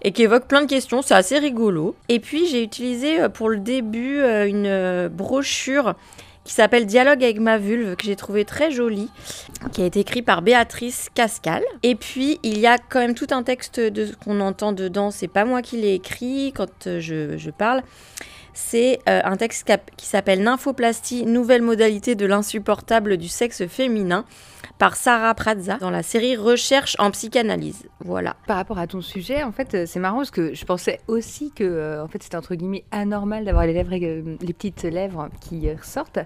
et 0.01 0.11
qui 0.11 0.23
évoque 0.23 0.47
plein 0.47 0.61
de 0.61 0.67
questions. 0.67 1.01
C'est 1.03 1.13
assez 1.13 1.37
rigolo. 1.37 1.95
Et 2.09 2.19
puis 2.19 2.47
j'ai 2.47 2.61
utilisé 2.63 3.29
pour 3.29 3.49
le 3.49 3.57
début 3.57 4.19
une 4.19 5.07
brochure 5.09 5.93
qui 6.43 6.53
s'appelle 6.53 6.85
Dialogue 6.85 7.23
avec 7.23 7.39
ma 7.39 7.57
vulve, 7.57 7.95
que 7.95 8.05
j'ai 8.05 8.15
trouvé 8.15 8.45
très 8.45 8.71
jolie, 8.71 9.09
qui 9.71 9.81
a 9.81 9.85
été 9.85 10.01
écrit 10.01 10.21
par 10.21 10.41
Béatrice 10.41 11.09
Cascal. 11.13 11.63
Et 11.83 11.95
puis 11.95 12.39
il 12.43 12.59
y 12.59 12.67
a 12.67 12.77
quand 12.77 12.99
même 12.99 13.15
tout 13.15 13.27
un 13.31 13.43
texte 13.43 13.79
de 13.79 14.05
ce 14.07 14.13
qu'on 14.13 14.39
entend 14.41 14.73
dedans. 14.73 15.11
C'est 15.11 15.27
pas 15.27 15.45
moi 15.45 15.61
qui 15.61 15.77
l'ai 15.77 15.93
écrit 15.93 16.53
quand 16.55 16.87
euh, 16.87 16.99
je, 16.99 17.37
je 17.37 17.49
parle. 17.49 17.81
C'est 18.53 18.99
euh, 19.09 19.21
un 19.23 19.35
texte 19.35 19.71
qui 19.97 20.05
s'appelle 20.05 20.43
Nymphoplastie, 20.43 21.25
nouvelle 21.25 21.63
modalité 21.63 22.15
de 22.15 22.25
l'insupportable 22.25 23.17
du 23.17 23.27
sexe 23.27 23.65
féminin 23.67 24.25
par 24.77 24.95
Sarah 24.95 25.33
Prazza 25.33 25.77
dans 25.77 25.89
la 25.89 26.03
série 26.03 26.35
Recherche 26.35 26.95
en 26.99 27.11
psychanalyse. 27.11 27.87
Voilà. 27.99 28.35
Par 28.47 28.57
rapport 28.57 28.77
à 28.77 28.87
ton 28.87 29.01
sujet, 29.01 29.43
en 29.43 29.51
fait, 29.51 29.73
euh, 29.73 29.85
c'est 29.85 29.99
marrant 29.99 30.17
parce 30.17 30.31
que 30.31 30.53
je 30.53 30.65
pensais 30.65 30.99
aussi 31.07 31.51
que 31.51 31.63
euh, 31.63 32.03
en 32.03 32.07
fait, 32.07 32.21
c'était 32.23 32.37
entre 32.37 32.55
guillemets 32.55 32.83
anormal 32.91 33.45
d'avoir 33.45 33.65
les 33.65 33.73
lèvres, 33.73 33.93
euh, 33.93 34.35
les 34.41 34.53
petites 34.53 34.83
lèvres 34.83 35.29
qui 35.41 35.71
ressortent. 35.73 36.19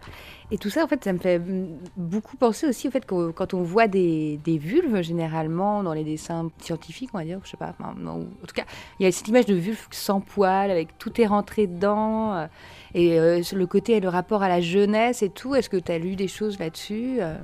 Et 0.52 0.58
tout 0.58 0.70
ça, 0.70 0.84
en 0.84 0.88
fait, 0.88 1.04
ça 1.04 1.14
me 1.14 1.20
fait 1.20 1.40
mm, 1.40 1.68
beaucoup 1.98 2.38
penser 2.38 2.68
aussi 2.68 2.88
au 2.88 2.92
fait 2.92 3.06
que 3.06 3.32
quand 3.32 3.54
on 3.54 3.62
voit 3.62 3.88
des, 3.88 4.40
vulves, 4.46 5.02
généralement, 5.02 5.84
dans 5.84 5.94
les 5.94 6.04
dessins 6.04 6.50
scientifiques, 6.60 7.10
on 7.14 7.18
va 7.18 7.26
dire, 7.26 7.40
je 7.44 7.50
sais 7.50 7.58
pas, 7.58 7.76
en 7.84 7.94
tout 7.94 8.56
cas, 8.56 8.66
il 9.00 9.04
y 9.04 9.06
a 9.08 9.12
cette 9.12 9.28
image 9.28 9.46
de 9.46 9.56
vulve 9.56 9.88
sans 9.92 10.22
poils, 10.22 10.72
avec 10.72 10.98
tout 10.98 11.22
est 11.22 11.28
rentré 11.28 11.68
dedans. 11.68 12.48
Et 12.94 13.20
euh, 13.20 13.42
le 13.54 13.68
côté, 13.68 14.00
le 14.00 14.10
rapport 14.10 14.44
à 14.44 14.50
la 14.50 14.62
jeunesse 14.62 15.22
et 15.22 15.30
tout, 15.30 15.56
est-ce 15.56 15.70
que 15.70 15.78
tu 15.78 15.92
as 15.92 15.98
lu 15.98 16.16
des 16.16 16.28
choses 16.28 16.60
là-dessus 16.60 17.18
euh? 17.20 17.36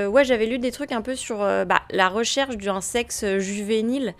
Euh, 0.00 0.06
ouais, 0.06 0.24
j'avais 0.24 0.46
lu 0.46 0.58
des 0.58 0.72
trucs 0.72 0.92
un 0.92 1.02
peu 1.02 1.14
sur 1.14 1.42
euh, 1.42 1.64
bah, 1.64 1.82
la 1.90 2.08
recherche 2.08 2.56
d'un 2.56 2.80
sexe 2.80 3.24
juvénile 3.38 4.14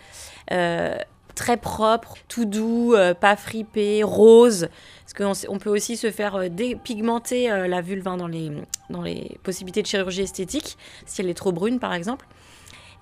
très 1.35 1.57
propre, 1.57 2.17
tout 2.29 2.45
doux, 2.45 2.95
pas 3.19 3.37
fripé, 3.37 4.03
rose. 4.03 4.69
Parce 5.07 5.47
qu'on 5.49 5.59
peut 5.59 5.71
aussi 5.71 5.97
se 5.97 6.11
faire 6.11 6.51
dépigmenter 6.51 7.49
la 7.49 7.81
vulve 7.81 8.07
hein, 8.07 8.19
dans, 8.19 8.27
les, 8.27 9.39
possibilités 9.43 9.81
de 9.81 9.87
chirurgie 9.87 10.23
esthétique, 10.23 10.77
si 11.07 11.23
elle 11.23 11.31
est 11.31 11.35
trop 11.35 11.53
brune 11.53 11.79
par 11.81 11.95
exemple. 11.95 12.27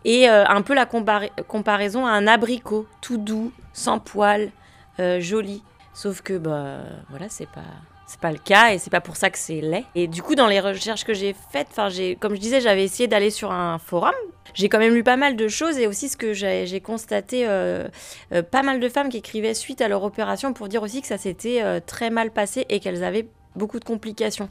Et 0.04 0.28
un 0.28 0.62
peu 0.62 0.74
la 0.74 0.87
compara- 0.87 1.30
comparaison 1.48 2.06
à 2.06 2.11
un 2.11 2.28
abricot, 2.28 2.87
tout 3.00 3.18
doux, 3.18 3.50
sans 3.72 3.98
poils, 3.98 4.52
joli. 5.18 5.64
Sauf 5.94 6.22
que, 6.22 6.38
bah, 6.38 6.79
voilà, 7.09 7.29
c'est 7.29 7.48
pas. 7.48 7.64
C'est 8.07 8.18
pas 8.18 8.33
le 8.33 8.38
cas 8.38 8.72
et 8.72 8.79
c'est 8.79 8.90
pas 8.90 9.00
pour 9.00 9.14
ça 9.14 9.31
que 9.31 9.38
c'est 9.38 9.61
laid. 9.61 9.85
Et 9.94 10.09
du 10.09 10.20
coup, 10.20 10.35
dans 10.35 10.48
les 10.48 10.59
recherches 10.59 11.05
que 11.05 11.14
j'ai 11.14 11.33
faites, 11.53 11.68
enfin, 11.70 11.90
comme 12.18 12.35
je 12.35 12.40
disais, 12.40 12.61
j'avais 12.61 12.83
essayé 12.83 13.07
d'aller 13.07 13.31
sur 13.31 13.53
un 13.53 13.79
forum. 13.79 14.11
J'ai 14.55 14.68
quand 14.68 14.79
même 14.79 14.94
lu 14.94 15.05
pas 15.05 15.16
mal 15.16 15.37
de 15.37 15.48
choses 15.48 15.79
et 15.79 15.87
aussi 15.87 16.09
ce 16.09 16.16
que 16.16 16.33
j'ai, 16.33 16.66
j'ai 16.66 16.81
constaté, 16.81 17.46
euh, 17.46 17.87
euh, 18.33 18.42
pas 18.42 18.62
mal 18.62 18.81
de 18.81 18.88
femmes 18.88 19.11
qui 19.11 19.18
écrivaient 19.18 19.55
suite 19.55 19.81
à 19.81 19.87
leur 19.87 20.03
opération 20.03 20.53
pour 20.53 20.68
dire 20.68 20.83
aussi 20.83 21.00
que 21.00 21.07
ça 21.07 21.18
s'était 21.18 21.62
euh, 21.62 21.81
très 21.85 22.11
mal 22.11 22.33
passé 22.33 22.66
et 22.68 22.81
qu'elles 22.81 23.05
avaient 23.05 23.29
beaucoup 23.55 23.79
de 23.79 23.85
complications 23.85 24.48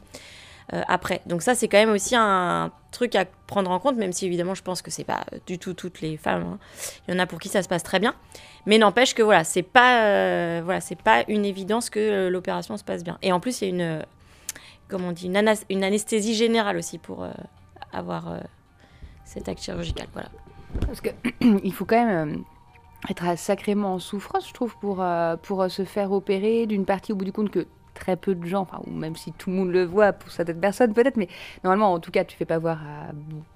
euh, 0.72 0.82
après. 0.86 1.20
Donc 1.26 1.42
ça, 1.42 1.54
c'est 1.56 1.66
quand 1.66 1.78
même 1.78 1.90
aussi 1.90 2.14
un 2.16 2.70
truc 2.92 3.16
à 3.16 3.24
prendre 3.24 3.70
en 3.70 3.80
compte, 3.80 3.96
même 3.96 4.12
si 4.12 4.26
évidemment, 4.26 4.54
je 4.54 4.62
pense 4.62 4.82
que 4.82 4.90
c'est 4.90 5.04
pas 5.04 5.24
du 5.46 5.58
tout 5.58 5.74
toutes 5.74 6.00
les 6.00 6.16
femmes. 6.16 6.42
hein. 6.42 6.58
Il 7.08 7.14
y 7.14 7.16
en 7.16 7.20
a 7.20 7.26
pour 7.26 7.40
qui 7.40 7.48
ça 7.48 7.62
se 7.62 7.68
passe 7.68 7.82
très 7.82 7.98
bien. 7.98 8.14
Mais 8.66 8.78
n'empêche 8.78 9.14
que 9.14 9.22
voilà, 9.22 9.42
c'est 9.42 9.62
pas, 9.64 10.04
euh, 10.04 10.60
voilà, 10.64 10.80
c'est 10.80 11.00
pas 11.00 11.24
une 11.26 11.44
évidence 11.44 11.90
que 11.90 11.98
euh, 11.98 12.30
l'opération 12.30 12.76
se 12.76 12.84
passe 12.84 13.02
bien. 13.02 13.18
Et 13.22 13.32
en 13.32 13.40
plus, 13.40 13.62
il 13.62 13.64
y 13.64 13.66
a 13.66 13.70
une, 13.70 14.04
comment 14.86 15.08
on 15.08 15.12
dit, 15.12 15.26
une, 15.26 15.84
anesthésie 15.84 16.34
générale 16.34 16.76
aussi 16.76 16.98
pour 16.98 17.26
avoir 17.92 18.36
cet 19.24 19.48
acte 19.48 19.62
chirurgical. 19.62 20.06
Voilà. 20.12 20.28
Parce 20.86 21.00
que 21.00 21.10
il 21.64 21.72
faut 21.72 21.84
quand 21.84 22.04
même 22.04 22.44
être 23.08 23.36
sacrément 23.36 23.94
en 23.94 23.98
souffrance, 23.98 24.46
je 24.46 24.52
trouve, 24.54 24.76
pour, 24.80 25.04
pour 25.42 25.68
se 25.68 25.84
faire 25.84 26.12
opérer 26.12 26.66
d'une 26.66 26.84
partie 26.84 27.12
au 27.12 27.16
bout 27.16 27.24
du 27.24 27.32
compte 27.32 27.50
que 27.50 27.66
très 28.00 28.16
peu 28.16 28.34
de 28.34 28.44
gens, 28.44 28.62
enfin, 28.62 28.80
ou 28.86 28.90
même 28.90 29.14
si 29.14 29.30
tout 29.32 29.50
le 29.50 29.56
monde 29.56 29.70
le 29.70 29.84
voit 29.84 30.12
pour 30.12 30.32
certaines 30.32 30.58
personnes 30.58 30.92
peut-être, 30.92 31.16
mais 31.16 31.28
normalement, 31.62 31.92
en 31.92 32.00
tout 32.00 32.10
cas, 32.10 32.24
tu 32.24 32.36
fais 32.36 32.44
pas 32.44 32.58
voir 32.58 32.78
à 32.82 33.12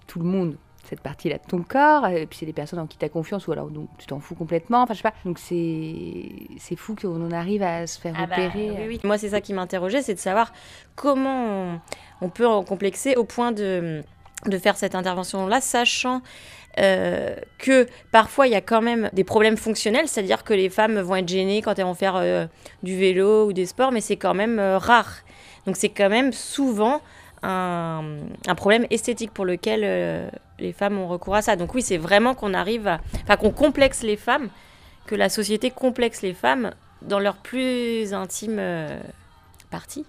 tout 0.06 0.20
le 0.20 0.24
monde 0.26 0.56
cette 0.84 1.00
partie-là 1.00 1.38
de 1.38 1.46
ton 1.48 1.62
corps, 1.62 2.06
et 2.08 2.26
puis 2.26 2.38
c'est 2.40 2.44
des 2.46 2.52
personnes 2.52 2.78
en 2.78 2.86
qui 2.86 2.98
tu 2.98 3.04
as 3.06 3.08
confiance, 3.08 3.46
ou 3.48 3.52
alors 3.52 3.70
donc, 3.70 3.88
tu 3.98 4.06
t'en 4.06 4.20
fous 4.20 4.34
complètement, 4.34 4.82
enfin 4.82 4.92
je 4.92 4.98
sais 4.98 5.02
pas. 5.08 5.14
Donc 5.24 5.38
c'est 5.38 6.76
fou 6.76 6.94
qu'on 6.94 7.24
en 7.26 7.30
arrive 7.32 7.62
à 7.62 7.86
se 7.86 7.98
faire 7.98 8.14
Ah 8.18 8.26
bah, 8.26 8.34
opérer. 8.36 8.70
oui, 8.80 8.84
oui. 8.88 9.00
Moi, 9.02 9.16
c'est 9.16 9.30
ça 9.30 9.40
qui 9.40 9.54
m'interrogeait, 9.54 10.02
c'est 10.02 10.12
de 10.14 10.18
savoir 10.18 10.52
comment 10.94 11.46
on, 11.46 11.80
on 12.20 12.28
peut 12.28 12.46
en 12.46 12.62
complexer 12.64 13.16
au 13.16 13.24
point 13.24 13.50
de, 13.52 14.02
de 14.44 14.58
faire 14.58 14.76
cette 14.76 14.94
intervention-là, 14.94 15.62
sachant 15.62 16.20
euh, 16.78 17.34
que 17.58 17.86
parfois 18.10 18.46
il 18.46 18.52
y 18.52 18.56
a 18.56 18.60
quand 18.60 18.82
même 18.82 19.10
des 19.12 19.24
problèmes 19.24 19.56
fonctionnels, 19.56 20.08
c'est-à-dire 20.08 20.44
que 20.44 20.54
les 20.54 20.68
femmes 20.68 20.98
vont 21.00 21.16
être 21.16 21.28
gênées 21.28 21.62
quand 21.62 21.78
elles 21.78 21.84
vont 21.84 21.94
faire 21.94 22.16
euh, 22.16 22.46
du 22.82 22.96
vélo 22.96 23.46
ou 23.46 23.52
des 23.52 23.66
sports, 23.66 23.92
mais 23.92 24.00
c'est 24.00 24.16
quand 24.16 24.34
même 24.34 24.58
euh, 24.58 24.78
rare. 24.78 25.18
Donc 25.66 25.76
c'est 25.76 25.88
quand 25.88 26.10
même 26.10 26.32
souvent 26.32 27.00
un, 27.42 28.02
un 28.46 28.54
problème 28.54 28.86
esthétique 28.90 29.32
pour 29.32 29.44
lequel 29.44 30.30
les 30.58 30.72
femmes 30.72 30.98
ont 30.98 31.08
recours 31.08 31.36
à 31.36 31.42
ça. 31.42 31.56
Donc 31.56 31.74
oui, 31.74 31.82
c'est 31.82 31.96
vraiment 31.96 32.34
qu'on 32.34 32.54
arrive 32.54 32.86
à... 32.86 33.00
Enfin, 33.22 33.36
qu'on 33.36 33.50
complexe 33.50 34.02
les 34.02 34.16
femmes, 34.16 34.48
que 35.06 35.14
la 35.14 35.28
société 35.28 35.70
complexe 35.70 36.22
les 36.22 36.34
femmes 36.34 36.72
dans 37.02 37.18
leur 37.18 37.36
plus 37.36 38.12
intime 38.12 38.60
partie. 39.70 40.04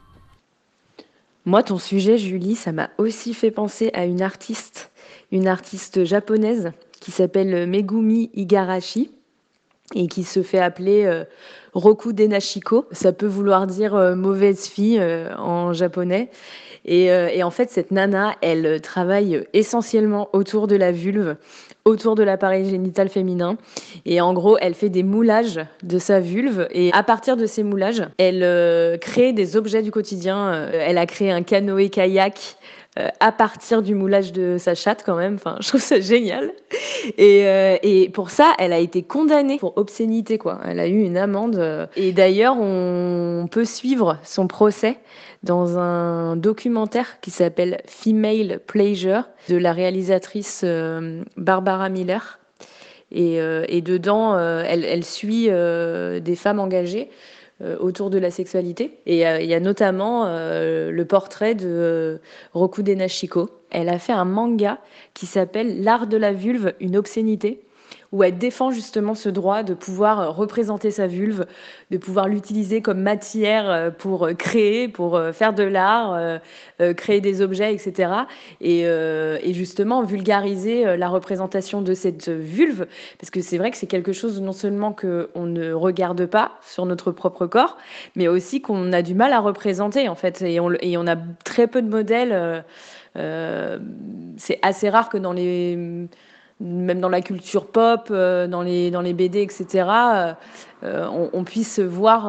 Moi, 1.46 1.62
ton 1.62 1.78
sujet, 1.78 2.18
Julie, 2.18 2.56
ça 2.56 2.72
m'a 2.72 2.90
aussi 2.98 3.34
fait 3.36 3.52
penser 3.52 3.92
à 3.94 4.06
une 4.06 4.24
artiste, 4.24 4.92
une 5.36 5.48
artiste 5.48 6.06
japonaise 6.06 6.72
qui 7.02 7.12
s'appelle 7.12 7.68
Megumi 7.68 8.30
Igarashi 8.36 9.12
et 9.94 10.08
qui 10.08 10.24
se 10.24 10.42
fait 10.42 10.60
appeler 10.60 11.04
euh, 11.06 11.26
Roku 11.74 12.14
Denashiko. 12.14 12.86
Ça 12.92 13.12
peut 13.12 13.28
vouloir 13.28 13.68
dire 13.68 13.96
euh, 13.96 14.16
mauvaise 14.16 14.66
fille 14.66 14.98
euh, 14.98 15.36
en 15.36 15.74
japonais. 15.74 16.30
Et, 16.88 17.06
et 17.06 17.42
en 17.42 17.50
fait, 17.50 17.72
cette 17.72 17.90
nana, 17.90 18.36
elle 18.44 18.80
travaille 18.80 19.44
essentiellement 19.54 20.30
autour 20.34 20.68
de 20.68 20.76
la 20.76 20.92
vulve, 20.92 21.36
autour 21.84 22.14
de 22.14 22.22
l'appareil 22.22 22.70
génital 22.70 23.10
féminin. 23.10 23.58
Et 24.06 24.22
en 24.22 24.36
gros, 24.36 24.60
elle 24.62 24.76
fait 24.76 24.90
des 24.90 25.02
moulages 25.02 25.60
de 25.82 25.98
sa 25.98 26.20
vulve. 26.20 26.68
Et 26.70 26.92
à 26.94 27.02
partir 27.02 27.38
de 27.38 27.48
ces 27.48 27.64
moulages, 27.64 28.04
elle 28.20 29.00
crée 29.00 29.34
des 29.34 29.58
objets 29.58 29.82
du 29.82 29.90
quotidien. 29.90 30.70
Elle 30.74 31.00
a 31.00 31.08
créé 31.08 31.32
un 31.32 31.42
canoë-kayak 31.42 32.56
euh, 32.98 33.10
à 33.20 33.34
partir 33.34 33.82
du 33.82 33.94
moulage 33.94 34.32
de 34.32 34.56
sa 34.58 34.74
chatte 34.74 35.04
quand 35.06 35.18
même. 35.18 35.36
Enfin, 35.36 35.58
je 35.62 35.68
trouve 35.68 35.82
ça 35.82 36.00
génial. 36.00 36.52
Et, 37.18 37.46
euh, 37.46 37.76
et 37.84 38.10
pour 38.10 38.30
ça, 38.30 38.54
elle 38.58 38.72
a 38.72 38.80
été 38.80 39.04
condamnée 39.04 39.58
pour 39.58 39.78
obscénité, 39.78 40.38
quoi. 40.38 40.60
Elle 40.66 40.80
a 40.80 40.88
eu 40.88 41.02
une 41.04 41.18
amende. 41.18 41.58
euh. 41.58 41.88
Et 41.98 42.14
d'ailleurs, 42.14 42.56
on 42.58 43.48
peut 43.52 43.66
suivre 43.66 44.18
son 44.24 44.48
procès 44.48 44.98
dans 45.44 45.78
un 45.78 46.38
documentaire 46.38 47.20
qui 47.20 47.32
s'appelle 47.32 47.82
Female 47.86 48.60
Pleasure 48.66 49.24
de 49.50 49.58
la 49.58 49.74
réalisatrice 49.74 50.66
Barbara 51.38 51.90
Miller. 51.90 52.40
Et, 53.12 53.36
et 53.36 53.82
dedans, 53.82 54.40
elle, 54.40 54.84
elle 54.84 55.06
suit 55.06 55.46
des 55.46 56.36
femmes 56.36 56.60
engagées 56.60 57.12
autour 57.62 58.10
de 58.10 58.18
la 58.18 58.32
sexualité. 58.32 59.00
Et 59.06 59.26
euh, 59.26 59.40
il 59.40 59.48
y 59.48 59.54
a 59.54 59.60
notamment 59.60 60.26
euh, 60.26 60.92
le 60.92 61.06
portrait 61.06 61.56
de 61.56 61.68
euh, 61.68 62.18
Roku 62.54 62.84
Denashiko. 62.84 63.50
Elle 63.72 63.90
a 63.90 64.00
fait 64.00 64.14
un 64.14 64.26
manga 64.26 64.80
qui 65.14 65.26
s'appelle 65.26 65.82
L'art 65.84 66.08
de 66.08 66.18
la 66.18 66.34
vulve, 66.34 66.74
une 66.80 66.98
obscénité, 66.98 67.65
où 68.16 68.24
elle 68.24 68.38
défend 68.38 68.72
justement 68.72 69.14
ce 69.14 69.28
droit 69.28 69.62
de 69.62 69.74
pouvoir 69.74 70.20
euh, 70.22 70.30
représenter 70.30 70.90
sa 70.90 71.06
vulve, 71.06 71.46
de 71.92 71.98
pouvoir 71.98 72.30
l'utiliser 72.30 72.82
comme 72.82 73.02
matière 73.02 73.70
euh, 73.70 73.92
pour 73.92 74.24
euh, 74.24 74.34
créer, 74.34 74.88
pour 74.88 75.20
faire 75.34 75.54
de 75.54 75.64
l'art, 75.64 76.40
créer 76.96 77.20
des 77.20 77.42
objets, 77.42 77.74
etc. 77.74 78.12
Et, 78.62 78.86
justement 79.54 80.04
vulgariser 80.04 80.98
la 80.98 81.10
représentation 81.10 81.82
de 81.82 81.94
cette 81.94 82.30
vulve, 82.30 82.86
parce 83.20 83.30
que 83.30 83.42
c'est 83.42 83.58
vrai 83.58 83.72
que 83.72 83.78
c'est 83.78 83.88
quelque 83.88 84.14
chose 84.14 84.42
non 84.42 84.54
seulement 84.54 84.94
qu'on 84.94 85.46
ne 85.46 85.74
regarde 85.74 86.26
pas 86.26 86.54
sur 86.62 86.86
notre 86.86 87.12
propre 87.12 87.48
corps, 87.48 87.78
mais 88.16 88.28
aussi 88.28 88.62
qu'on 88.62 88.94
a 88.94 89.02
du 89.02 89.16
mal 89.16 89.34
à 89.34 89.40
représenter 89.40 90.08
en 90.08 90.16
fait, 90.16 90.42
et 90.42 90.60
on, 90.60 91.08
a 91.08 91.16
très 91.44 91.68
peu 91.68 91.82
de 91.82 91.90
modèles. 91.90 92.64
c'est 94.38 94.60
assez 94.62 94.90
rare 94.90 95.10
que 95.10 95.18
dans 95.18 95.34
les 95.34 96.08
même 96.62 97.02
dans 97.02 97.10
la 97.10 97.22
culture 97.22 97.68
pop, 97.68 98.08
euh, 98.12 98.48
dans 98.48 98.62
les 98.62 98.90
dans 98.90 99.02
les 99.02 99.14
BD, 99.14 99.42
etc. 99.42 99.66
euh, 99.74 100.34
euh, 100.84 101.28
on, 101.34 101.44
puisse 101.44 101.80
voir 101.80 102.28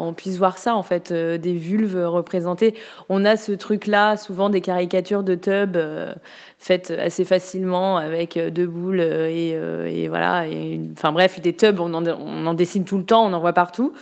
on 0.00 0.12
puisse 0.14 0.38
voir 0.38 0.58
ça 0.58 0.74
en 0.74 0.82
fait 0.82 1.12
des 1.12 1.52
vulves 1.54 2.04
représentées. 2.06 2.74
On 3.08 3.24
a 3.24 3.36
ce 3.36 3.52
truc 3.52 3.86
là 3.86 4.16
souvent 4.16 4.48
des 4.48 4.60
caricatures 4.60 5.22
de 5.22 5.38
euh, 5.46 6.14
faites 6.58 6.90
assez 6.90 7.24
facilement 7.24 7.98
avec 7.98 8.38
deux 8.38 8.66
boules 8.66 9.00
et, 9.00 10.08
voilà 10.08 10.46
enfin 10.92 11.12
bref 11.12 11.40
des 11.40 11.54
tubs 11.54 11.78
on 11.78 11.92
en, 11.94 12.06
on 12.06 12.46
en 12.46 12.54
dessine 12.54 12.84
tout 12.84 12.98
le 12.98 13.04
temps, 13.04 13.24
on 13.26 13.32
en 13.34 13.40
voit 13.40 13.52
partout 13.52 13.92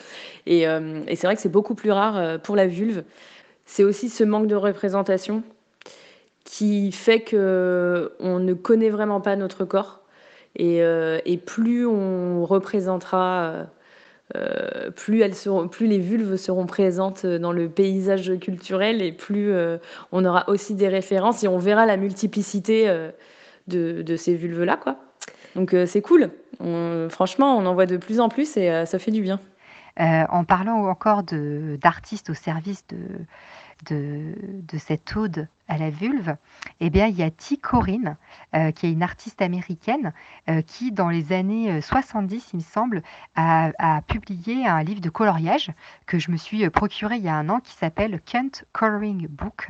et, 0.47 0.63
et 0.63 1.17
c'est 1.17 1.27
vrai 1.27 1.35
que 1.35 1.43
c'est 1.43 1.49
beaucoup 1.53 1.75
plus 1.75 1.91
rare 1.91 2.41
pour 2.41 2.57
la 2.57 2.67
vulve. 2.67 3.03
C'est 3.65 3.85
aussi 3.85 4.09
ce 4.09 4.23
manque 4.25 4.47
de 4.47 4.57
représentation 4.57 5.43
qui 6.45 6.93
fait 6.93 7.21
que 7.21 8.13
on 8.21 8.39
ne 8.39 8.55
connaît 8.55 8.91
vraiment 8.91 9.21
pas 9.21 9.37
notre 9.37 9.65
corps. 9.65 10.01
Et, 10.57 10.83
euh, 10.83 11.19
plus 11.47 11.87
on 11.87 12.45
représentera 12.45 13.43
euh, 13.45 13.65
euh, 14.37 14.91
plus 14.91 15.21
elles 15.21 15.35
seront 15.35 15.69
plus 15.69 15.87
les 15.87 15.99
vulves 15.99 16.37
seront 16.37 16.67
présentes 16.67 17.27
dans 17.27 17.53
le 17.53 17.69
paysage 17.69 18.39
culturel 18.39 19.03
et 19.03 19.13
plus 19.13 19.53
euh, 19.53 19.79
on 20.11 20.25
aura 20.25 20.49
aussi 20.49 20.75
des 20.75 20.89
références 20.89 21.45
et 21.45 21.49
on 21.49 21.59
verra 21.59 21.85
la 21.87 21.97
multiplicité 21.97 22.89
euh, 22.89 23.11
de, 23.69 24.17
ces 24.17 24.35
vulves 24.35 24.63
là 24.63 24.77
quoi. 24.77 24.97
Donc 25.55 25.75
euh, 25.75 25.87
c'est 25.87 26.01
cool. 26.01 26.31
Franchement 27.11 27.57
on 27.59 27.67
en 27.67 27.75
voit 27.75 27.87
de 27.87 27.97
plus 27.97 28.21
en 28.21 28.29
plus 28.29 28.57
et 28.57 28.71
euh, 28.71 28.87
ça 28.87 28.99
fait 28.99 29.11
du 29.11 29.23
bien. 29.23 29.41
Euh, 30.01 30.25
en 30.31 30.45
parlant 30.45 30.87
encore 30.87 31.23
d'artistes 31.23 32.31
au 32.31 32.35
service 32.35 32.87
de, 32.89 32.97
de, 33.83 34.35
cette 34.79 35.17
ode 35.17 35.49
à 35.69 35.79
la 35.79 35.91
vulve, 35.91 36.37
eh 36.81 36.91
bien, 36.91 37.07
il 37.07 37.17
y 37.17 37.23
a 37.23 37.31
T. 37.31 37.57
Corinne, 37.57 38.17
euh, 38.55 38.73
qui 38.73 38.87
est 38.87 38.93
une 38.93 39.03
artiste 39.03 39.41
américaine, 39.41 40.13
euh, 40.49 40.63
qui, 40.63 40.93
dans 40.93 41.09
les 41.09 41.33
années 41.33 41.71
euh, 41.71 41.81
70, 41.81 42.51
il 42.53 42.57
me 42.57 42.63
semble, 42.63 43.03
a, 43.37 44.03
publié 44.07 44.67
un 44.67 44.83
livre 44.83 45.01
de 45.01 45.11
coloriage 45.11 45.71
que 46.07 46.19
je 46.19 46.31
me 46.31 46.37
suis 46.37 46.65
euh, 46.65 46.71
procuré 46.71 47.17
il 47.17 47.23
y 47.23 47.29
a 47.29 47.35
un 47.35 47.49
an, 47.49 47.61
qui 47.61 47.73
s'appelle 47.73 48.21
Kent 48.25 48.65
Coloring 48.73 49.27
Book. 49.29 49.69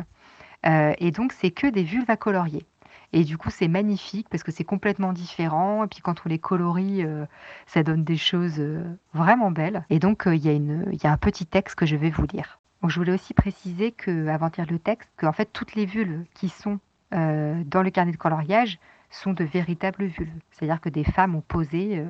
Euh, 0.67 0.95
et 0.99 1.11
donc, 1.11 1.33
c'est 1.33 1.51
que 1.51 1.67
des 1.67 1.83
vulves 1.83 2.11
à 2.11 2.17
colorier. 2.17 2.67
Et 3.13 3.25
du 3.25 3.37
coup, 3.37 3.51
c'est 3.51 3.69
magnifique 3.69 4.29
parce 4.31 4.43
que 4.43 4.53
c'est 4.53 4.65
complètement 4.65 5.13
différent. 5.13 5.85
Et 5.85 5.87
puis, 5.87 6.01
quand 6.01 6.23
on 6.25 6.29
les 6.29 6.39
colorie, 6.39 7.05
euh, 7.05 7.27
ça 7.67 7.83
donne 7.83 8.05
des 8.05 8.17
choses 8.17 8.59
euh, 8.59 8.83
vraiment 9.13 9.51
belles. 9.51 9.85
Et 9.91 9.99
donc, 9.99 10.27
euh, 10.27 10.35
il 10.35 10.45
y 10.45 11.07
a 11.07 11.13
un 11.13 11.17
petit 11.19 11.47
texte 11.47 11.75
que 11.75 11.87
je 11.87 11.97
vais 11.97 12.11
vous 12.11 12.27
lire. 12.33 12.62
Je 12.89 12.99
voulais 12.99 13.13
aussi 13.13 13.33
préciser 13.33 13.93
que, 13.93 14.27
avant 14.27 14.49
de 14.49 14.57
lire 14.57 14.67
le 14.69 14.79
texte, 14.79 15.09
que 15.17 15.31
fait, 15.33 15.47
toutes 15.53 15.75
les 15.75 15.87
vulves 15.87 16.25
qui 16.35 16.49
sont 16.49 16.81
euh, 17.15 17.63
dans 17.65 17.83
le 17.83 17.91
carnet 17.91 18.13
de 18.13 18.17
coloriage 18.17 18.79
sont 19.11 19.33
de 19.33 19.45
véritables 19.45 20.07
vulves. 20.07 20.41
C'est-à-dire 20.51 20.81
que 20.81 20.89
des 20.89 21.05
femmes 21.05 21.37
ont 21.37 21.43
posé 21.43 21.99
euh, 21.99 22.07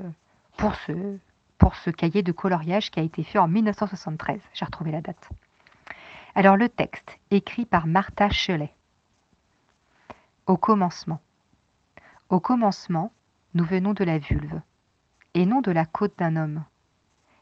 pour, 0.56 0.74
ce, 0.74 0.92
pour 1.58 1.74
ce 1.76 1.90
cahier 1.90 2.22
de 2.22 2.32
coloriage 2.32 2.90
qui 2.90 3.00
a 3.00 3.02
été 3.02 3.22
fait 3.22 3.38
en 3.38 3.48
1973. 3.48 4.40
J'ai 4.54 4.64
retrouvé 4.64 4.92
la 4.92 5.02
date. 5.02 5.28
Alors, 6.34 6.56
le 6.56 6.68
texte, 6.68 7.18
écrit 7.30 7.66
par 7.66 7.86
Martha 7.86 8.30
Shelley. 8.30 8.72
Au 10.46 10.56
commencement. 10.56 11.20
Au 12.30 12.40
commencement, 12.40 13.12
nous 13.54 13.64
venons 13.64 13.92
de 13.92 14.04
la 14.04 14.18
vulve, 14.18 14.60
et 15.34 15.44
non 15.44 15.60
de 15.60 15.70
la 15.70 15.84
côte 15.84 16.18
d'un 16.18 16.36
homme. 16.36 16.64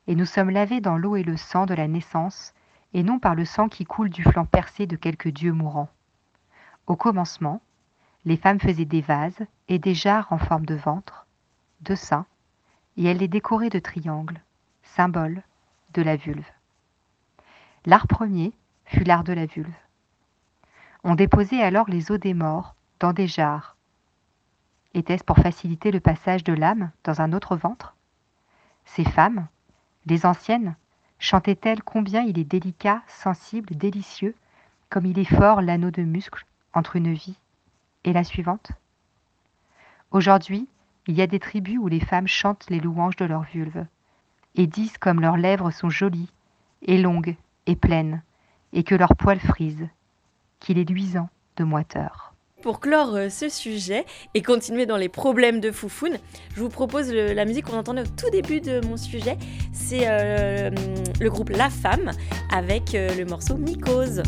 Et 0.09 0.17
nous 0.17 0.27
sommes 0.27 0.51
lavés 0.51 0.81
dans 0.81 0.97
l'eau 0.97 1.15
et 1.15 1.23
le 1.23 1.37
sang 1.37 1.67
de 1.67 1.75
la 1.75 1.87
naissance, 1.87 2.53
et 2.93 3.03
non 3.03 3.19
par 3.19 3.35
le 3.35 3.45
sang 3.45 3.69
qui 3.69 3.85
coule 3.85 4.11
du 4.11 4.23
flanc 4.23 4.47
percé 4.47 4.87
de 4.87 4.97
quelque 4.97 5.29
dieu 5.29 5.53
mourant. 5.53 5.89
Au 6.87 6.97
commencement, 6.97 7.63
les 8.25 8.37
femmes 8.37 8.61
faisaient 8.61 8.85
des 8.85 9.01
vases 9.01 9.47
et 9.69 9.79
des 9.79 9.95
jarres 9.95 10.33
en 10.33 10.39
forme 10.39 10.67
de 10.67 10.75
ventre, 10.75 11.27
de 11.83 11.95
seins, 11.95 12.27
et 12.97 13.05
elles 13.05 13.19
les 13.19 13.29
décoraient 13.29 13.71
de 13.71 13.79
triangles, 13.79 14.41
symboles 14.83 15.43
de 15.95 16.03
la 16.03 16.17
vulve. 16.17 16.51
L'art 17.87 18.07
premier 18.07 18.53
fut 18.85 19.05
l'art 19.05 19.25
de 19.25 19.33
la 19.33 19.47
vulve. 19.47 19.73
On 21.03 21.15
déposait 21.15 21.63
alors 21.63 21.89
les 21.89 22.11
os 22.11 22.21
des 22.21 22.35
morts 22.35 22.75
dans 22.99 23.13
des 23.13 23.27
jarres. 23.27 23.77
Était-ce 24.93 25.25
pour 25.25 25.39
faciliter 25.39 25.93
le 25.93 26.01
passage 26.01 26.45
de 26.45 26.53
l'âme 26.53 26.91
dans 27.05 27.21
un 27.23 27.33
autre 27.33 27.57
ventre? 27.57 27.95
Ces 28.85 29.05
femmes, 29.05 29.47
les 30.07 30.27
anciennes, 30.27 30.75
chantaient-elles 31.21 31.83
combien 31.83 32.23
il 32.23 32.39
est 32.39 32.45
délicat, 32.45 33.03
sensible, 33.07 33.77
délicieux, 33.77 34.35
comme 34.89 35.07
il 35.07 35.19
est 35.19 35.25
fort 35.25 35.63
l'anneau 35.63 35.93
de 35.93 36.03
muscle 36.03 36.47
entre 36.73 36.97
une 36.97 37.13
vie 37.13 37.39
et 38.03 38.13
la 38.13 38.25
suivante? 38.25 38.73
Aujourd'hui, 40.11 40.67
il 41.07 41.15
y 41.15 41.23
a 41.23 41.29
des 41.29 41.39
tribus 41.39 41.79
où 41.79 41.87
les 41.87 42.01
femmes 42.01 42.27
chantent 42.27 42.69
les 42.69 42.81
louanges 42.81 43.17
de 43.17 43.25
leur 43.27 43.43
vulve 43.43 43.87
et 44.57 44.67
disent 44.67 44.99
comme 44.99 45.21
leurs 45.21 45.37
lèvres 45.37 45.71
sont 45.71 45.91
jolies 45.91 46.33
et 46.83 46.99
longues 46.99 47.37
et 47.67 47.77
pleines 47.77 48.23
et 48.73 48.83
que 48.83 48.95
leurs 48.95 49.15
poils 49.15 49.41
frisent, 49.41 49.89
qu'il 50.59 50.79
est 50.79 50.89
luisant 50.89 51.29
de 51.57 51.65
moiteur. 51.65 52.30
Pour 52.63 52.81
clore 52.81 53.15
euh, 53.15 53.29
ce 53.31 53.49
sujet 53.49 54.05
et 54.35 54.43
continuer 54.43 54.85
dans 54.85 54.99
les 54.99 55.09
problèmes 55.09 55.61
de 55.61 55.71
Foufoune, 55.71 56.19
je 56.55 56.61
vous 56.61 56.69
propose 56.69 57.11
la 57.13 57.45
musique 57.45 57.67
qu'on 57.67 57.79
entendait 57.79 58.03
au 58.03 58.07
tout 58.07 58.31
début 58.31 58.61
de 58.61 58.85
mon 58.87 58.97
sujet. 58.97 59.39
C'est 59.73 60.03
euh, 60.05 60.71
le 61.21 61.31
groupe 61.31 61.51
La 61.51 61.71
Femme 61.71 62.11
avec 62.53 62.95
euh, 62.95 63.15
le 63.17 63.25
morceau 63.25 63.57
Mycose. 63.57 64.23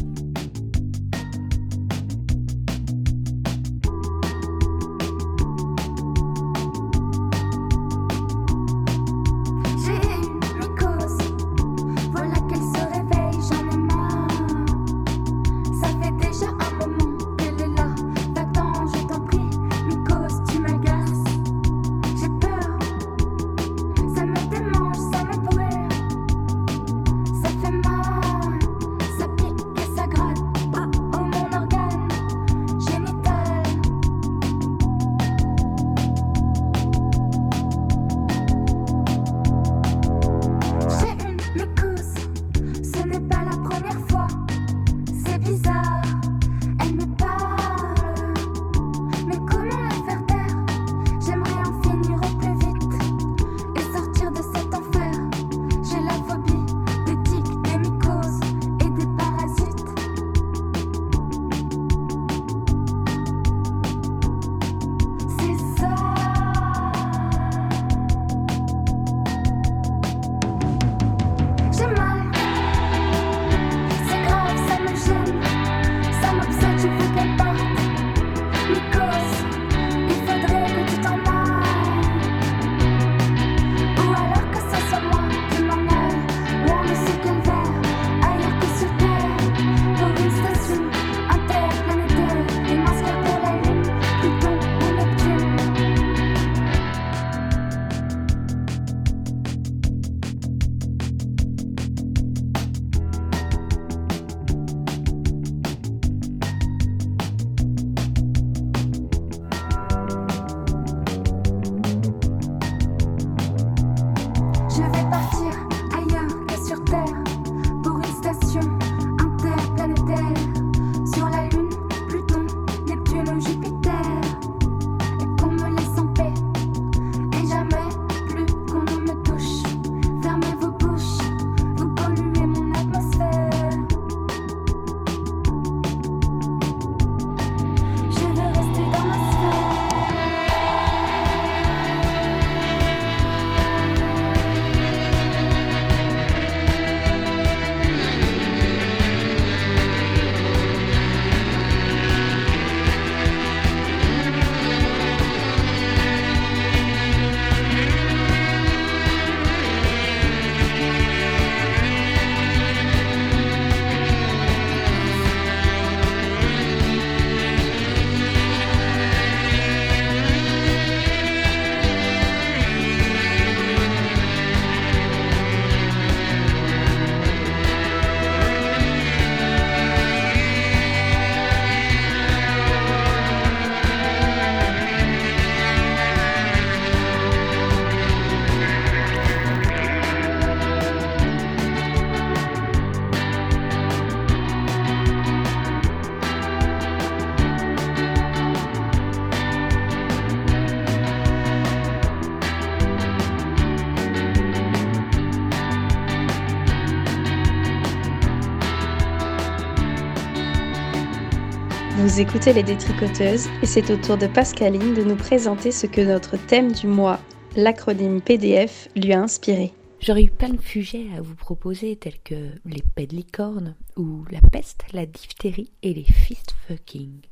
Vous 212.12 212.20
écoutez 212.20 212.52
les 212.52 212.62
détricoteuses 212.62 213.48
et 213.62 213.66
c'est 213.66 213.90
au 213.90 213.96
tour 213.96 214.18
de 214.18 214.26
Pascaline 214.26 214.92
de 214.92 215.02
nous 215.02 215.16
présenter 215.16 215.72
ce 215.72 215.86
que 215.86 216.02
notre 216.02 216.36
thème 216.36 216.70
du 216.72 216.86
mois, 216.86 217.18
l'acronyme 217.56 218.20
PDF, 218.20 218.90
lui 218.94 219.14
a 219.14 219.22
inspiré. 219.22 219.72
J'aurais 219.98 220.24
eu 220.24 220.30
plein 220.30 220.50
de 220.50 220.60
sujets 220.60 221.06
à 221.16 221.22
vous 221.22 221.34
proposer 221.34 221.96
tels 221.96 222.20
que 222.22 222.50
les 222.66 222.82
pets 222.82 223.08
de 223.08 223.16
licorne 223.16 223.76
ou 223.96 224.26
la 224.30 224.42
peste, 224.42 224.84
la 224.92 225.06
diphtérie 225.06 225.70
et 225.82 225.94
les 225.94 226.04
fist 226.04 226.54
fucking. 226.68 227.22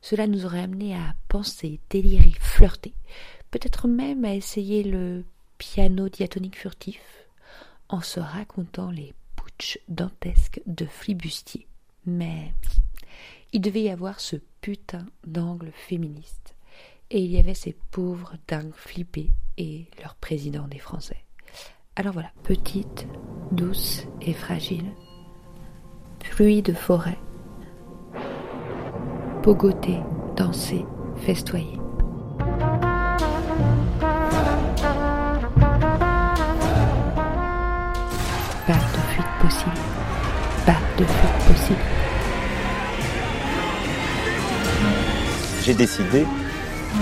Cela 0.00 0.26
nous 0.26 0.46
aurait 0.46 0.62
amené 0.62 0.94
à 0.94 1.14
penser, 1.28 1.78
délirer, 1.90 2.32
flirter, 2.40 2.94
peut-être 3.50 3.86
même 3.86 4.24
à 4.24 4.34
essayer 4.34 4.82
le 4.82 5.26
piano 5.58 6.08
diatonique 6.08 6.56
furtif 6.56 7.02
en 7.90 8.00
se 8.00 8.20
racontant 8.20 8.90
les 8.90 9.12
putsch 9.36 9.78
dantesques 9.88 10.62
de 10.64 10.86
flibustier. 10.86 11.66
Mais 12.06 12.54
il 13.56 13.62
devait 13.62 13.84
y 13.84 13.88
avoir 13.88 14.20
ce 14.20 14.36
putain 14.60 15.06
d'angle 15.26 15.70
féministe. 15.72 16.54
Et 17.10 17.22
il 17.22 17.30
y 17.30 17.38
avait 17.38 17.54
ces 17.54 17.74
pauvres 17.90 18.34
dingues 18.46 18.74
flippés 18.74 19.30
et 19.56 19.86
leur 20.02 20.14
président 20.16 20.68
des 20.68 20.78
Français. 20.78 21.24
Alors 21.96 22.12
voilà, 22.12 22.30
petite, 22.42 23.06
douce 23.52 24.02
et 24.20 24.34
fragile, 24.34 24.84
pluie 26.18 26.60
de 26.60 26.74
forêt, 26.74 27.16
pogoter, 29.42 30.00
danser, 30.36 30.84
festoyer. 31.16 31.78
Pas 38.66 38.74
de 38.74 39.00
fuite 39.14 39.26
possible, 39.40 39.80
pas 40.66 40.78
de 40.98 41.04
fuite 41.06 41.46
possible. 41.48 42.05
J'ai 45.66 45.74
décidé 45.74 46.24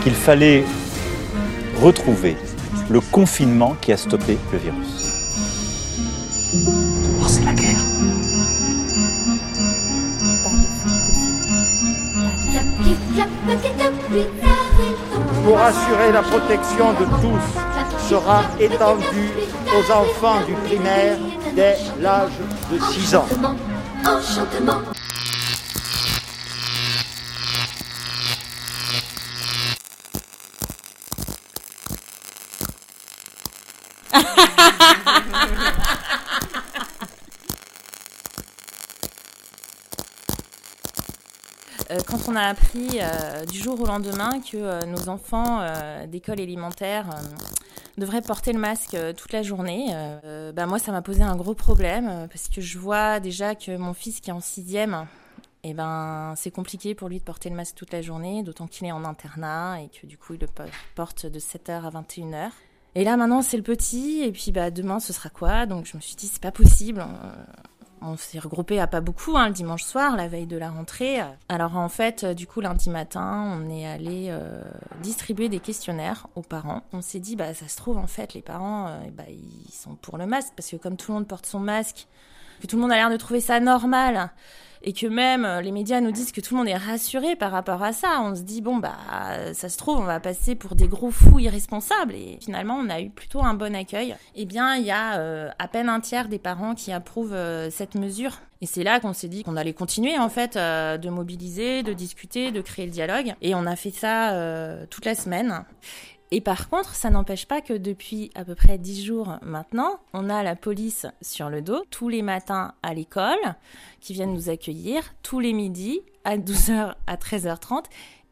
qu'il 0.02 0.14
fallait 0.14 0.64
retrouver 1.82 2.34
le 2.88 2.98
confinement 3.00 3.76
qui 3.78 3.92
a 3.92 3.98
stoppé 3.98 4.38
le 4.52 4.58
virus. 4.58 5.12
Oh, 7.20 7.26
c'est 7.28 7.44
la 7.44 7.52
guerre. 7.52 7.76
pour 15.44 15.60
assurer 15.60 16.10
la 16.12 16.22
protection 16.22 16.94
de 16.94 17.04
tous 17.20 18.08
sera 18.08 18.44
étendu 18.58 19.28
aux 19.76 19.92
enfants 19.92 20.40
du 20.46 20.54
primaire 20.54 21.18
dès 21.54 21.76
l'âge 22.00 22.32
de 22.72 22.78
6 22.78 23.14
ans. 23.14 23.26
Enchantement. 24.06 24.80
On 42.34 42.36
a 42.36 42.42
appris 42.48 42.98
euh, 43.00 43.44
du 43.44 43.58
jour 43.58 43.80
au 43.80 43.86
lendemain 43.86 44.40
que 44.40 44.56
euh, 44.56 44.80
nos 44.86 45.08
enfants 45.08 45.60
euh, 45.60 46.04
d'école 46.08 46.40
élémentaire 46.40 47.06
devraient 47.96 48.22
porter 48.22 48.52
le 48.52 48.58
masque 48.58 48.96
toute 49.16 49.32
la 49.32 49.42
journée, 49.44 49.94
bah 50.52 50.66
moi 50.66 50.80
ça 50.80 50.90
m'a 50.90 51.00
posé 51.00 51.22
un 51.22 51.36
gros 51.36 51.54
problème 51.54 52.26
parce 52.28 52.48
que 52.48 52.60
je 52.60 52.76
vois 52.76 53.20
déjà 53.20 53.54
que 53.54 53.76
mon 53.76 53.94
fils 53.94 54.18
qui 54.20 54.30
est 54.30 54.32
en 54.32 54.40
sixième, 54.40 55.06
eh 55.62 55.74
ben 55.74 56.34
c'est 56.36 56.50
compliqué 56.50 56.96
pour 56.96 57.08
lui 57.08 57.20
de 57.20 57.24
porter 57.24 57.50
le 57.50 57.54
masque 57.54 57.76
toute 57.76 57.92
la 57.92 58.02
journée, 58.02 58.42
d'autant 58.42 58.66
qu'il 58.66 58.84
est 58.88 58.92
en 58.92 59.04
internat 59.04 59.80
et 59.80 59.88
que 59.96 60.08
du 60.08 60.18
coup 60.18 60.34
il 60.34 60.40
le 60.40 60.48
po- 60.48 60.64
porte 60.96 61.26
de 61.26 61.38
7h 61.38 61.84
à 61.84 61.90
21h. 61.90 62.50
Et 62.96 63.04
là 63.04 63.16
maintenant 63.16 63.42
c'est 63.42 63.56
le 63.56 63.62
petit 63.62 64.22
et 64.24 64.32
puis 64.32 64.50
bah 64.50 64.72
demain 64.72 64.98
ce 64.98 65.12
sera 65.12 65.28
quoi? 65.28 65.66
Donc 65.66 65.86
je 65.86 65.96
me 65.96 66.02
suis 66.02 66.16
dit 66.16 66.26
c'est 66.26 66.42
pas 66.42 66.50
possible. 66.52 67.04
On 68.06 68.16
s'est 68.16 68.38
regroupé 68.38 68.80
à 68.80 68.86
pas 68.86 69.00
beaucoup 69.00 69.36
hein, 69.36 69.48
le 69.48 69.54
dimanche 69.54 69.82
soir, 69.82 70.16
la 70.16 70.28
veille 70.28 70.46
de 70.46 70.56
la 70.56 70.70
rentrée. 70.70 71.20
Alors 71.48 71.76
en 71.76 71.88
fait, 71.88 72.24
euh, 72.24 72.34
du 72.34 72.46
coup, 72.46 72.60
lundi 72.60 72.90
matin, 72.90 73.58
on 73.58 73.70
est 73.70 73.86
allé 73.86 74.26
euh, 74.28 74.62
distribuer 75.02 75.48
des 75.48 75.60
questionnaires 75.60 76.26
aux 76.34 76.42
parents. 76.42 76.82
On 76.92 77.00
s'est 77.00 77.20
dit, 77.20 77.36
bah 77.36 77.54
ça 77.54 77.66
se 77.66 77.76
trouve 77.76 77.96
en 77.96 78.06
fait, 78.06 78.34
les 78.34 78.42
parents, 78.42 78.88
euh, 78.88 78.98
bah, 79.12 79.24
ils 79.28 79.72
sont 79.72 79.94
pour 79.96 80.18
le 80.18 80.26
masque 80.26 80.52
parce 80.56 80.70
que 80.70 80.76
comme 80.76 80.96
tout 80.96 81.12
le 81.12 81.18
monde 81.18 81.26
porte 81.26 81.46
son 81.46 81.60
masque, 81.60 82.06
que 82.60 82.66
tout 82.66 82.76
le 82.76 82.82
monde 82.82 82.92
a 82.92 82.96
l'air 82.96 83.10
de 83.10 83.16
trouver 83.16 83.40
ça 83.40 83.58
normal 83.60 84.30
et 84.84 84.92
que 84.92 85.06
même 85.06 85.44
euh, 85.44 85.60
les 85.62 85.72
médias 85.72 86.00
nous 86.00 86.12
disent 86.12 86.30
que 86.30 86.40
tout 86.40 86.54
le 86.54 86.58
monde 86.58 86.68
est 86.68 86.76
rassuré 86.76 87.36
par 87.36 87.50
rapport 87.50 87.82
à 87.82 87.92
ça. 87.92 88.20
On 88.22 88.34
se 88.36 88.42
dit 88.42 88.60
bon 88.60 88.76
bah 88.76 88.94
ça 89.54 89.68
se 89.68 89.78
trouve 89.78 89.98
on 89.98 90.04
va 90.04 90.20
passer 90.20 90.54
pour 90.54 90.76
des 90.76 90.86
gros 90.86 91.10
fous 91.10 91.38
irresponsables 91.38 92.14
et 92.14 92.38
finalement 92.40 92.76
on 92.76 92.90
a 92.90 93.00
eu 93.00 93.10
plutôt 93.10 93.42
un 93.42 93.54
bon 93.54 93.74
accueil. 93.74 94.14
Eh 94.36 94.44
bien 94.44 94.76
il 94.76 94.84
y 94.84 94.90
a 94.90 95.18
euh, 95.18 95.50
à 95.58 95.68
peine 95.68 95.88
un 95.88 96.00
tiers 96.00 96.28
des 96.28 96.38
parents 96.38 96.74
qui 96.74 96.92
approuvent 96.92 97.34
euh, 97.34 97.70
cette 97.70 97.94
mesure 97.94 98.40
et 98.60 98.66
c'est 98.66 98.84
là 98.84 99.00
qu'on 99.00 99.14
s'est 99.14 99.28
dit 99.28 99.42
qu'on 99.42 99.56
allait 99.56 99.72
continuer 99.72 100.18
en 100.18 100.28
fait 100.28 100.54
de 100.54 101.08
mobiliser, 101.10 101.82
de 101.82 101.92
discuter, 101.92 102.50
de 102.50 102.60
créer 102.60 102.86
le 102.86 102.92
dialogue 102.92 103.34
et 103.42 103.54
on 103.54 103.66
a 103.66 103.76
fait 103.76 103.90
ça 103.90 104.32
toute 104.88 105.04
la 105.04 105.14
semaine. 105.14 105.64
Et 106.34 106.40
par 106.40 106.68
contre, 106.68 106.96
ça 106.96 107.10
n'empêche 107.10 107.46
pas 107.46 107.60
que 107.60 107.74
depuis 107.74 108.32
à 108.34 108.44
peu 108.44 108.56
près 108.56 108.76
10 108.76 109.04
jours 109.04 109.38
maintenant, 109.40 110.00
on 110.12 110.28
a 110.28 110.42
la 110.42 110.56
police 110.56 111.06
sur 111.22 111.48
le 111.48 111.62
dos 111.62 111.84
tous 111.90 112.08
les 112.08 112.22
matins 112.22 112.74
à 112.82 112.92
l'école 112.92 113.38
qui 114.00 114.14
viennent 114.14 114.32
nous 114.32 114.50
accueillir 114.50 115.14
tous 115.22 115.38
les 115.38 115.52
midis 115.52 116.00
à 116.24 116.36
12h 116.36 116.94
à 117.06 117.14
13h30 117.14 117.84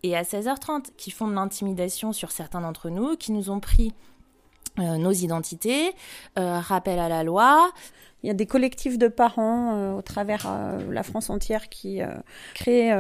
et 0.03 0.17
à 0.17 0.25
16h30 0.25 0.87
qui 0.97 1.13
font 1.13 1.29
de 1.29 1.35
l'intimidation 1.35 2.13
sur 2.13 2.33
certains 2.33 2.63
d'entre 2.63 2.91
nous, 2.91 3.15
qui 3.15 3.31
nous 3.31 3.51
ont 3.51 3.61
pris 3.61 3.95
euh, 4.81 4.97
nos 4.97 5.13
identités, 5.13 5.93
euh, 6.41 6.59
rappel 6.59 6.99
à 6.99 7.09
la 7.09 7.23
loi. 7.23 7.71
Il 8.25 8.27
y 8.27 8.31
a 8.31 8.35
des 8.35 8.47
collectifs 8.47 8.99
de 8.99 9.07
parents 9.07 9.77
euh, 9.77 9.93
au 9.93 10.03
travers 10.03 10.53
la 10.91 11.05
France 11.05 11.31
entière 11.31 11.69
qui 11.69 12.01
créent 12.55 12.93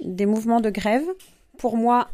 des 0.00 0.26
mouvements 0.26 0.60
de 0.60 0.70
grève. 0.70 1.06
Pour 1.58 1.76
moi, 1.76 2.08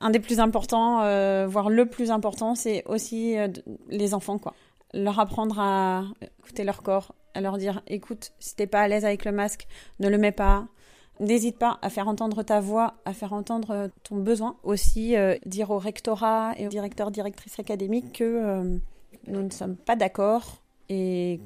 un 0.00 0.10
des 0.10 0.20
plus 0.20 0.40
importants, 0.40 1.02
euh, 1.02 1.46
voire 1.46 1.68
le 1.68 1.86
plus 1.86 2.10
important, 2.10 2.54
c'est 2.54 2.82
aussi 2.86 3.36
euh, 3.36 3.48
les 3.88 4.14
enfants, 4.14 4.38
quoi. 4.38 4.54
Leur 4.94 5.20
apprendre 5.20 5.60
à 5.60 6.04
écouter 6.38 6.64
leur 6.64 6.82
corps, 6.82 7.14
à 7.34 7.40
leur 7.40 7.58
dire, 7.58 7.82
écoute, 7.86 8.32
si 8.40 8.56
t'es 8.56 8.66
pas 8.66 8.80
à 8.80 8.88
l'aise 8.88 9.04
avec 9.04 9.24
le 9.24 9.32
masque, 9.32 9.66
ne 10.00 10.08
le 10.08 10.18
mets 10.18 10.32
pas. 10.32 10.66
N'hésite 11.20 11.58
pas 11.58 11.78
à 11.82 11.90
faire 11.90 12.08
entendre 12.08 12.42
ta 12.42 12.60
voix, 12.60 12.94
à 13.04 13.12
faire 13.12 13.34
entendre 13.34 13.70
euh, 13.72 13.88
ton 14.02 14.16
besoin. 14.16 14.56
Aussi, 14.64 15.14
dire 15.44 15.70
au 15.70 15.78
rectorat 15.78 16.54
et 16.56 16.66
aux 16.66 16.70
directeurs, 16.70 17.10
directrices 17.10 17.58
académiques 17.58 18.14
que 18.14 18.80
nous 19.26 19.42
ne 19.42 19.50
sommes 19.50 19.76
pas 19.76 19.96
d'accord 19.96 20.62
et 20.88 21.40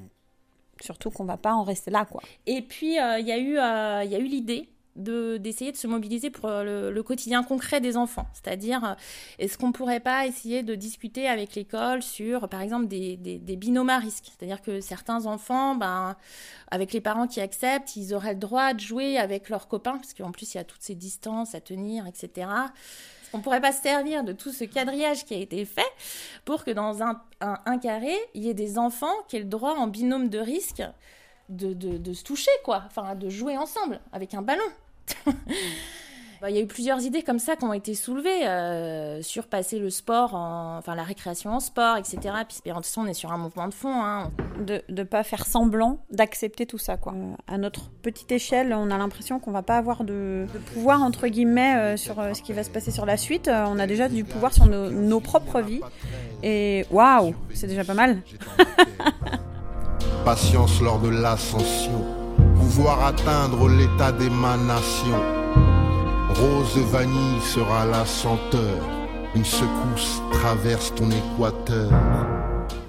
surtout 0.80 1.10
qu'on 1.10 1.24
va 1.24 1.36
pas 1.36 1.54
en 1.54 1.64
rester 1.64 1.90
là, 1.90 2.04
quoi. 2.04 2.22
Et 2.46 2.62
puis, 2.62 2.94
il 2.94 3.26
y 3.26 3.32
a 3.32 3.38
eu, 3.38 4.22
eu 4.22 4.26
l'idée 4.26 4.68
d'essayer 4.96 5.72
de 5.72 5.76
se 5.76 5.86
mobiliser 5.86 6.30
pour 6.30 6.48
euh, 6.48 6.90
le, 6.90 7.02
quotidien 7.02 7.42
concret 7.42 7.80
des 7.80 7.96
enfants. 7.96 8.26
C'est-à-dire, 8.32 8.84
euh, 8.84 8.94
est-ce 9.38 9.58
qu'on 9.58 9.72
pourrait 9.72 10.00
pas 10.00 10.26
essayer 10.26 10.62
de 10.62 10.74
discuter 10.74 11.28
avec 11.28 11.54
l'école 11.54 12.02
sur, 12.02 12.48
par 12.48 12.60
exemple, 12.60 12.86
des, 12.86 13.16
des, 13.16 13.56
binômes 13.56 13.90
à 13.90 13.98
risque? 13.98 14.26
C'est-à-dire 14.26 14.62
que 14.62 14.80
certains 14.80 15.26
enfants, 15.26 15.74
ben, 15.74 16.16
avec 16.70 16.92
les 16.92 17.00
parents 17.00 17.26
qui 17.26 17.40
acceptent, 17.40 17.96
ils 17.96 18.14
auraient 18.14 18.34
le 18.34 18.40
droit 18.40 18.72
de 18.72 18.80
jouer 18.80 19.18
avec 19.18 19.48
leurs 19.48 19.68
copains, 19.68 19.98
parce 19.98 20.14
qu'en 20.14 20.30
plus, 20.30 20.54
il 20.54 20.58
y 20.58 20.60
a 20.60 20.64
toutes 20.64 20.82
ces 20.82 20.94
distances 20.94 21.54
à 21.54 21.60
tenir, 21.60 22.06
etc. 22.06 22.48
On 23.32 23.40
pourrait 23.40 23.60
pas 23.60 23.72
se 23.72 23.82
servir 23.82 24.22
de 24.22 24.32
tout 24.32 24.52
ce 24.52 24.62
quadrillage 24.62 25.24
qui 25.24 25.34
a 25.34 25.38
été 25.38 25.64
fait 25.64 25.82
pour 26.44 26.62
que 26.64 26.70
dans 26.70 27.02
un, 27.02 27.20
un, 27.40 27.58
un 27.66 27.78
carré, 27.78 28.14
il 28.34 28.44
y 28.44 28.48
ait 28.48 28.54
des 28.54 28.78
enfants 28.78 29.14
qui 29.26 29.36
aient 29.36 29.40
le 29.40 29.46
droit 29.46 29.74
en 29.74 29.88
binôme 29.88 30.28
de 30.28 30.38
risque 30.38 30.82
de, 31.48 31.74
de, 31.74 31.98
de 31.98 32.12
se 32.12 32.24
toucher, 32.24 32.50
quoi. 32.64 32.84
Enfin, 32.86 33.14
de 33.14 33.28
jouer 33.28 33.56
ensemble 33.56 34.00
avec 34.12 34.34
un 34.34 34.42
ballon. 34.42 34.62
Bah, 36.44 36.50
Il 36.50 36.56
y 36.56 36.58
a 36.58 36.62
eu 36.62 36.66
plusieurs 36.66 37.02
idées 37.02 37.22
comme 37.22 37.38
ça 37.38 37.56
qui 37.56 37.64
ont 37.64 37.72
été 37.72 37.94
soulevées 37.94 38.46
euh, 38.46 39.22
sur 39.22 39.46
passer 39.46 39.78
le 39.78 39.88
sport, 39.88 40.34
en, 40.34 40.76
enfin 40.76 40.94
la 40.94 41.02
récréation 41.02 41.52
en 41.52 41.60
sport, 41.60 41.96
etc. 41.96 42.18
Puis 42.46 42.58
de 42.66 42.70
toute 42.70 42.84
façon, 42.84 43.00
on 43.00 43.06
est 43.06 43.14
sur 43.14 43.32
un 43.32 43.38
mouvement 43.38 43.66
de 43.66 43.72
fond. 43.72 43.94
Hein. 43.94 44.30
de 44.60 44.82
ne 44.90 45.04
pas 45.04 45.22
faire 45.22 45.46
semblant 45.46 46.04
d'accepter 46.10 46.66
tout 46.66 46.76
ça. 46.76 46.98
Quoi. 46.98 47.14
Euh, 47.14 47.32
à 47.46 47.56
notre 47.56 47.88
petite 48.02 48.30
échelle, 48.30 48.74
on 48.74 48.90
a 48.90 48.98
l'impression 48.98 49.40
qu'on 49.40 49.52
va 49.52 49.62
pas 49.62 49.78
avoir 49.78 50.04
de, 50.04 50.46
de 50.52 50.58
pouvoir, 50.74 51.02
entre 51.02 51.28
guillemets, 51.28 51.76
euh, 51.76 51.96
sur 51.96 52.20
euh, 52.20 52.34
ce 52.34 52.42
qui 52.42 52.52
va 52.52 52.62
se 52.62 52.68
passer 52.68 52.90
sur 52.90 53.06
la 53.06 53.16
suite. 53.16 53.48
Euh, 53.48 53.64
on 53.66 53.78
a 53.78 53.86
déjà 53.86 54.10
du 54.10 54.24
pouvoir 54.24 54.52
sur 54.52 54.66
nos, 54.66 54.90
nos 54.90 55.20
propres 55.20 55.62
vies. 55.62 55.80
Et 56.42 56.84
waouh, 56.90 57.34
c'est 57.54 57.68
déjà 57.68 57.84
pas 57.84 57.94
mal. 57.94 58.18
Patience 60.26 60.82
lors 60.82 60.98
de 61.00 61.08
l'ascension, 61.08 62.04
pouvoir 62.64 63.04
atteindre 63.04 63.68
l'état 63.68 64.10
d'émanation. 64.10 65.20
Rose 66.30 66.74
de 66.74 66.80
vanille 66.80 67.40
sera 67.42 67.84
la 67.84 68.06
senteur, 68.06 68.80
une 69.34 69.44
secousse 69.44 70.22
traverse 70.32 70.94
ton 70.94 71.10
équateur. 71.10 71.90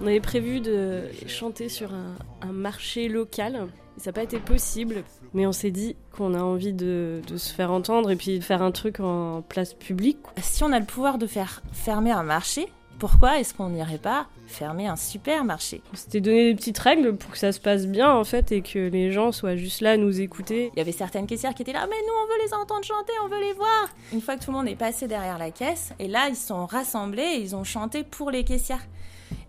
On 0.01 0.07
avait 0.07 0.21
prévu 0.21 0.61
de 0.61 1.03
chanter 1.28 1.67
sur 1.67 1.93
un, 1.93 2.15
un 2.41 2.53
marché 2.53 3.09
local. 3.09 3.67
Ça 3.97 4.11
n'a 4.11 4.13
pas 4.13 4.23
été 4.23 4.39
possible, 4.39 5.03
mais 5.34 5.45
on 5.45 5.51
s'est 5.51 5.71
dit 5.71 5.97
qu'on 6.15 6.34
a 6.36 6.41
envie 6.41 6.73
de, 6.73 7.19
de 7.28 7.36
se 7.36 7.53
faire 7.53 7.71
entendre 7.71 8.11
et 8.11 8.15
puis 8.15 8.39
de 8.39 8.43
faire 8.43 8.61
un 8.61 8.71
truc 8.71 9.01
en 9.01 9.41
place 9.41 9.73
publique. 9.73 10.19
Si 10.41 10.63
on 10.63 10.71
a 10.71 10.80
le 10.80 10.86
pouvoir 10.86 11.17
de 11.17 11.28
faire 11.28 11.63
fermer 11.73 12.11
un 12.11 12.23
marché, 12.23 12.69
pourquoi 13.07 13.39
est-ce 13.39 13.53
qu'on 13.53 13.69
n'irait 13.69 13.99
pas 13.99 14.25
fermer 14.47 14.87
un 14.87 14.95
supermarché? 14.95 15.83
On 15.93 15.95
s'était 15.95 16.21
donné 16.21 16.45
des 16.45 16.55
petites 16.55 16.79
règles 16.79 17.15
pour 17.15 17.29
que 17.29 17.37
ça 17.37 17.51
se 17.51 17.59
passe 17.59 17.85
bien 17.85 18.11
en 18.11 18.23
fait 18.23 18.51
et 18.51 18.63
que 18.63 18.79
les 18.79 19.11
gens 19.11 19.31
soient 19.31 19.55
juste 19.55 19.81
là 19.81 19.91
à 19.91 19.97
nous 19.97 20.21
écouter. 20.21 20.71
Il 20.73 20.79
y 20.79 20.81
avait 20.81 20.91
certaines 20.91 21.27
caissières 21.27 21.53
qui 21.53 21.61
étaient 21.61 21.71
là, 21.71 21.85
mais 21.87 21.97
nous 22.07 22.13
on 22.23 22.25
veut 22.25 22.43
les 22.43 22.53
entendre 22.55 22.83
chanter, 22.83 23.13
on 23.23 23.27
veut 23.27 23.39
les 23.39 23.53
voir. 23.53 23.89
Une 24.11 24.21
fois 24.21 24.37
que 24.37 24.43
tout 24.43 24.49
le 24.49 24.57
monde 24.57 24.67
est 24.67 24.75
passé 24.75 25.07
derrière 25.07 25.37
la 25.37 25.51
caisse, 25.51 25.91
et 25.99 26.07
là 26.07 26.29
ils 26.29 26.35
sont 26.35 26.65
rassemblés 26.65 27.21
et 27.21 27.41
ils 27.41 27.55
ont 27.55 27.63
chanté 27.63 28.03
pour 28.03 28.31
les 28.31 28.43
caissières. 28.43 28.81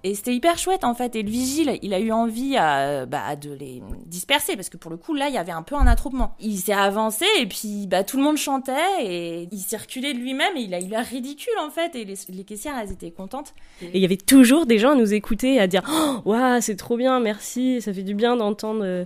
Et 0.06 0.14
c'était 0.14 0.36
hyper 0.36 0.56
chouette 0.56 0.84
en 0.84 0.94
fait. 0.94 1.16
Et 1.16 1.24
le 1.24 1.28
vigile, 1.28 1.80
il 1.82 1.92
a 1.92 1.98
eu 1.98 2.12
envie 2.12 2.56
à, 2.56 3.06
bah, 3.06 3.34
de 3.34 3.52
les 3.52 3.82
disperser 4.06 4.54
parce 4.54 4.68
que 4.68 4.76
pour 4.76 4.88
le 4.88 4.96
coup, 4.96 5.14
là, 5.14 5.28
il 5.28 5.34
y 5.34 5.38
avait 5.38 5.50
un 5.50 5.62
peu 5.62 5.74
un 5.74 5.88
attroupement. 5.88 6.36
Il 6.38 6.58
s'est 6.58 6.72
avancé 6.72 7.24
et 7.40 7.46
puis 7.46 7.88
bah, 7.88 8.04
tout 8.04 8.16
le 8.16 8.22
monde 8.22 8.36
chantait 8.36 8.72
et 9.02 9.48
il 9.50 9.58
circulait 9.58 10.14
de 10.14 10.20
lui-même 10.20 10.56
et 10.56 10.60
il 10.60 10.74
a 10.74 10.80
eu 10.80 10.86
l'air 10.86 11.04
ridicule 11.04 11.58
en 11.60 11.70
fait. 11.70 11.96
Et 11.96 12.04
les, 12.04 12.14
les, 12.28 12.44
caissières, 12.44 12.78
elles 12.80 12.92
étaient 12.92 13.10
contentes. 13.10 13.52
Et 13.82 13.90
il 13.94 14.00
y 14.00 14.04
avait 14.04 14.16
toujours 14.16 14.64
des 14.64 14.78
gens 14.78 14.92
à 14.92 14.94
nous 14.94 15.12
écouter, 15.12 15.58
à 15.58 15.66
dire 15.66 15.82
oh, 15.90 16.20
Waouh, 16.24 16.60
c'est 16.60 16.76
trop 16.76 16.96
bien, 16.96 17.18
merci, 17.18 17.82
ça 17.82 17.92
fait 17.92 18.04
du 18.04 18.14
bien 18.14 18.36
d'entendre. 18.36 18.82
Euh, 18.84 19.04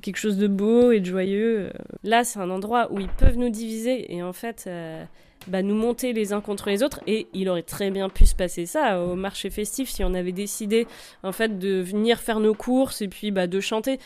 quelque 0.00 0.16
chose 0.16 0.38
de 0.38 0.48
beau 0.48 0.90
et 0.90 1.00
de 1.00 1.04
joyeux. 1.04 1.70
Là, 2.02 2.24
c'est 2.24 2.38
un 2.38 2.48
endroit 2.48 2.90
où 2.90 2.98
ils 2.98 3.08
peuvent 3.08 3.36
nous 3.36 3.50
diviser 3.50 4.12
et 4.12 4.22
en 4.22 4.32
fait, 4.32 4.64
euh, 4.66 5.04
bah, 5.46 5.62
nous 5.62 5.74
monter 5.74 6.12
les 6.12 6.32
uns 6.32 6.40
contre 6.40 6.68
les 6.68 6.82
autres. 6.82 7.00
Et 7.06 7.26
il 7.34 7.48
aurait 7.48 7.62
très 7.62 7.90
bien 7.90 8.08
pu 8.08 8.26
se 8.26 8.34
passer 8.34 8.66
ça 8.66 9.00
au 9.00 9.14
marché 9.14 9.50
festif 9.50 9.90
si 9.90 10.04
on 10.04 10.14
avait 10.14 10.32
décidé 10.32 10.86
en 11.22 11.32
fait 11.32 11.58
de 11.58 11.80
venir 11.80 12.18
faire 12.18 12.40
nos 12.40 12.54
courses 12.54 13.02
et 13.02 13.08
puis 13.08 13.30
bah, 13.30 13.46
de 13.46 13.60
chanter 13.60 13.98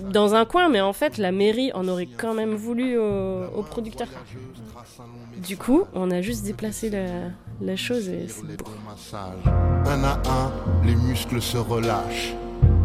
dans 0.00 0.34
un 0.34 0.44
coin. 0.44 0.68
Mais 0.68 0.80
en 0.80 0.92
fait, 0.92 1.18
la 1.18 1.32
mairie 1.32 1.72
en 1.72 1.88
aurait 1.88 2.06
quand 2.06 2.34
même 2.34 2.54
voulu 2.54 2.98
aux 2.98 3.62
producteurs. 3.62 4.08
Du 5.46 5.56
coup, 5.56 5.84
on 5.94 6.10
a 6.10 6.20
juste 6.20 6.44
déplacé 6.44 6.90
la, 6.90 7.76
chose 7.76 8.08
et 8.08 8.26
c'est. 8.28 8.42
Un 9.86 10.04
à 10.04 10.20
un, 10.28 10.52
les 10.84 10.94
muscles 10.94 11.40
se 11.40 11.56
relâchent. 11.56 12.34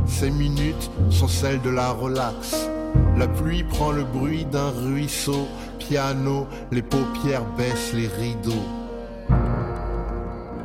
Ces 0.06 0.30
minutes 0.30 0.92
sont 1.10 1.28
celles 1.28 1.62
de 1.62 1.70
la 1.70 1.92
relaxe. 1.92 2.70
La 3.18 3.28
pluie 3.28 3.64
prend 3.64 3.92
le 3.92 4.04
bruit 4.04 4.46
d'un 4.46 4.70
ruisseau, 4.70 5.48
piano, 5.88 6.48
les 6.72 6.82
paupières 6.82 7.46
baissent 7.58 7.94
les 7.94 8.08
rideaux. 8.08 8.52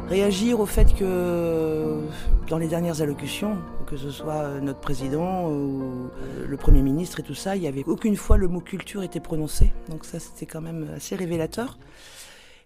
Réagir 0.08 0.60
au 0.60 0.66
fait 0.66 0.94
que 0.94 2.00
dans 2.48 2.56
les 2.56 2.68
dernières 2.68 3.02
allocutions, 3.02 3.58
que 3.86 3.96
ce 3.96 4.10
soit 4.10 4.60
notre 4.62 4.80
président 4.80 5.50
ou 5.50 6.08
le 6.46 6.56
Premier 6.56 6.82
ministre 6.82 7.20
et 7.20 7.22
tout 7.22 7.34
ça, 7.34 7.56
il 7.56 7.62
n'y 7.62 7.68
avait 7.68 7.84
aucune 7.86 8.16
fois 8.16 8.36
le 8.36 8.48
mot 8.48 8.60
culture 8.60 9.02
était 9.02 9.20
prononcé. 9.20 9.72
Donc 9.90 10.04
ça, 10.04 10.18
c'était 10.18 10.46
quand 10.46 10.62
même 10.62 10.88
assez 10.96 11.14
révélateur. 11.14 11.78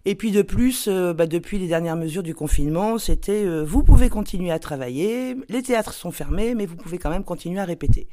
Et 0.05 0.15
puis 0.15 0.31
de 0.31 0.41
plus, 0.41 0.87
euh, 0.87 1.13
bah, 1.13 1.27
depuis 1.27 1.57
les 1.59 1.67
dernières 1.67 1.95
mesures 1.95 2.23
du 2.23 2.35
confinement, 2.35 2.97
c'était 2.97 3.45
euh, 3.45 3.63
vous 3.63 3.83
pouvez 3.83 4.09
continuer 4.09 4.51
à 4.51 4.59
travailler, 4.59 5.37
les 5.47 5.63
théâtres 5.63 5.93
sont 5.93 6.11
fermés, 6.11 6.55
mais 6.55 6.65
vous 6.65 6.75
pouvez 6.75 6.97
quand 6.97 7.09
même 7.09 7.23
continuer 7.23 7.59
à 7.59 7.65
répéter. 7.65 8.07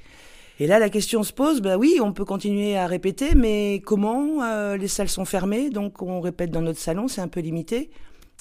Et 0.61 0.67
là, 0.67 0.79
la 0.79 0.91
question 0.91 1.23
se 1.23 1.33
pose, 1.33 1.63
bah 1.63 1.79
oui, 1.79 2.01
on 2.03 2.13
peut 2.13 2.27
continuer 2.27 2.77
à 2.77 2.87
répéter, 2.87 3.35
mais 3.35 3.81
comment 3.83 4.43
euh, 4.43 4.77
Les 4.77 4.89
salles 4.89 5.09
sont 5.09 5.25
fermées, 5.25 5.71
donc 5.71 6.03
on 6.03 6.21
répète 6.21 6.51
dans 6.51 6.61
notre 6.61 6.79
salon, 6.79 7.09
c'est 7.09 7.23
un 7.23 7.29
peu 7.29 7.41
limité. 7.41 7.89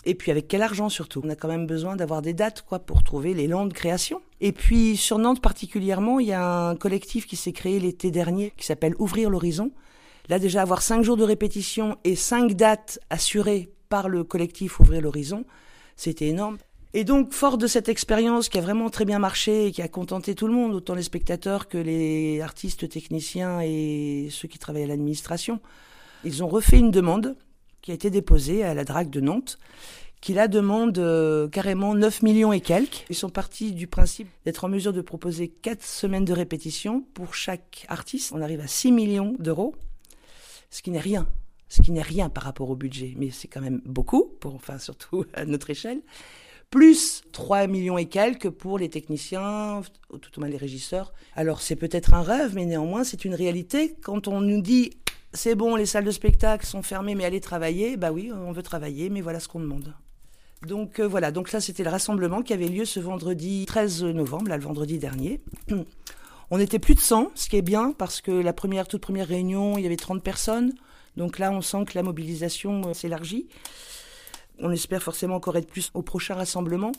Et 0.03 0.15
puis 0.15 0.29
avec 0.29 0.49
quel 0.49 0.61
argent 0.61 0.89
surtout? 0.89 1.21
On 1.23 1.29
a 1.29 1.35
quand 1.35 1.47
même 1.47 1.65
besoin 1.65 1.95
d'avoir 1.95 2.21
des 2.21 2.33
dates 2.33 2.63
quoi 2.63 2.79
pour 2.79 3.03
trouver 3.03 3.33
l'élan 3.33 3.65
de 3.65 3.73
création. 3.73 4.21
Et 4.41 4.51
puis 4.51 4.97
sur 4.97 5.17
Nantes 5.17 5.41
particulièrement, 5.41 6.19
il 6.19 6.27
y 6.27 6.33
a 6.33 6.67
un 6.67 6.75
collectif 6.75 7.25
qui 7.25 7.37
s'est 7.37 7.53
créé 7.53 7.79
l'été 7.79 8.11
dernier 8.11 8.51
qui 8.57 8.65
s'appelle 8.65 8.95
Ouvrir 8.99 9.29
l'horizon. 9.29 9.71
Là 10.27 10.39
déjà 10.39 10.61
avoir 10.61 10.81
cinq 10.81 11.03
jours 11.03 11.17
de 11.17 11.23
répétition 11.23 11.97
et 12.03 12.15
cinq 12.15 12.53
dates 12.53 12.99
assurées 13.09 13.71
par 13.87 14.09
le 14.09 14.25
collectif 14.25 14.81
Ouvrir 14.81 15.01
l'horizon, 15.01 15.45
c'était 15.95 16.27
énorme. 16.27 16.57
Et 16.95 17.03
donc, 17.03 17.33
fort 17.33 17.59
de 17.59 17.67
cette 17.67 17.87
expérience 17.87 18.49
qui 18.49 18.57
a 18.57 18.61
vraiment 18.61 18.89
très 18.89 19.05
bien 19.05 19.19
marché 19.19 19.67
et 19.67 19.71
qui 19.71 19.83
a 19.83 19.87
contenté 19.87 20.33
tout 20.33 20.47
le 20.47 20.53
monde, 20.53 20.73
autant 20.73 20.95
les 20.95 21.03
spectateurs 21.03 21.67
que 21.67 21.77
les 21.77 22.41
artistes, 22.41 22.89
techniciens 22.89 23.61
et 23.61 24.29
ceux 24.31 24.47
qui 24.47 24.57
travaillent 24.57 24.83
à 24.83 24.87
l'administration, 24.87 25.59
ils 26.23 26.43
ont 26.43 26.47
refait 26.47 26.79
une 26.79 26.89
demande 26.89 27.35
qui 27.81 27.91
a 27.91 27.93
été 27.93 28.09
déposée 28.09 28.63
à 28.63 28.73
la 28.73 28.85
DRAC 28.85 29.11
de 29.11 29.21
Nantes, 29.21 29.59
qui 30.19 30.33
la 30.33 30.47
demande 30.47 30.97
euh, 30.97 31.47
carrément 31.47 31.93
9 31.93 32.23
millions 32.23 32.51
et 32.51 32.59
quelques. 32.59 33.05
Ils 33.09 33.15
sont 33.15 33.29
partis 33.29 33.71
du 33.71 33.85
principe 33.85 34.27
d'être 34.45 34.65
en 34.65 34.69
mesure 34.69 34.91
de 34.91 35.01
proposer 35.01 35.47
4 35.47 35.83
semaines 35.83 36.25
de 36.25 36.33
répétition 36.33 37.05
pour 37.13 37.35
chaque 37.35 37.85
artiste. 37.87 38.31
On 38.33 38.41
arrive 38.41 38.61
à 38.61 38.67
6 38.67 38.91
millions 38.91 39.35
d'euros, 39.37 39.75
ce 40.71 40.81
qui 40.81 40.89
n'est 40.89 40.99
rien. 40.99 41.27
Ce 41.69 41.83
qui 41.83 41.91
n'est 41.91 42.01
rien 42.01 42.29
par 42.29 42.45
rapport 42.45 42.71
au 42.71 42.75
budget, 42.75 43.13
mais 43.15 43.29
c'est 43.29 43.47
quand 43.47 43.61
même 43.61 43.79
beaucoup, 43.85 44.33
pour, 44.39 44.55
enfin 44.55 44.79
surtout 44.79 45.25
à 45.35 45.45
notre 45.45 45.69
échelle 45.69 46.01
plus 46.69 47.23
3 47.31 47.67
millions 47.67 47.97
et 47.97 48.05
quelques 48.05 48.49
pour 48.49 48.77
les 48.77 48.89
techniciens, 48.89 49.81
tout 50.21 50.37
au 50.37 50.39
moins 50.39 50.49
les 50.49 50.57
régisseurs. 50.57 51.13
Alors 51.35 51.61
c'est 51.61 51.75
peut-être 51.75 52.13
un 52.13 52.21
rêve, 52.21 52.53
mais 52.55 52.65
néanmoins 52.65 53.03
c'est 53.03 53.25
une 53.25 53.33
réalité. 53.33 53.95
Quand 54.01 54.27
on 54.27 54.41
nous 54.41 54.61
dit 54.61 54.91
c'est 55.33 55.55
bon, 55.55 55.75
les 55.75 55.85
salles 55.85 56.05
de 56.05 56.11
spectacle 56.11 56.65
sont 56.65 56.81
fermées, 56.81 57.15
mais 57.15 57.25
allez 57.25 57.39
travailler, 57.39 57.97
bah 57.97 58.11
oui, 58.11 58.31
on 58.33 58.51
veut 58.51 58.63
travailler, 58.63 59.09
mais 59.09 59.21
voilà 59.21 59.39
ce 59.39 59.47
qu'on 59.47 59.59
demande. 59.59 59.93
Donc 60.65 60.99
euh, 60.99 61.07
voilà, 61.07 61.31
donc 61.31 61.51
là 61.51 61.61
c'était 61.61 61.83
le 61.83 61.89
rassemblement 61.89 62.41
qui 62.41 62.53
avait 62.53 62.67
lieu 62.67 62.85
ce 62.85 62.99
vendredi 62.99 63.65
13 63.65 64.03
novembre, 64.03 64.49
là 64.49 64.57
le 64.57 64.63
vendredi 64.63 64.97
dernier. 64.97 65.41
On 66.51 66.59
était 66.59 66.79
plus 66.79 66.95
de 66.95 66.99
100, 66.99 67.31
ce 67.35 67.47
qui 67.47 67.57
est 67.57 67.61
bien 67.61 67.93
parce 67.95 68.21
que 68.21 68.31
la 68.31 68.53
première, 68.53 68.87
toute 68.87 69.01
première 69.01 69.27
réunion, 69.27 69.77
il 69.77 69.83
y 69.83 69.85
avait 69.85 69.95
30 69.95 70.23
personnes. 70.23 70.73
Donc 71.15 71.37
là, 71.37 71.51
on 71.51 71.61
sent 71.61 71.85
que 71.85 71.91
la 71.93 72.01
mobilisation 72.01 72.81
euh, 72.87 72.93
s'élargit. 72.93 73.47
On 74.61 74.71
espère 74.71 75.01
forcément 75.01 75.35
encore 75.35 75.57
être 75.57 75.67
plus 75.67 75.91
au 75.93 76.01
prochain 76.01 76.35
rassemblement. 76.35 76.91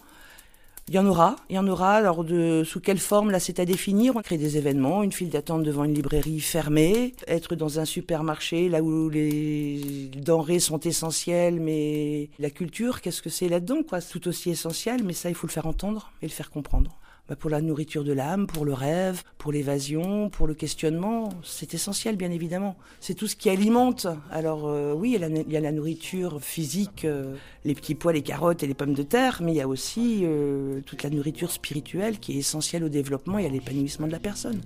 Il 0.88 0.94
y 0.94 0.98
en 0.98 1.06
aura, 1.06 1.36
il 1.48 1.54
y 1.54 1.58
en 1.58 1.68
aura. 1.68 1.94
Alors 1.94 2.24
de 2.24 2.64
sous 2.64 2.80
quelle 2.80 2.98
forme 2.98 3.30
là 3.30 3.38
c'est 3.38 3.60
à 3.60 3.64
définir. 3.64 4.16
On 4.16 4.22
crée 4.22 4.38
des 4.38 4.56
événements, 4.56 5.02
une 5.02 5.12
file 5.12 5.30
d'attente 5.30 5.62
devant 5.62 5.84
une 5.84 5.94
librairie 5.94 6.40
fermée, 6.40 7.14
être 7.28 7.54
dans 7.54 7.78
un 7.78 7.84
supermarché 7.84 8.68
là 8.68 8.82
où 8.82 9.08
les 9.08 10.10
denrées 10.16 10.58
sont 10.58 10.80
essentielles, 10.80 11.60
mais 11.60 12.30
la 12.40 12.50
culture, 12.50 13.02
qu'est-ce 13.02 13.22
que 13.22 13.30
c'est 13.30 13.48
là-dedans 13.48 13.82
quoi? 13.88 14.00
Tout 14.00 14.26
aussi 14.26 14.50
essentiel, 14.50 15.04
mais 15.04 15.12
ça 15.12 15.28
il 15.28 15.34
faut 15.36 15.46
le 15.46 15.52
faire 15.52 15.66
entendre 15.66 16.10
et 16.22 16.26
le 16.26 16.32
faire 16.32 16.50
comprendre. 16.50 16.98
Bah, 17.30 17.36
pour 17.36 17.48
la 17.48 17.60
nourriture 17.60 18.02
de 18.02 18.12
l'âme, 18.12 18.48
pour 18.48 18.64
le 18.64 18.72
rêve, 18.72 19.22
pour 19.38 19.52
l'évasion, 19.52 20.30
pour 20.30 20.48
le 20.48 20.54
questionnement, 20.54 21.28
c'est 21.44 21.74
essentiel 21.74 22.16
bien 22.16 22.32
évidemment. 22.32 22.74
C'est 22.98 23.14
tout 23.14 23.28
ce 23.28 23.36
qui 23.36 23.48
alimente. 23.48 24.08
Alors 24.32 24.66
euh, 24.66 24.92
oui, 24.92 25.16
il 25.16 25.52
y, 25.52 25.56
a 25.56 25.60
la, 25.60 25.70
nourriture 25.70 26.42
physique, 26.42 27.04
euh, 27.04 27.36
les 27.64 27.76
petits 27.76 27.94
pois, 27.94 28.12
les 28.12 28.22
carottes 28.22 28.64
et 28.64 28.66
les 28.66 28.74
pommes 28.74 28.94
de 28.94 29.04
terre, 29.04 29.42
mais 29.44 29.52
il 29.52 29.58
y 29.58 29.60
a 29.60 29.68
aussi 29.68 30.22
euh, 30.24 30.80
toute 30.84 31.04
la 31.04 31.10
nourriture 31.10 31.52
spirituelle 31.52 32.18
qui 32.18 32.32
est 32.32 32.38
essentielle 32.40 32.82
au 32.82 32.88
développement 32.88 33.38
et 33.38 33.46
à 33.46 33.48
l'épanouissement 33.48 34.08
de 34.08 34.12
la 34.12 34.18
personne. 34.18 34.60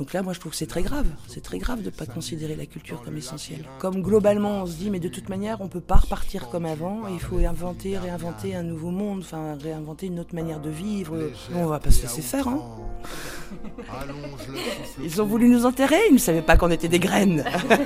Donc 0.00 0.12
là, 0.14 0.22
moi, 0.22 0.32
je 0.32 0.40
trouve 0.40 0.52
que 0.52 0.56
c'est 0.56 0.66
très 0.66 0.82
grave. 0.82 1.04
C'est 1.28 1.42
très 1.42 1.58
grave 1.58 1.80
de 1.80 1.84
ne 1.84 1.90
pas 1.90 2.06
considérer 2.06 2.56
la 2.56 2.64
culture 2.64 3.02
comme 3.02 3.18
essentielle. 3.18 3.66
Comme 3.80 4.00
globalement, 4.00 4.62
on 4.62 4.66
se 4.66 4.76
dit, 4.76 4.88
mais 4.88 4.98
de 4.98 5.08
toute 5.08 5.28
manière, 5.28 5.60
on 5.60 5.64
ne 5.64 5.68
peut 5.68 5.82
pas 5.82 5.96
repartir 5.96 6.48
comme 6.48 6.64
avant. 6.64 7.06
Il 7.08 7.20
faut 7.20 7.36
inventer, 7.36 7.98
réinventer 7.98 8.56
un 8.56 8.62
nouveau 8.62 8.92
monde, 8.92 9.18
enfin, 9.20 9.58
réinventer 9.62 10.06
une 10.06 10.18
autre 10.18 10.34
manière 10.34 10.58
de 10.58 10.70
vivre. 10.70 11.18
Bon, 11.52 11.64
on 11.64 11.66
va 11.66 11.80
pas 11.80 11.90
se 11.90 12.00
laisser 12.00 12.22
faire, 12.22 12.48
hein. 12.48 12.62
Ils 15.02 15.20
ont 15.20 15.26
voulu 15.26 15.50
nous 15.50 15.66
enterrer, 15.66 16.00
ils 16.08 16.14
ne 16.14 16.18
savaient 16.18 16.40
pas 16.40 16.56
qu'on 16.56 16.70
était 16.70 16.88
des 16.88 16.98
graines. 16.98 17.44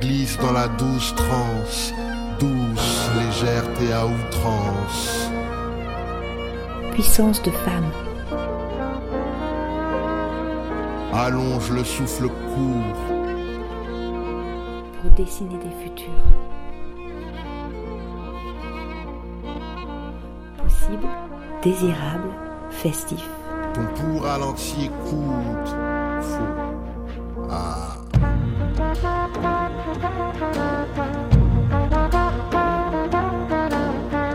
Glisse 0.00 0.38
dans 0.38 0.52
la 0.52 0.68
douce 0.68 1.14
transe, 1.14 1.92
douce 2.40 3.10
légèreté 3.18 3.92
à 3.92 4.06
outrance. 4.06 5.28
Puissance 6.92 7.42
de 7.42 7.50
femme. 7.50 8.07
Allonge 11.12 11.70
le 11.70 11.84
souffle 11.84 12.28
court. 12.28 12.98
Pour 15.00 15.10
dessiner 15.12 15.56
des 15.56 15.70
futurs. 15.82 16.12
Possible, 20.62 21.08
désirable, 21.62 22.30
festif. 22.70 23.26
Ton 23.74 23.86
pour 23.94 24.22
ralenti 24.22 24.84
écoute. 24.84 25.76
Faux. 26.20 27.48
Ah. 27.50 27.96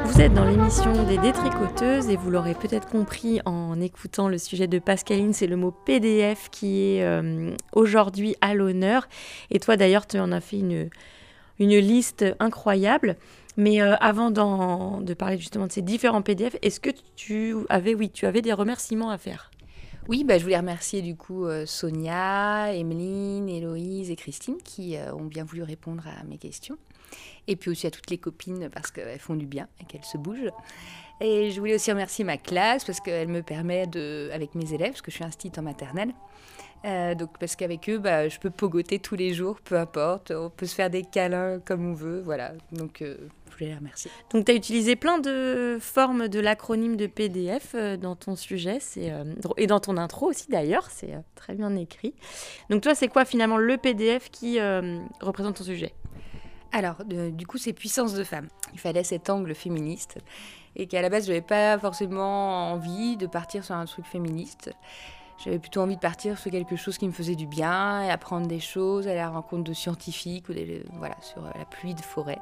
Vous 0.06 0.22
êtes 0.22 0.34
dans 0.34 0.46
l'émission 0.46 0.92
des 1.04 1.18
détricoteuses 1.18 2.10
et 2.10 2.16
vous 2.18 2.30
l'aurez 2.30 2.54
peut-être 2.56 2.88
compris 2.88 3.42
en 3.46 3.63
écoutant 3.84 4.28
le 4.28 4.38
sujet 4.38 4.68
de 4.68 4.80
Pascaline, 4.80 5.34
c'est 5.34 5.48
le 5.48 5.56
mot 5.56 5.72
PDF 5.72 6.50
qui 6.50 6.82
est 6.82 7.04
euh, 7.04 7.56
aujourd'hui 7.74 8.36
à 8.42 8.54
l'honneur. 8.54 9.08
Et 9.52 9.60
toi 9.60 9.78
d'ailleurs, 9.78 10.08
tu 10.08 10.20
en 10.20 10.32
as 10.32 10.42
fait 10.42 10.60
une, 10.60 10.90
une 11.60 11.78
liste 11.78 12.26
incroyable. 12.40 13.18
Mais 13.56 13.82
euh, 13.82 13.96
avant 13.98 14.32
de 14.32 15.14
parler 15.14 15.38
justement 15.38 15.68
de 15.68 15.72
ces 15.72 15.84
différents 15.84 16.24
PDF, 16.24 16.56
est-ce 16.62 16.80
que 16.80 16.90
tu 17.16 17.56
avais, 17.70 17.94
oui, 17.94 18.10
tu 18.10 18.26
avais 18.26 18.42
des 18.42 18.54
remerciements 18.54 19.12
à 19.12 19.18
faire? 19.18 19.52
Oui, 20.08 20.24
bah, 20.24 20.38
je 20.38 20.44
voulais 20.44 20.58
remercier 20.58 21.02
du 21.02 21.16
coup 21.16 21.46
euh, 21.46 21.66
Sonia, 21.66 22.74
Emeline, 22.74 23.48
Héloïse 23.48 24.10
et 24.10 24.16
Christine 24.16 24.58
qui 24.64 24.98
ont 25.14 25.26
bien 25.26 25.44
voulu 25.44 25.64
répondre 25.64 26.04
à 26.08 26.24
mes 26.24 26.38
questions. 26.38 26.78
Et 27.48 27.56
puis 27.56 27.70
aussi 27.70 27.88
à 27.88 27.92
toutes 27.92 28.10
les 28.10 28.18
copines 28.18 28.70
parce 28.70 28.90
qu'elles 28.90 29.20
font 29.20 29.36
du 29.36 29.46
bien 29.46 29.68
et 29.80 29.86
qu'elles 29.86 30.06
se 30.06 30.18
bougent. 30.18 30.52
Et 31.22 31.52
je 31.52 31.60
voulais 31.60 31.76
aussi 31.76 31.92
remercier 31.92 32.26
ma 32.26 32.38
classe 32.38 32.84
parce 32.84 33.00
qu'elle 33.00 33.28
me 33.30 33.42
permet 33.42 33.88
de, 33.88 34.30
avec 34.34 34.56
mes 34.56 34.74
élèves, 34.74 34.90
parce 34.92 35.02
que 35.02 35.12
je 35.12 35.16
suis 35.16 35.24
instite 35.24 35.58
en 35.58 35.62
maternelle, 35.62 36.14
euh, 36.86 37.16
donc 37.16 37.38
parce 37.40 37.56
qu'avec 37.56 37.90
eux, 37.90 37.98
bah, 37.98 38.28
je 38.28 38.40
peux 38.40 38.50
pogoter 38.50 39.00
tous 39.00 39.16
les 39.16 39.34
jours, 39.34 39.58
peu 39.64 39.78
importe, 39.78 40.32
on 40.32 40.50
peut 40.50 40.66
se 40.66 40.76
faire 40.76 40.90
des 40.90 41.04
câlins 41.04 41.60
comme 41.64 41.90
on 41.90 41.94
veut, 41.94 42.20
voilà. 42.22 42.52
Donc 42.74 43.02
euh, 43.02 43.16
je 43.48 43.54
voulais 43.54 43.68
les 43.68 43.76
remercier. 43.76 44.12
Donc, 44.32 44.46
tu 44.46 44.52
as 44.52 44.56
utilisé 44.56 44.96
plein 44.98 45.20
de 45.20 45.78
formes 45.80 46.28
de 46.28 46.40
l'acronyme 46.42 46.98
de 46.98 47.06
PDF 47.08 47.74
euh, 47.76 47.96
dans 47.96 48.16
ton 48.16 48.36
sujet 48.36 48.80
c'est, 48.82 49.12
euh, 49.12 49.24
et 49.58 49.68
dans 49.68 49.80
ton 49.80 49.96
intro 49.98 50.28
aussi 50.30 50.48
d'ailleurs, 50.50 50.90
c'est 50.90 51.14
très 51.36 51.54
bien 51.54 51.74
écrit. 51.78 52.16
Donc, 52.70 52.82
toi, 52.82 52.96
c'est 52.96 53.08
quoi 53.08 53.24
finalement 53.24 53.58
le 53.58 53.78
PDF 53.78 54.30
qui 54.30 54.60
représente 55.22 55.56
ton 55.58 55.64
sujet? 55.64 55.94
Alors, 56.74 57.06
de- 57.06 57.30
du 57.30 57.46
coup, 57.46 57.60
c'est 57.60 57.72
puissance 57.72 58.14
de 58.16 58.24
femme. 58.24 58.48
Il 58.74 58.80
fallait 58.80 59.04
cet 59.04 59.30
angle 59.30 59.54
féministe. 59.54 60.18
Et 60.76 60.88
qu'à 60.88 61.02
la 61.02 61.10
base, 61.10 61.26
je 61.26 61.30
n'avais 61.30 61.42
pas 61.42 61.78
forcément 61.78 62.72
envie 62.72 63.18
de 63.18 63.28
partir 63.28 63.64
sur 63.64 63.76
un 63.76 63.86
truc 63.86 64.06
féministe. 64.06 64.72
J'avais 65.44 65.60
plutôt 65.60 65.82
envie 65.82 65.96
de 65.96 66.02
partir 66.02 66.38
sur 66.38 66.52
quelque 66.52 66.76
chose 66.76 66.98
qui 66.98 67.08
me 67.08 67.12
faisait 67.12 67.36
du 67.36 67.48
bien 67.48 68.08
apprendre 68.10 68.48
des 68.48 68.60
choses, 68.60 69.08
aller 69.08 69.20
à 69.20 69.26
la 69.26 69.30
rencontre 69.30 69.64
de 69.64 69.74
scientifiques 69.74 70.50
ou 70.50 70.54
des, 70.54 70.84
voilà, 70.94 71.16
sur 71.22 71.44
euh, 71.46 71.50
la 71.58 71.66
pluie 71.66 71.94
de 71.94 72.02
forêt. 72.02 72.40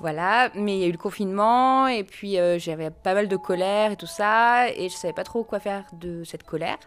Voilà, 0.00 0.50
mais 0.54 0.76
il 0.76 0.80
y 0.80 0.84
a 0.84 0.86
eu 0.86 0.92
le 0.92 0.98
confinement 0.98 1.88
et 1.88 2.04
puis 2.04 2.38
euh, 2.38 2.58
j'avais 2.58 2.90
pas 2.90 3.14
mal 3.14 3.26
de 3.26 3.36
colère 3.36 3.90
et 3.90 3.96
tout 3.96 4.06
ça 4.06 4.70
et 4.70 4.88
je 4.88 4.94
savais 4.94 5.12
pas 5.12 5.24
trop 5.24 5.42
quoi 5.42 5.58
faire 5.58 5.84
de 5.92 6.22
cette 6.24 6.44
colère. 6.44 6.78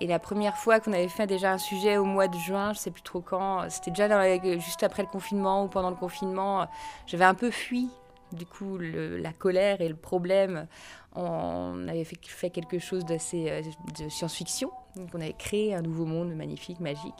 Et 0.00 0.06
la 0.06 0.18
première 0.18 0.56
fois 0.56 0.80
qu'on 0.80 0.92
avait 0.92 1.08
fait 1.08 1.26
déjà 1.26 1.52
un 1.52 1.58
sujet 1.58 1.96
au 1.96 2.04
mois 2.04 2.28
de 2.28 2.36
juin, 2.36 2.72
je 2.72 2.78
sais 2.78 2.90
plus 2.90 3.02
trop 3.02 3.20
quand, 3.20 3.68
c'était 3.70 3.90
déjà 3.90 4.38
juste 4.58 4.82
après 4.82 5.02
le 5.02 5.08
confinement 5.08 5.64
ou 5.64 5.68
pendant 5.68 5.90
le 5.90 5.96
confinement, 5.96 6.66
j'avais 7.06 7.24
un 7.24 7.34
peu 7.34 7.50
fui 7.50 7.88
du 8.34 8.46
coup 8.46 8.78
le- 8.78 9.16
la 9.18 9.32
colère 9.32 9.80
et 9.80 9.88
le 9.88 9.96
problème. 9.96 10.66
On 11.14 11.88
avait 11.88 12.04
fait, 12.04 12.16
fait 12.22 12.48
quelque 12.48 12.78
chose 12.78 13.04
d'assez 13.04 13.50
euh, 13.50 13.60
de 14.02 14.08
science-fiction, 14.08 14.70
donc 14.96 15.10
on 15.12 15.20
avait 15.20 15.34
créé 15.34 15.74
un 15.74 15.82
nouveau 15.82 16.06
monde 16.06 16.34
magnifique, 16.34 16.80
magique. 16.80 17.12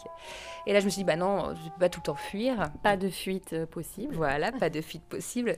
Et 0.66 0.72
là 0.72 0.80
je 0.80 0.86
me 0.86 0.90
suis 0.90 1.00
dit 1.00 1.04
bah 1.04 1.16
non, 1.16 1.54
je 1.54 1.68
peux 1.68 1.78
pas 1.78 1.88
tout 1.90 2.00
le 2.00 2.04
temps 2.06 2.14
fuir. 2.14 2.70
Pas 2.82 2.96
de 2.96 3.10
fuite 3.10 3.52
euh, 3.52 3.66
possible. 3.66 4.14
Voilà, 4.14 4.50
pas 4.50 4.70
de 4.70 4.80
fuite 4.80 5.02
possible. 5.02 5.56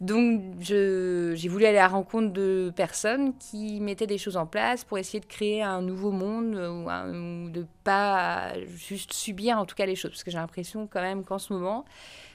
Donc 0.00 0.42
j'ai 0.60 1.48
voulu 1.48 1.64
aller 1.66 1.78
à 1.78 1.82
la 1.82 1.88
rencontre 1.88 2.32
de 2.32 2.72
personnes 2.76 3.36
qui 3.38 3.80
mettaient 3.80 4.06
des 4.06 4.18
choses 4.18 4.36
en 4.36 4.46
place 4.46 4.84
pour 4.84 4.98
essayer 4.98 5.18
de 5.18 5.26
créer 5.26 5.62
un 5.62 5.82
nouveau 5.82 6.12
monde 6.12 6.54
euh, 6.54 6.70
ou, 6.84 6.88
un- 6.88 7.46
ou 7.46 7.50
de 7.50 7.66
pas 7.82 8.52
juste 8.68 9.12
subir 9.12 9.58
en 9.58 9.66
tout 9.66 9.74
cas 9.74 9.86
les 9.86 9.96
choses. 9.96 10.12
Parce 10.12 10.22
que 10.22 10.30
j'ai 10.30 10.38
l'impression 10.38 10.86
quand 10.86 11.00
même 11.02 11.24
qu'en 11.24 11.40
ce 11.40 11.52
moment, 11.52 11.84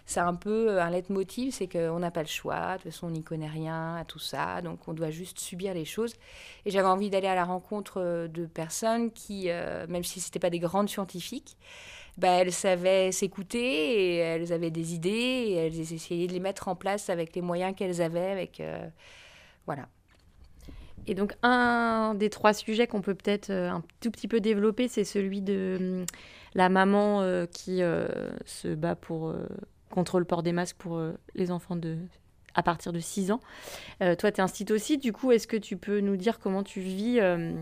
c'est 0.08 0.20
un 0.20 0.34
peu 0.34 0.82
un 0.82 0.89
leitmotiv, 0.89 1.53
c'est 1.53 1.68
qu'on 1.68 1.99
n'a 1.99 2.10
pas 2.10 2.22
le 2.22 2.28
choix, 2.28 2.78
de 2.78 2.84
toute 2.84 2.91
façon 2.91 3.08
on 3.08 3.12
n'y 3.12 3.24
connaît 3.24 3.47
rien 3.47 3.95
à 3.97 4.05
tout 4.05 4.20
ça, 4.20 4.62
donc 4.62 4.88
on 4.88 4.93
doit 4.93 5.12
juste 5.12 5.38
subir 5.39 5.76
les 5.76 5.86
choses. 5.86 6.16
Et 6.66 6.72
j'avais 6.72 6.88
envie 6.88 7.12
d'aller 7.12 7.28
à 7.28 7.36
la 7.36 7.45
rencontre 7.45 8.01
euh, 8.01 8.28
de 8.28 8.45
personnes 8.45 9.12
qui, 9.12 9.49
euh, 9.49 9.86
même 9.88 10.03
si 10.03 10.20
ce 10.20 10.28
n'étaient 10.28 10.39
pas 10.39 10.49
des 10.49 10.60
grandes 10.60 10.89
scientifiques, 10.89 11.58
bah, 12.18 12.30
elles 12.30 12.53
savaient 12.53 13.12
s'écouter 13.12 14.16
elles 14.18 14.51
avaient 14.51 14.72
des 14.72 14.95
idées 14.95 15.10
et 15.10 15.53
elles 15.53 15.93
essayaient 15.93 16.28
de 16.28 16.34
les 16.34 16.39
mettre 16.39 16.68
en 16.68 16.76
place 16.76 17.10
avec 17.10 17.36
les 17.36 17.41
moyens 17.41 17.76
qu'elles 17.76 18.01
avaient. 18.01 18.32
Avec, 18.32 18.60
euh, 18.60 18.88
voilà. 19.68 19.88
Et 21.05 21.16
donc, 21.16 21.34
un 21.43 22.16
des 22.16 22.30
trois 22.30 22.53
sujets 22.53 22.88
qu'on 22.88 23.01
peut 23.01 23.16
peut-être 23.16 23.49
euh, 23.49 23.70
un 23.70 23.84
tout 24.01 24.12
petit 24.12 24.28
peu 24.28 24.41
développer, 24.41 24.88
c'est 24.88 25.05
celui 25.05 25.41
de 25.41 25.78
hum, 25.80 26.05
la 26.53 26.70
maman 26.70 27.22
euh, 27.22 27.45
qui 27.45 27.82
euh, 27.82 28.08
se 28.45 28.74
bat 28.74 28.95
pour, 28.95 29.30
euh, 29.30 29.47
contre 29.90 30.20
le 30.20 30.26
port 30.26 30.44
des 30.44 30.52
masques 30.52 30.76
pour 30.78 30.98
euh, 30.98 31.14
les 31.36 31.52
enfants 31.52 31.76
de, 31.76 31.98
à 32.56 32.64
partir 32.64 32.94
de 32.94 33.00
6 33.00 33.32
ans. 33.32 33.40
Euh, 34.02 34.16
toi, 34.16 34.32
tu 34.32 34.40
es 34.40 34.44
institut 34.44 34.74
aussi, 34.74 34.98
du 34.98 35.14
coup, 35.14 35.32
est-ce 35.32 35.48
que 35.48 35.58
tu 35.58 35.78
peux 35.78 36.00
nous 36.00 36.18
dire 36.18 36.40
comment 36.40 36.64
tu 36.64 36.80
vis 36.80 37.20
euh, 37.20 37.54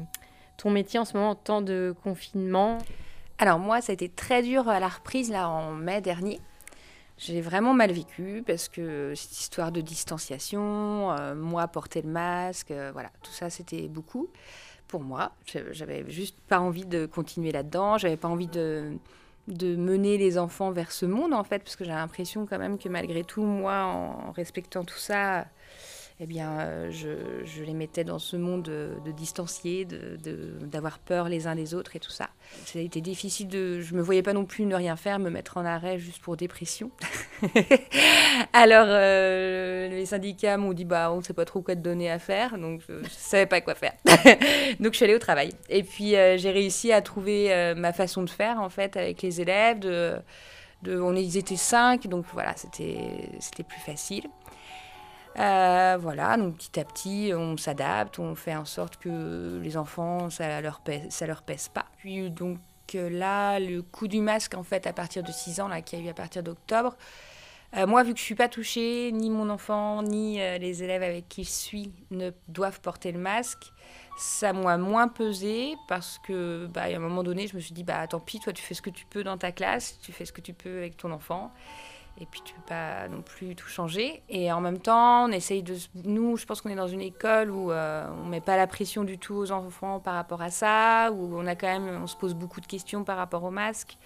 ton 0.57 0.69
métier 0.71 0.99
en 0.99 1.05
ce 1.05 1.15
moment 1.15 1.31
en 1.31 1.35
temps 1.35 1.61
de 1.61 1.93
confinement? 2.03 2.77
Alors 3.37 3.59
moi, 3.59 3.81
ça 3.81 3.91
a 3.91 3.93
été 3.93 4.09
très 4.09 4.41
dur 4.41 4.69
à 4.69 4.79
la 4.79 4.87
reprise 4.87 5.29
là 5.29 5.49
en 5.49 5.73
mai 5.73 6.01
dernier. 6.01 6.39
J'ai 7.17 7.41
vraiment 7.41 7.73
mal 7.73 7.91
vécu 7.91 8.43
parce 8.45 8.67
que 8.67 9.13
cette 9.15 9.39
histoire 9.39 9.71
de 9.71 9.79
distanciation, 9.79 11.15
moi 11.35 11.65
porter 11.69 12.01
le 12.01 12.09
masque, 12.09 12.73
voilà, 12.91 13.09
tout 13.23 13.31
ça 13.31 13.49
c'était 13.49 13.87
beaucoup 13.87 14.27
pour 14.89 15.01
moi. 15.01 15.31
J'avais 15.71 16.03
juste 16.09 16.37
pas 16.49 16.59
envie 16.59 16.85
de 16.85 17.05
continuer 17.05 17.53
là-dedans, 17.53 17.97
j'avais 17.97 18.17
pas 18.17 18.27
envie 18.27 18.47
de, 18.47 18.97
de 19.47 19.75
mener 19.75 20.17
les 20.17 20.37
enfants 20.37 20.71
vers 20.71 20.91
ce 20.91 21.05
monde 21.05 21.33
en 21.33 21.43
fait, 21.43 21.59
parce 21.59 21.75
que 21.75 21.83
j'ai 21.83 21.91
l'impression 21.91 22.45
quand 22.45 22.57
même 22.57 22.77
que 22.77 22.89
malgré 22.89 23.23
tout, 23.23 23.43
moi, 23.43 23.83
en 23.83 24.31
respectant 24.31 24.83
tout 24.83 24.97
ça, 24.97 25.45
eh 26.19 26.25
bien, 26.27 26.59
euh, 26.61 26.91
je, 26.91 27.63
les 27.63 27.73
mettais 27.73 28.05
dans 28.05 28.19
ce 28.19 28.37
monde 28.37 28.63
de, 28.63 28.91
de 29.05 29.11
distanciés, 29.11 29.83
de- 29.83 30.15
de- 30.23 30.65
d'avoir 30.65 30.99
peur 30.99 31.27
les 31.27 31.45
uns 31.47 31.55
des 31.55 31.73
autres 31.73 31.95
et 31.97 31.99
tout 31.99 32.09
ça. 32.11 32.29
Ça 32.65 32.79
a 32.79 32.81
été 32.81 33.01
difficile 33.01 33.49
de... 33.49 33.81
Je 33.81 33.95
me 33.95 34.01
voyais 34.01 34.21
pas 34.23 34.31
non 34.31 34.45
plus 34.45 34.65
ne 34.65 34.75
rien 34.75 34.95
faire, 34.95 35.19
me 35.19 35.29
mettre 35.29 35.57
en 35.57 35.65
arrêt 35.65 35.99
juste 35.99 36.21
pour 36.21 36.37
dépression. 36.37 36.89
Alors, 38.53 38.87
euh, 38.87 39.89
les 39.89 40.05
syndicats 40.05 40.57
m'ont 40.57 40.73
dit, 40.73 40.85
bah, 40.85 41.11
on 41.11 41.21
sait 41.21 41.33
pas 41.33 41.45
trop 41.45 41.61
quoi 41.61 41.75
te 41.75 41.81
donner 41.81 42.09
à 42.09 42.19
faire, 42.19 42.57
donc 42.57 42.81
je, 42.87 43.03
je 43.03 43.09
savais 43.09 43.45
pas 43.45 43.61
quoi 43.61 43.75
faire. 43.75 43.93
donc, 44.79 44.93
je 44.93 44.95
suis 44.95 45.03
allée 45.05 45.15
au 45.15 45.19
travail. 45.19 45.51
Et 45.69 45.83
puis, 45.83 46.15
euh, 46.15 46.37
j'ai 46.37 46.51
réussi 46.51 46.91
à 46.91 47.01
trouver 47.01 47.53
euh, 47.53 47.75
ma 47.75 47.93
façon 47.93 48.23
de 48.23 48.29
faire, 48.29 48.61
en 48.61 48.69
fait, 48.69 48.95
avec 48.97 49.21
les 49.21 49.41
élèves. 49.41 49.79
De, 49.79 50.15
de, 50.83 50.99
on, 50.99 51.15
ils 51.15 51.37
étaient 51.37 51.55
cinq, 51.55 52.07
donc 52.07 52.25
voilà, 52.33 52.53
c'était 52.55 53.63
plus 53.63 53.79
facile. 53.85 54.23
Euh, 55.37 55.97
voilà, 55.99 56.37
donc 56.37 56.57
petit 56.57 56.79
à 56.79 56.85
petit, 56.85 57.31
on 57.35 57.57
s'adapte, 57.57 58.19
on 58.19 58.35
fait 58.35 58.55
en 58.55 58.65
sorte 58.65 58.97
que 58.97 59.59
les 59.61 59.75
enfants, 59.75 60.29
ça 60.29 60.61
leur 60.61 60.79
pèse, 60.79 61.09
ça 61.09 61.27
leur 61.27 61.41
pèse 61.41 61.67
pas. 61.67 61.85
Puis 61.97 62.29
donc 62.31 62.59
euh, 62.95 63.09
là, 63.09 63.59
le 63.59 63.81
coup 63.81 64.07
du 64.07 64.21
masque, 64.21 64.53
en 64.55 64.63
fait, 64.63 64.87
à 64.87 64.93
partir 64.93 65.23
de 65.23 65.31
6 65.31 65.59
ans, 65.59 65.67
là, 65.67 65.81
qu'il 65.81 65.99
a 65.99 66.01
eu 66.03 66.09
à 66.09 66.13
partir 66.13 66.43
d'octobre, 66.43 66.95
euh, 67.75 67.87
moi, 67.87 68.03
vu 68.03 68.13
que 68.13 68.19
je 68.19 68.23
suis 68.23 68.35
pas 68.35 68.47
touchée, 68.47 69.11
ni 69.11 69.29
mon 69.29 69.49
enfant, 69.49 70.01
ni 70.01 70.41
euh, 70.41 70.57
les 70.57 70.83
élèves 70.83 71.03
avec 71.03 71.27
qui 71.27 71.43
je 71.43 71.49
suis 71.49 71.91
ne 72.11 72.31
doivent 72.47 72.79
porter 72.79 73.11
le 73.11 73.19
masque, 73.19 73.73
ça 74.17 74.53
m'a 74.53 74.77
moins 74.77 75.09
pesé 75.09 75.75
parce 75.89 76.19
que, 76.19 76.67
bah, 76.67 76.83
à 76.83 76.87
un 76.87 76.99
moment 76.99 77.23
donné, 77.23 77.47
je 77.47 77.55
me 77.55 77.59
suis 77.59 77.73
dit, 77.73 77.83
bah, 77.83 78.07
tant 78.07 78.21
pis, 78.21 78.39
toi, 78.39 78.53
tu 78.53 78.63
fais 78.63 78.75
ce 78.75 78.81
que 78.81 78.89
tu 78.89 79.05
peux 79.05 79.23
dans 79.23 79.37
ta 79.37 79.51
classe, 79.51 79.99
tu 80.01 80.13
fais 80.13 80.25
ce 80.25 80.31
que 80.31 80.41
tu 80.41 80.53
peux 80.53 80.77
avec 80.77 80.95
ton 80.95 81.11
enfant. 81.11 81.51
Et 82.19 82.25
puis 82.25 82.41
tu 82.45 82.53
peux 82.53 82.61
pas 82.61 83.07
non 83.07 83.21
plus 83.21 83.55
tout 83.55 83.67
changer. 83.67 84.23
Et 84.29 84.51
en 84.51 84.61
même 84.61 84.79
temps, 84.79 85.25
on 85.25 85.31
essaye 85.31 85.63
de... 85.63 85.75
Nous, 86.03 86.37
je 86.37 86.45
pense 86.45 86.61
qu'on 86.61 86.69
est 86.69 86.75
dans 86.75 86.87
une 86.87 87.01
école 87.01 87.51
où 87.51 87.71
euh, 87.71 88.07
on 88.23 88.25
met 88.25 88.41
pas 88.41 88.55
la 88.57 88.67
pression 88.67 89.03
du 89.03 89.17
tout 89.17 89.35
aux 89.35 89.51
enfants 89.51 89.99
par 89.99 90.15
rapport 90.15 90.41
à 90.41 90.49
ça, 90.49 91.11
où 91.11 91.37
on 91.37 91.45
a 91.45 91.55
quand 91.55 91.67
même... 91.67 92.01
On 92.01 92.07
se 92.07 92.15
pose 92.15 92.33
beaucoup 92.33 92.61
de 92.61 92.67
questions 92.67 93.03
par 93.03 93.17
rapport 93.17 93.43
au 93.43 93.51
masque. 93.51 93.97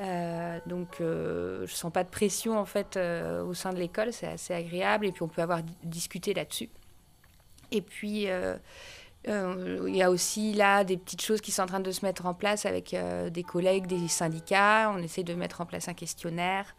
Euh, 0.00 0.58
donc 0.66 1.00
euh, 1.00 1.64
je 1.68 1.72
sens 1.72 1.92
pas 1.92 2.02
de 2.02 2.08
pression 2.08 2.58
en 2.58 2.64
fait 2.64 2.96
euh, 2.96 3.44
au 3.44 3.54
sein 3.54 3.72
de 3.72 3.78
l'école, 3.78 4.12
c'est 4.12 4.26
assez 4.26 4.52
agréable 4.52 5.06
et 5.06 5.12
puis 5.12 5.22
on 5.22 5.28
peut 5.28 5.40
avoir 5.40 5.62
di- 5.62 5.76
discuté 5.84 6.34
là-dessus. 6.34 6.68
Et 7.70 7.80
puis 7.80 8.28
euh, 8.28 8.56
il 9.24 9.94
y 9.94 10.02
a 10.02 10.10
aussi 10.10 10.52
là 10.52 10.82
des 10.82 10.96
petites 10.96 11.22
choses 11.22 11.40
qui 11.40 11.52
sont 11.52 11.62
en 11.62 11.66
train 11.66 11.78
de 11.78 11.92
se 11.92 12.04
mettre 12.04 12.26
en 12.26 12.34
place 12.34 12.66
avec 12.66 12.94
des 13.30 13.42
collègues, 13.44 13.86
des 13.86 14.08
syndicats. 14.08 14.90
On 14.92 14.98
essaie 14.98 15.22
de 15.22 15.34
mettre 15.34 15.60
en 15.60 15.64
place 15.64 15.86
un 15.86 15.94
questionnaire 15.94 16.74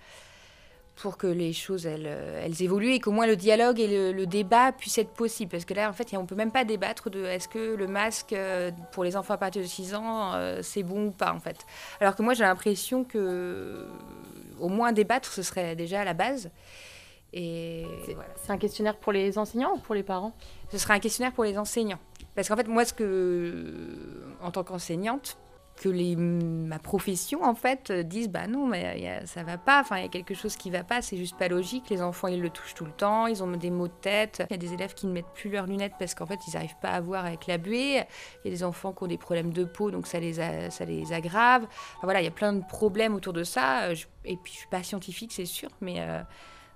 pour 0.95 1.17
que 1.17 1.27
les 1.27 1.53
choses 1.53 1.85
elles, 1.85 2.07
euh, 2.07 2.41
elles 2.43 2.61
évoluent 2.63 2.93
et 2.93 2.99
qu'au 2.99 3.11
moins 3.11 3.27
le 3.27 3.35
dialogue 3.35 3.79
et 3.79 3.87
le, 3.87 4.11
le 4.11 4.25
débat 4.25 4.71
puissent 4.71 4.97
être 4.97 5.13
possibles. 5.13 5.51
Parce 5.51 5.65
que 5.65 5.73
là, 5.73 5.89
en 5.89 5.93
fait, 5.93 6.15
on 6.15 6.25
peut 6.25 6.35
même 6.35 6.51
pas 6.51 6.63
débattre 6.63 7.09
de 7.09 7.25
est-ce 7.25 7.47
que 7.47 7.75
le 7.75 7.87
masque 7.87 8.33
euh, 8.33 8.71
pour 8.91 9.03
les 9.03 9.17
enfants 9.17 9.33
à 9.33 9.37
partir 9.37 9.61
de 9.61 9.67
6 9.67 9.95
ans, 9.95 10.33
euh, 10.33 10.59
c'est 10.61 10.83
bon 10.83 11.07
ou 11.07 11.11
pas, 11.11 11.33
en 11.33 11.39
fait. 11.39 11.57
Alors 11.99 12.15
que 12.15 12.23
moi, 12.23 12.33
j'ai 12.33 12.43
l'impression 12.43 13.03
que 13.03 13.87
au 14.59 14.69
moins 14.69 14.93
débattre, 14.93 15.31
ce 15.31 15.43
serait 15.43 15.75
déjà 15.75 16.03
la 16.05 16.13
base. 16.13 16.49
Et 17.33 17.85
voilà. 18.13 18.29
C'est 18.41 18.51
un 18.51 18.57
questionnaire 18.57 18.95
pour 18.95 19.11
les 19.11 19.37
enseignants 19.37 19.73
ou 19.73 19.79
pour 19.79 19.93
les 19.93 20.03
parents? 20.03 20.33
Ce 20.71 20.77
sera 20.77 20.93
un 20.93 20.99
questionnaire 20.99 21.33
pour 21.33 21.43
les 21.43 21.57
enseignants. 21.57 21.99
Parce 22.33 22.47
qu'en 22.47 22.55
fait, 22.55 22.67
moi, 22.67 22.85
ce 22.85 22.93
que, 22.93 24.33
en 24.41 24.51
tant 24.51 24.63
qu'enseignante, 24.63 25.37
que 25.75 25.89
les, 25.89 26.15
ma 26.15 26.79
profession, 26.79 27.43
en 27.43 27.53
fait, 27.53 27.91
euh, 27.91 28.03
disent, 28.03 28.29
bah 28.29 28.47
non, 28.47 28.65
mais 28.65 29.07
a- 29.07 29.25
ça 29.25 29.43
va 29.43 29.57
pas, 29.57 29.81
enfin, 29.81 29.97
il 29.97 30.03
y 30.03 30.05
a 30.05 30.09
quelque 30.09 30.33
chose 30.33 30.55
qui 30.55 30.69
va 30.71 30.83
pas, 30.83 31.01
c'est 31.01 31.17
juste 31.17 31.37
pas 31.37 31.47
logique. 31.49 31.89
Les 31.89 32.01
enfants, 32.01 32.27
ils 32.29 32.41
le 32.41 32.49
touchent 32.49 32.73
tout 32.75 32.85
le 32.85 32.91
temps, 32.91 33.27
ils 33.27 33.43
ont 33.43 33.47
des 33.51 33.71
maux 33.71 33.87
de 33.89 33.93
tête. 34.01 34.43
Il 34.49 34.53
y 34.53 34.55
a 34.55 34.57
des 34.57 34.73
élèves 34.73 34.93
qui 34.93 35.05
ne 35.07 35.11
mettent 35.11 35.33
plus 35.33 35.49
leurs 35.49 35.65
lunettes 35.67 35.93
parce 35.99 36.15
qu'en 36.15 36.25
fait, 36.25 36.39
ils 36.47 36.53
n'arrivent 36.53 36.77
pas 36.81 36.89
à 36.91 37.01
voir 37.01 37.25
avec 37.25 37.45
la 37.47 37.57
buée. 37.57 38.03
Il 38.43 38.45
y 38.45 38.47
a 38.47 38.51
des 38.51 38.63
enfants 38.63 38.93
qui 38.93 39.03
ont 39.03 39.07
des 39.07 39.17
problèmes 39.17 39.51
de 39.51 39.65
peau, 39.65 39.91
donc 39.91 40.07
ça 40.07 40.19
les, 40.19 40.39
a- 40.39 40.69
ça 40.71 40.85
les 40.85 41.11
aggrave. 41.11 41.63
Enfin, 41.63 42.03
voilà, 42.03 42.21
il 42.21 42.25
y 42.25 42.29
a 42.29 42.31
plein 42.31 42.53
de 42.53 42.63
problèmes 42.65 43.13
autour 43.15 43.33
de 43.33 43.43
ça. 43.43 43.83
Euh, 43.89 43.95
et 44.23 44.37
puis, 44.37 44.53
je 44.53 44.59
suis 44.59 44.69
pas 44.69 44.81
scientifique, 44.83 45.33
c'est 45.33 45.45
sûr, 45.45 45.69
mais... 45.81 45.95
euh, 45.99 46.21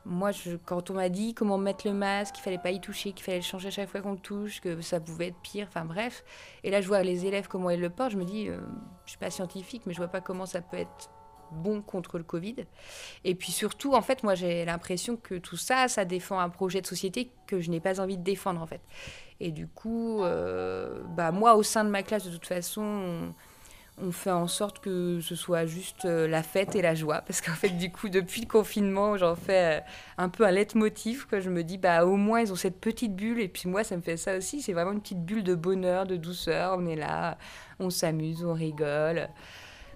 moi, 0.09 0.31
je, 0.31 0.55
quand 0.55 0.89
on 0.89 0.95
m'a 0.95 1.09
dit 1.09 1.33
comment 1.33 1.57
mettre 1.57 1.87
le 1.87 1.93
masque, 1.93 2.35
qu'il 2.35 2.43
fallait 2.43 2.57
pas 2.57 2.71
y 2.71 2.81
toucher, 2.81 3.11
qu'il 3.13 3.23
fallait 3.23 3.37
le 3.37 3.43
changer 3.43 3.67
à 3.67 3.71
chaque 3.71 3.89
fois 3.89 4.01
qu'on 4.01 4.13
le 4.13 4.19
touche, 4.19 4.59
que 4.59 4.81
ça 4.81 4.99
pouvait 4.99 5.27
être 5.27 5.39
pire, 5.41 5.67
enfin 5.69 5.85
bref. 5.85 6.23
Et 6.63 6.71
là, 6.71 6.81
je 6.81 6.87
vois 6.87 7.03
les 7.03 7.25
élèves 7.27 7.47
comment 7.47 7.69
ils 7.69 7.79
le 7.79 7.89
portent, 7.89 8.11
je 8.11 8.17
me 8.17 8.25
dis, 8.25 8.49
euh, 8.49 8.57
je 9.05 9.11
suis 9.11 9.19
pas 9.19 9.29
scientifique, 9.29 9.83
mais 9.85 9.93
je 9.93 9.99
vois 9.99 10.07
pas 10.07 10.21
comment 10.21 10.47
ça 10.47 10.61
peut 10.61 10.77
être 10.77 11.11
bon 11.51 11.81
contre 11.81 12.17
le 12.17 12.23
Covid. 12.23 12.55
Et 13.23 13.35
puis 13.35 13.51
surtout, 13.51 13.93
en 13.93 14.01
fait, 14.01 14.23
moi, 14.23 14.33
j'ai 14.33 14.65
l'impression 14.65 15.15
que 15.15 15.35
tout 15.35 15.57
ça, 15.57 15.87
ça 15.87 16.05
défend 16.05 16.39
un 16.39 16.49
projet 16.49 16.81
de 16.81 16.87
société 16.87 17.31
que 17.45 17.59
je 17.61 17.69
n'ai 17.69 17.79
pas 17.79 18.01
envie 18.01 18.17
de 18.17 18.23
défendre, 18.23 18.61
en 18.61 18.67
fait. 18.67 18.81
Et 19.39 19.51
du 19.51 19.67
coup, 19.67 20.23
euh, 20.23 21.01
bah, 21.15 21.31
moi, 21.31 21.55
au 21.55 21.63
sein 21.63 21.83
de 21.83 21.89
ma 21.89 22.03
classe, 22.03 22.25
de 22.25 22.31
toute 22.31 22.47
façon, 22.47 22.81
on, 22.81 23.33
on 24.01 24.11
fait 24.11 24.31
en 24.31 24.47
sorte 24.47 24.79
que 24.79 25.19
ce 25.21 25.35
soit 25.35 25.65
juste 25.65 26.05
euh, 26.05 26.27
la 26.27 26.43
fête 26.43 26.75
et 26.75 26.81
la 26.81 26.95
joie. 26.95 27.21
Parce 27.21 27.41
qu'en 27.41 27.53
fait, 27.53 27.69
du 27.69 27.91
coup, 27.91 28.09
depuis 28.09 28.41
le 28.41 28.47
confinement, 28.47 29.17
j'en 29.17 29.35
fais 29.35 29.79
euh, 29.79 29.81
un 30.17 30.29
peu 30.29 30.45
un 30.45 30.51
leitmotiv. 30.51 31.27
Quoi. 31.27 31.39
Je 31.39 31.49
me 31.49 31.63
dis, 31.63 31.77
bah, 31.77 32.05
au 32.05 32.15
moins, 32.15 32.41
ils 32.41 32.51
ont 32.51 32.55
cette 32.55 32.79
petite 32.79 33.15
bulle. 33.15 33.39
Et 33.39 33.47
puis 33.47 33.69
moi, 33.69 33.83
ça 33.83 33.95
me 33.95 34.01
fait 34.01 34.17
ça 34.17 34.37
aussi. 34.37 34.61
C'est 34.61 34.73
vraiment 34.73 34.91
une 34.91 35.01
petite 35.01 35.23
bulle 35.23 35.43
de 35.43 35.55
bonheur, 35.55 36.05
de 36.05 36.15
douceur. 36.15 36.75
On 36.77 36.85
est 36.85 36.95
là, 36.95 37.37
on 37.79 37.89
s'amuse, 37.89 38.43
on 38.43 38.53
rigole. 38.53 39.29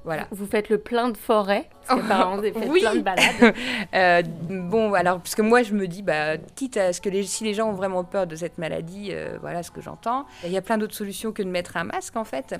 Voilà. 0.04 0.28
Vous 0.32 0.46
faites 0.46 0.70
le 0.70 0.78
plein 0.78 1.10
de 1.10 1.18
forêt, 1.18 1.70
parce 1.88 2.02
vous 2.02 2.42
faites 2.42 2.70
Oui. 2.70 2.82
plein 2.82 2.96
de 2.96 3.02
balades. 3.02 3.56
Euh, 3.94 4.22
bon, 4.50 4.94
alors, 4.94 5.20
parce 5.20 5.36
que 5.36 5.42
moi, 5.42 5.62
je 5.64 5.74
me 5.74 5.88
dis, 5.88 6.02
bah, 6.02 6.38
quitte 6.56 6.78
à 6.78 6.94
ce 6.94 7.00
que 7.00 7.10
les, 7.10 7.24
si 7.24 7.44
les 7.44 7.54
gens 7.54 7.70
ont 7.70 7.74
vraiment 7.74 8.04
peur 8.04 8.28
de 8.28 8.36
cette 8.36 8.58
maladie, 8.58 9.10
euh, 9.12 9.38
voilà 9.40 9.64
ce 9.64 9.72
que 9.72 9.82
j'entends. 9.82 10.26
Il 10.44 10.52
y 10.52 10.58
a 10.58 10.62
plein 10.62 10.78
d'autres 10.78 10.96
solutions 10.96 11.32
que 11.32 11.44
de 11.44 11.48
mettre 11.48 11.78
un 11.78 11.84
masque, 11.84 12.16
en 12.16 12.24
fait. 12.24 12.56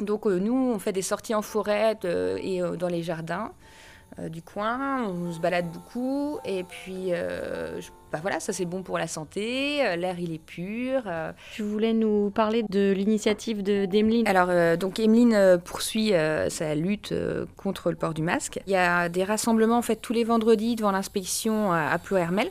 Donc, 0.00 0.26
euh, 0.26 0.38
nous, 0.38 0.54
on 0.74 0.78
fait 0.78 0.92
des 0.92 1.02
sorties 1.02 1.34
en 1.34 1.42
forêt 1.42 1.96
euh, 2.04 2.38
et 2.42 2.62
euh, 2.62 2.76
dans 2.76 2.88
les 2.88 3.02
jardins 3.02 3.52
du 4.30 4.40
coin. 4.40 5.04
On 5.08 5.32
se 5.32 5.40
balade 5.40 5.66
beaucoup. 5.72 6.38
Et 6.44 6.62
puis, 6.62 7.08
je- 7.10 7.90
bah, 8.12 8.18
voilà, 8.22 8.40
ça, 8.40 8.52
c'est 8.54 8.64
bon 8.64 8.82
pour 8.82 8.96
la 8.98 9.08
santé. 9.08 9.78
L'air, 9.96 10.18
il 10.18 10.32
est 10.32 10.38
pur. 10.42 11.02
Tu 11.52 11.62
voulais 11.62 11.92
nous 11.92 12.30
parler 12.30 12.62
de 12.70 12.92
l'initiative 12.92 13.62
de- 13.62 13.84
d'Emeline 13.84 14.26
Alors, 14.28 14.78
donc 14.78 15.00
Emeline 15.00 15.58
poursuit 15.62 16.12
sa 16.48 16.74
lutte 16.76 17.12
contre 17.56 17.90
le 17.90 17.96
port 17.96 18.14
du 18.14 18.22
masque. 18.22 18.60
Il 18.66 18.72
y 18.72 18.76
a 18.76 19.08
des 19.10 19.24
rassemblements 19.24 19.78
en 19.78 19.82
fait 19.82 19.96
tous 19.96 20.12
les 20.14 20.24
vendredis 20.24 20.76
devant 20.76 20.92
l'inspection 20.92 21.72
à, 21.72 21.80
à 21.90 21.98
Plohermel 21.98 22.48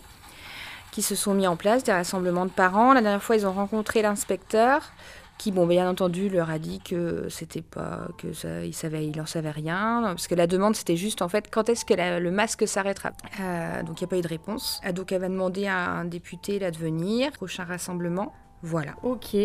qui 0.91 1.01
se 1.01 1.15
sont 1.15 1.33
mis 1.33 1.47
en 1.47 1.55
place, 1.55 1.83
des 1.83 1.91
rassemblements 1.93 2.45
de 2.45 2.51
parents. 2.51 2.93
La 2.93 3.01
dernière 3.01 3.23
fois, 3.23 3.35
ils 3.37 3.45
ont 3.47 3.51
rencontré 3.53 4.01
l'inspecteur 4.01 4.91
qui, 5.37 5.51
bon, 5.51 5.67
bien 5.67 5.89
entendu, 5.89 6.29
leur 6.29 6.49
a 6.49 6.59
dit 6.59 6.79
que 6.79 7.27
c'était 7.29 7.61
pas, 7.61 8.07
que 8.17 8.33
ça, 8.33 8.63
il 8.63 8.73
savait, 8.73 9.05
il 9.05 9.19
en 9.19 9.25
savait 9.25 9.51
rien, 9.51 10.01
parce 10.03 10.27
que 10.27 10.35
la 10.35 10.47
demande 10.47 10.75
c'était 10.75 10.95
juste 10.95 11.21
en 11.21 11.27
fait 11.27 11.49
quand 11.51 11.69
est-ce 11.69 11.85
que 11.85 11.93
le 12.19 12.31
masque 12.31 12.67
s'arrêtera? 12.67 13.11
Euh, 13.41 13.83
donc 13.83 13.99
il 13.99 14.03
n'y 14.03 14.07
a 14.07 14.09
pas 14.09 14.17
eu 14.17 14.21
de 14.21 14.27
réponse. 14.27 14.81
Ah, 14.83 14.91
donc 14.91 15.11
elle 15.11 15.21
va 15.21 15.29
demander 15.29 15.67
à 15.67 15.89
un 15.89 16.05
député 16.05 16.59
là 16.59 16.71
de 16.71 16.77
venir, 16.77 17.31
prochain 17.33 17.65
rassemblement. 17.65 18.33
Voilà. 18.63 18.93
Ok. 19.03 19.35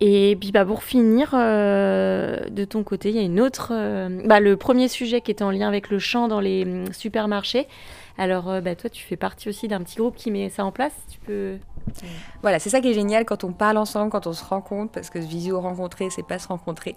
Et 0.00 0.36
puis 0.38 0.52
bah, 0.52 0.64
pour 0.64 0.82
finir, 0.82 1.30
euh, 1.32 2.38
de 2.50 2.64
ton 2.64 2.82
côté, 2.82 3.08
il 3.08 3.16
y 3.16 3.18
a 3.18 3.22
une 3.22 3.40
autre... 3.40 3.70
euh, 3.72 4.22
bah, 4.26 4.40
le 4.40 4.56
premier 4.56 4.88
sujet 4.88 5.22
qui 5.22 5.30
était 5.30 5.44
en 5.44 5.50
lien 5.50 5.68
avec 5.68 5.88
le 5.88 5.98
chant 5.98 6.28
dans 6.28 6.40
les 6.40 6.64
hum, 6.64 6.92
supermarchés. 6.92 7.66
Alors 8.18 8.50
euh, 8.50 8.60
bah, 8.60 8.74
toi, 8.76 8.90
tu 8.90 9.02
fais 9.02 9.16
partie 9.16 9.48
aussi 9.48 9.68
d'un 9.68 9.82
petit 9.82 9.96
groupe 9.96 10.16
qui 10.16 10.30
met 10.30 10.50
ça 10.50 10.64
en 10.64 10.72
place. 10.72 10.92
Tu 11.10 11.18
peux... 11.20 11.56
Voilà, 12.42 12.58
c'est 12.58 12.70
ça 12.70 12.80
qui 12.80 12.90
est 12.90 12.94
génial 12.94 13.24
quand 13.24 13.44
on 13.44 13.52
parle 13.52 13.76
ensemble, 13.76 14.10
quand 14.10 14.26
on 14.26 14.32
se 14.32 14.44
rencontre, 14.44 14.92
parce 14.92 15.10
que 15.10 15.18
visio 15.18 15.60
rencontrer, 15.60 16.10
c'est 16.10 16.26
pas 16.26 16.38
se 16.38 16.48
rencontrer. 16.48 16.96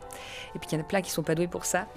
Et 0.56 0.60
puis 0.60 0.70
il 0.72 0.76
y 0.76 0.78
en 0.78 0.82
a 0.82 0.84
plein 0.84 1.02
qui 1.02 1.12
sont 1.12 1.24
pas 1.24 1.36
doués 1.36 1.48
pour 1.48 1.66
ça, 1.66 1.88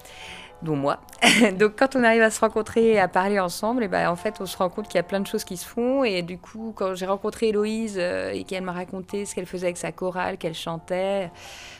dont 0.62 0.76
moi. 0.76 1.00
Donc 1.58 1.74
quand 1.76 1.96
on 1.96 2.04
arrive 2.04 2.22
à 2.22 2.30
se 2.30 2.40
rencontrer 2.40 2.92
et 2.92 3.00
à 3.00 3.08
parler 3.08 3.38
ensemble, 3.40 3.84
et 3.84 3.88
ben 3.88 4.08
en 4.08 4.16
fait 4.16 4.40
on 4.40 4.46
se 4.46 4.56
rend 4.56 4.68
compte 4.68 4.86
qu'il 4.86 4.96
y 4.96 5.00
a 5.00 5.02
plein 5.02 5.20
de 5.20 5.26
choses 5.26 5.44
qui 5.44 5.56
se 5.56 5.66
font. 5.66 6.04
Et 6.04 6.22
du 6.22 6.38
coup, 6.38 6.72
quand 6.74 6.94
j'ai 6.94 7.06
rencontré 7.06 7.48
Héloïse 7.48 7.96
euh, 7.98 8.30
et 8.30 8.44
qu'elle 8.44 8.62
m'a 8.62 8.72
raconté 8.72 9.26
ce 9.26 9.34
qu'elle 9.34 9.46
faisait 9.46 9.66
avec 9.66 9.76
sa 9.76 9.92
chorale, 9.92 10.38
qu'elle 10.38 10.54
chantait 10.54 11.30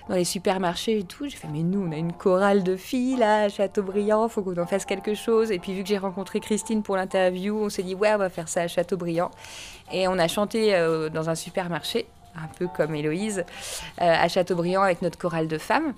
dans 0.08 0.16
les 0.16 0.24
supermarchés 0.24 0.98
et 0.98 1.04
tout, 1.04 1.28
j'ai 1.28 1.36
fait 1.36 1.48
mais 1.48 1.62
nous 1.62 1.86
on 1.86 1.92
a 1.92 1.96
une 1.96 2.12
chorale 2.12 2.64
de 2.64 2.76
filles 2.76 3.16
là 3.16 3.44
à 3.44 3.48
Châteaubriand, 3.48 4.28
faut 4.28 4.42
qu'on 4.42 4.56
en 4.60 4.66
fasse 4.66 4.84
quelque 4.84 5.14
chose. 5.14 5.50
Et 5.52 5.58
puis 5.58 5.74
vu 5.74 5.82
que 5.82 5.88
j'ai 5.88 5.98
rencontré 5.98 6.40
Christine 6.40 6.82
pour 6.82 6.96
l'interview, 6.96 7.56
on 7.56 7.68
s'est 7.68 7.84
dit 7.84 7.94
ouais 7.94 8.12
on 8.14 8.18
va 8.18 8.28
faire 8.28 8.48
ça 8.48 8.62
à 8.62 8.68
Châteaubriand. 8.68 9.30
Et 9.93 10.09
on 10.09 10.18
a 10.18 10.28
chanté 10.28 10.74
euh, 10.74 11.09
dans 11.09 11.28
un 11.28 11.34
supermarché, 11.34 12.07
un 12.34 12.49
peu 12.59 12.66
comme 12.66 12.95
Héloïse, 12.95 13.45
euh, 14.01 14.05
à 14.05 14.28
Châteaubriand 14.28 14.82
avec 14.82 15.03
notre 15.03 15.18
chorale 15.18 15.49
de 15.49 15.59
femmes. 15.59 15.93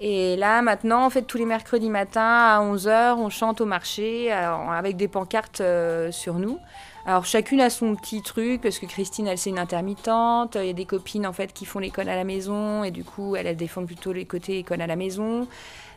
Et 0.00 0.36
là, 0.36 0.62
maintenant, 0.62 1.04
en 1.04 1.10
fait, 1.10 1.22
tous 1.22 1.38
les 1.38 1.44
mercredis 1.44 1.90
matins 1.90 2.20
à 2.22 2.60
11h, 2.62 3.16
on 3.16 3.30
chante 3.30 3.60
au 3.60 3.66
marché 3.66 4.32
euh, 4.32 4.52
avec 4.70 4.96
des 4.96 5.08
pancartes 5.08 5.62
sur 6.10 6.34
nous. 6.34 6.58
Alors, 7.04 7.24
chacune 7.24 7.60
a 7.60 7.70
son 7.70 7.94
petit 7.96 8.22
truc, 8.22 8.60
parce 8.60 8.78
que 8.78 8.86
Christine, 8.86 9.26
elle, 9.26 9.38
c'est 9.38 9.50
une 9.50 9.58
intermittente. 9.58 10.56
Il 10.60 10.66
y 10.66 10.70
a 10.70 10.74
des 10.74 10.84
copines, 10.84 11.26
en 11.26 11.32
fait, 11.32 11.52
qui 11.52 11.64
font 11.64 11.78
l'école 11.78 12.08
à 12.08 12.16
la 12.16 12.24
maison, 12.24 12.84
et 12.84 12.90
du 12.90 13.02
coup, 13.02 13.34
elle, 13.34 13.46
elle 13.46 13.56
défend 13.56 13.84
plutôt 13.84 14.12
les 14.12 14.24
côtés 14.24 14.58
école 14.58 14.82
à 14.82 14.86
la 14.86 14.96
maison. 14.96 15.48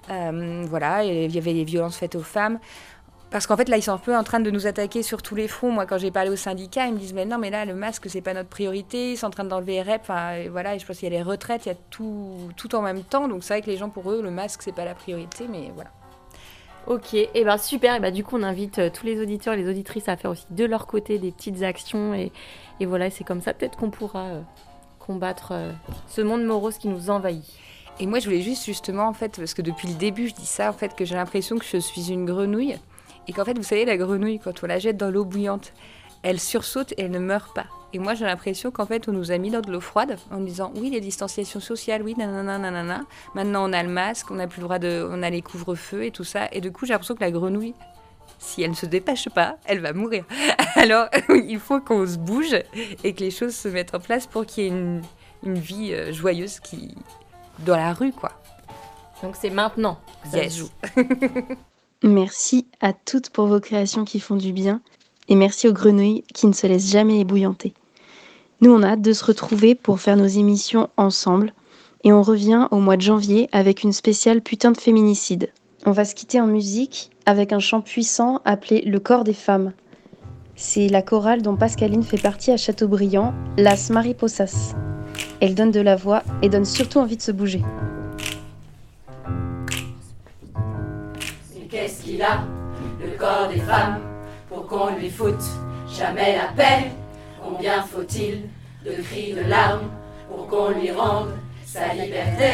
Voilà, 0.08 1.04
il 1.04 1.34
y 1.34 1.38
avait 1.38 1.54
les 1.54 1.64
violences 1.64 1.98
faites 1.98 2.16
aux 2.16 2.24
femmes. 2.24 2.60
Parce 3.32 3.48
qu'en 3.48 3.56
fait, 3.56 3.70
là, 3.70 3.78
ils 3.78 3.82
sont 3.82 3.94
un 3.94 3.98
peu 3.98 4.16
en 4.16 4.24
train 4.24 4.42
de 4.42 4.52
nous 4.52 4.68
attaquer 4.68 5.04
sur 5.04 5.22
tous 5.22 5.36
les 5.36 5.48
fronts. 5.48 5.72
Moi, 5.72 5.86
quand 5.86 5.98
j'ai 5.98 6.12
parlé 6.12 6.30
au 6.30 6.36
syndicat, 6.36 6.88
ils 6.88 6.94
me 6.94 7.00
disent 7.00 7.14
Mais 7.14 7.26
non, 7.26 7.38
mais 7.38 7.50
là, 7.50 7.64
le 7.64 7.74
masque, 7.74 8.10
c'est 8.10 8.22
pas 8.22 8.34
notre 8.34 8.50
priorité. 8.50 9.14
Ils 9.14 9.18
sont 9.18 9.28
en 9.28 9.32
train 9.32 9.46
d'enlever 9.46 9.76
les 9.76 9.82
REP. 9.84 10.02
Enfin, 10.02 10.34
et 10.34 10.50
voilà, 10.50 10.76
et 10.76 10.80
je 10.80 10.86
pense 10.86 10.98
qu'il 10.98 11.10
y 11.10 11.16
a 11.16 11.18
les 11.18 11.24
retraites, 11.24 11.66
il 11.66 11.70
y 11.70 11.72
a 11.72 11.78
tout, 11.90 12.36
tout 12.58 12.76
en 12.76 12.82
même 12.82 13.04
temps. 13.04 13.30
Donc, 13.30 13.46
c'est 13.46 13.54
vrai 13.54 13.62
que 13.62 13.70
les 13.70 13.78
gens, 13.78 13.90
pour 13.90 14.12
eux, 14.12 14.22
le 14.22 14.32
masque, 14.32 14.62
c'est 14.64 14.76
pas 14.76 14.84
la 14.84 14.96
priorité. 14.96 15.48
Mais 15.50 15.72
voilà. 15.74 15.92
Ok, 16.88 17.14
et 17.14 17.46
ben 17.46 17.58
super. 17.58 17.96
Et 17.96 18.00
ben 18.02 18.14
du 18.14 18.26
coup, 18.26 18.38
on 18.38 18.44
invite 18.44 18.80
euh, 18.80 18.90
tous 18.90 19.06
les 19.06 19.22
auditeurs 19.22 19.54
et 19.54 19.58
les 19.58 19.70
auditrices 19.70 20.10
à 20.10 20.18
faire 20.18 20.32
aussi 20.32 20.48
de 20.50 20.66
leur 20.66 20.86
côté 20.86 21.18
des 21.18 21.32
petites 21.32 21.64
actions. 21.64 22.14
Et, 22.14 22.34
et 22.82 22.86
voilà, 22.86 23.10
c'est 23.10 23.24
comme 23.24 23.42
ça 23.42 23.54
peut-être 23.54 23.78
qu'on 23.78 23.92
pourra 23.92 24.26
euh, 24.26 24.42
combattre 25.00 25.52
euh, 25.54 25.72
ce 26.08 26.20
monde 26.22 26.44
morose 26.44 26.78
qui 26.78 26.90
nous 26.90 27.10
envahit. 27.10 27.46
Et 28.02 28.08
moi, 28.08 28.20
je 28.20 28.26
voulais 28.26 28.42
juste, 28.42 28.66
justement, 28.66 29.08
en 29.08 29.14
fait, 29.14 29.38
parce 29.38 29.54
que 29.54 29.62
depuis 29.62 29.88
le 29.88 29.94
début, 29.94 30.28
je 30.28 30.34
dis 30.34 30.46
ça, 30.46 30.70
en 30.70 30.74
fait, 30.74 30.96
que 30.96 31.06
j'ai 31.06 31.16
l'impression 31.16 31.58
que 31.58 31.66
je 31.66 31.78
suis 31.78 32.12
une 32.12 32.26
grenouille. 32.26 32.78
Et 33.28 33.34
qu'en 33.34 33.46
fait, 33.46 33.58
vous 33.58 33.64
savez, 33.64 33.86
la 33.86 33.98
grenouille, 33.98 34.40
quand 34.40 34.64
on 34.64 34.68
la 34.68 34.80
jette 34.80 34.98
dans 34.98 35.12
l'eau 35.12 35.26
bouillante, 35.26 35.74
elle 36.24 36.40
sursaute 36.40 36.92
et 36.94 37.04
elle 37.04 37.12
ne 37.12 37.20
meurt 37.20 37.54
pas. 37.56 37.66
Et 37.94 38.00
moi, 38.00 38.14
j'ai 38.14 38.26
l'impression 38.26 38.72
qu'en 38.72 38.86
fait, 38.86 39.08
on 39.10 39.12
nous 39.12 39.32
a 39.32 39.38
mis 39.38 39.50
dans 39.52 39.60
de 39.62 39.72
l'eau 39.72 39.82
froide 39.82 40.18
en 40.32 40.38
nous 40.38 40.46
disant 40.46 40.72
oui, 40.76 40.90
les 40.90 41.02
distanciations 41.02 41.60
sociales, 41.60 42.02
oui, 42.04 42.16
nanana, 42.18 42.58
nanana. 42.58 43.02
Maintenant, 43.36 43.70
on 43.70 43.74
a 43.74 43.84
le 43.84 43.90
masque, 43.90 44.32
on 44.32 44.36
n'a 44.36 44.48
plus 44.48 44.60
le 44.60 44.66
droit 44.66 44.80
de. 44.80 45.08
On 45.12 45.22
a 45.24 45.30
les 45.30 45.42
couvre-feux 45.42 46.06
et 46.06 46.12
tout 46.12 46.24
ça. 46.24 46.48
Et 46.52 46.62
du 46.62 46.72
coup, 46.72 46.86
j'ai 46.86 46.94
l'impression 46.94 47.16
que 47.16 47.20
la 47.22 47.32
grenouille, 47.32 47.74
si 48.40 48.64
elle 48.64 48.72
ne 48.72 48.76
se 48.76 48.86
dépêche 48.86 49.28
pas, 49.30 49.58
elle 49.66 49.80
va 49.82 49.92
mourir. 49.94 50.24
Alors, 50.76 51.08
il 51.30 51.60
faut 51.60 51.80
qu'on 51.82 52.06
se 52.08 52.18
bouge 52.18 52.56
et 53.04 53.14
que 53.14 53.20
les 53.20 53.32
choses 53.32 53.56
se 53.56 53.68
mettent 53.68 53.94
en 53.94 54.00
place 54.00 54.26
pour 54.26 54.46
qu'il 54.46 54.64
y 54.64 54.68
ait 54.68 54.70
une, 54.70 55.02
une 55.44 55.60
vie 55.60 55.94
euh, 55.94 56.14
joyeuse 56.14 56.60
qui. 56.62 56.96
dans 57.60 57.76
la 57.76 57.94
rue, 57.94 58.14
quoi. 58.14 58.32
Donc, 59.22 59.36
c'est 59.40 59.50
maintenant 59.52 60.00
que 60.24 60.30
ça 60.30 60.38
Yes. 60.44 60.54
se 60.54 60.60
joue. 60.60 60.70
Merci 62.04 62.66
à 62.80 62.94
toutes 62.94 63.30
pour 63.30 63.46
vos 63.46 63.60
créations 63.60 64.06
qui 64.06 64.20
font 64.20 64.36
du 64.36 64.54
bien 64.54 64.82
et 65.30 65.36
merci 65.36 65.68
aux 65.68 65.74
grenouilles 65.74 66.24
qui 66.34 66.48
ne 66.48 66.54
se 66.54 66.66
laissent 66.66 66.90
jamais 66.90 67.20
ébouillanter. 67.20 67.76
Nous, 68.60 68.72
on 68.72 68.82
a 68.82 68.90
hâte 68.90 69.04
de 69.04 69.14
se 69.14 69.24
retrouver 69.24 69.76
pour 69.76 70.00
faire 70.00 70.18
nos 70.18 70.26
émissions 70.26 70.90
ensemble 70.98 71.54
et 72.04 72.12
on 72.12 72.24
revient 72.24 72.68
au 72.72 72.78
mois 72.78 72.98
de 72.98 73.04
janvier 73.04 73.50
avec 73.52 73.84
une 73.84 73.94
spéciale 73.94 74.42
putain 74.42 74.72
de 74.72 74.80
féminicide. 74.80 75.52
On 75.86 75.92
va 75.92 76.04
se 76.04 76.16
quitter 76.16 76.42
en 76.42 76.48
musique 76.48 77.12
avec 77.28 77.54
un 77.54 77.60
chant 77.60 77.82
puissant 77.82 78.42
appelé 78.46 78.82
Le 78.82 79.00
corps 79.00 79.24
des 79.24 79.34
femmes. 79.34 79.72
C'est 80.56 80.88
la 80.88 81.04
chorale 81.04 81.44
dont 81.44 81.56
Pascaline 81.56 82.04
fait 82.04 82.22
partie 82.22 82.52
à 82.52 82.58
Châteaubriand, 82.58 83.36
Las 83.58 83.92
Mariposas. 83.92 84.74
Elle 85.40 85.54
donne 85.54 85.72
de 85.72 85.82
la 85.82 85.98
voix 85.98 86.24
et 86.42 86.50
donne 86.50 86.66
surtout 86.66 86.98
envie 86.98 87.18
de 87.18 87.22
se 87.22 87.32
bouger. 87.32 87.62
Le 93.00 93.18
corps 93.18 93.48
des 93.48 93.60
femmes, 93.60 94.00
pour 94.50 94.68
qu'on 94.68 94.96
lui 94.96 95.10
foute 95.10 95.44
jamais 95.98 96.38
la 96.38 96.50
paix. 96.56 96.92
Combien 97.44 97.82
faut-il 97.82 98.44
de 98.86 99.02
cris, 99.02 99.34
de 99.34 99.50
larmes, 99.50 99.90
pour 100.30 100.48
qu'on 100.48 100.70
lui 100.70 100.92
rende 100.92 101.32
sa 101.66 101.94
liberté? 101.94 102.46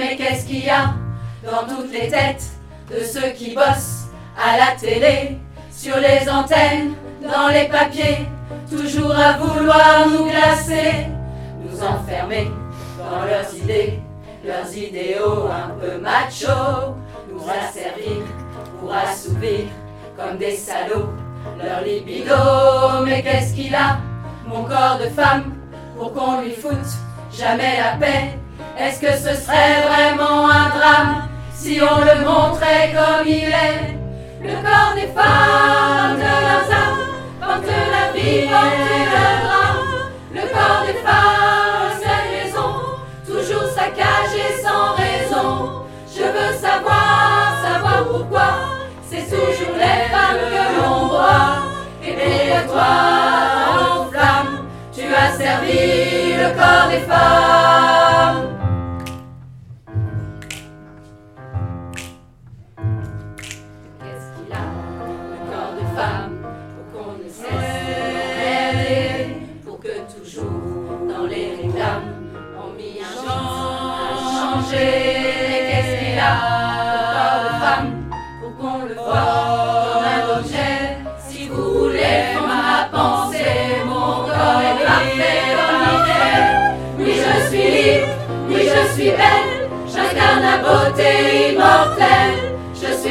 Mais 0.00 0.16
qu'est-ce 0.16 0.46
qu'il 0.46 0.64
y 0.64 0.70
a 0.70 0.94
dans 1.44 1.66
toutes 1.66 1.92
les 1.92 2.08
têtes 2.08 2.44
de 2.90 3.02
ceux 3.04 3.30
qui 3.30 3.54
bossent 3.54 4.06
à 4.38 4.56
la 4.56 4.76
télé, 4.78 5.38
sur 5.70 5.96
les 5.96 6.28
antennes, 6.28 6.94
dans 7.22 7.48
les 7.48 7.68
papiers, 7.68 8.26
toujours 8.70 9.16
à 9.16 9.32
vouloir 9.38 10.08
nous 10.08 10.26
glacer, 10.26 11.06
nous 11.60 11.82
enfermer 11.82 12.50
dans 12.98 13.24
leurs 13.24 13.54
idées, 13.54 13.98
leurs 14.44 14.76
idéaux 14.76 15.46
un 15.46 15.70
peu 15.80 15.98
machos, 15.98 16.94
nous 17.30 17.42
asservir 17.48 18.22
pour 18.82 18.92
assouvir 18.94 19.66
comme 20.16 20.38
des 20.38 20.56
salauds 20.56 21.10
leur 21.62 21.82
libido. 21.82 22.34
Mais 23.04 23.22
qu'est-ce 23.22 23.54
qu'il 23.54 23.74
a, 23.74 23.98
mon 24.46 24.64
corps 24.64 24.98
de 24.98 25.08
femme, 25.08 25.54
pour 25.96 26.12
qu'on 26.12 26.40
lui 26.40 26.52
foute 26.52 26.90
jamais 27.32 27.78
la 27.78 27.96
paix 28.04 28.38
Est-ce 28.78 29.00
que 29.00 29.12
ce 29.12 29.40
serait 29.40 29.82
vraiment 29.88 30.50
un 30.50 30.68
drame 30.70 31.28
si 31.54 31.80
on 31.80 31.98
le 32.00 32.24
montrait 32.24 32.92
comme 32.92 33.26
il 33.26 33.48
est? 33.48 33.98
Le 34.42 34.54
corps 34.54 34.94
des 34.96 35.08
femmes, 35.18 36.16
de 36.16 36.32
leurs 36.48 36.68
âmes, 36.82 36.98
comme 37.40 37.62
porte 37.62 37.66
le 37.66 38.12
drame. 39.46 39.82
Le 40.34 40.40
corps 40.40 40.84
des 40.86 40.94
femmes, 40.94 41.41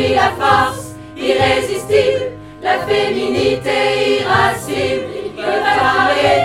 la 0.10 0.32
force 0.40 0.96
irrésistible, 1.16 2.32
la 2.62 2.80
féminité 2.80 4.20
irascible. 4.22 5.06
Ils 5.26 5.32
peuvent 5.36 5.64
parler, 5.80 6.42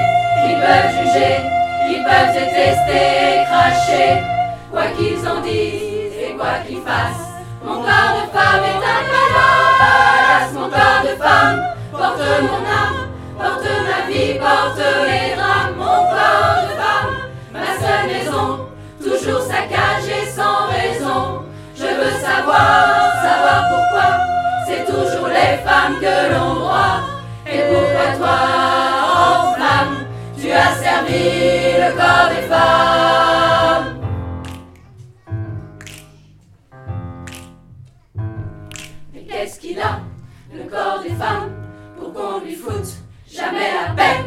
ils 0.49 0.59
peuvent 0.61 0.91
juger, 0.97 1.37
ils 1.89 2.05
peuvent 2.05 2.33
détester 2.33 3.07
et 3.33 3.45
cracher. 3.45 4.23
Quoi 4.71 4.83
qu'ils 4.97 5.27
en 5.27 5.41
disent 5.41 6.17
et 6.21 6.35
quoi 6.37 6.59
qu'ils 6.67 6.83
fassent, 6.83 7.27
mon 7.65 7.77
corps 7.77 8.15
de 8.19 8.25
femme 8.37 8.65
est 8.65 8.85
un 8.97 9.03
palace. 9.13 10.53
Mon 10.53 10.69
corps 10.69 11.03
de 11.03 11.17
femme 11.23 11.63
porte 11.93 12.21
mon 12.43 12.63
âme, 12.83 13.09
porte 13.39 13.69
ma 13.89 14.11
vie, 14.11 14.35
porte 14.35 14.83
mes 15.07 15.35
drames. 15.35 15.75
Mon 15.77 16.01
corps 16.15 16.63
de 16.63 16.75
femme, 16.81 17.15
ma 17.53 17.73
seule 17.81 18.07
maison, 18.13 18.67
toujours 19.03 19.41
saccagée 19.41 20.27
sans 20.35 20.67
raison. 20.69 21.43
Je 21.75 21.85
veux 21.85 22.19
savoir 22.21 22.96
que 26.01 26.33
l'on 26.33 26.55
voit. 26.61 27.01
Et 27.47 27.61
pourquoi 27.71 28.17
toi, 28.17 28.39
en 29.15 29.55
flamme, 29.55 30.07
tu 30.41 30.51
as 30.51 30.73
servi 30.75 31.23
le 31.83 31.91
corps 31.97 32.29
des 32.29 32.47
femmes. 32.49 33.91
Mais 39.15 39.23
qu'est-ce 39.23 39.61
qu'il 39.61 39.79
a, 39.81 40.01
le 40.53 40.65
corps 40.65 41.03
des 41.03 41.15
femmes, 41.15 41.53
pour 41.97 42.13
qu'on 42.13 42.41
lui 42.45 42.55
foute 42.55 42.97
jamais 43.29 43.71
la 43.73 43.95
paix 43.95 44.26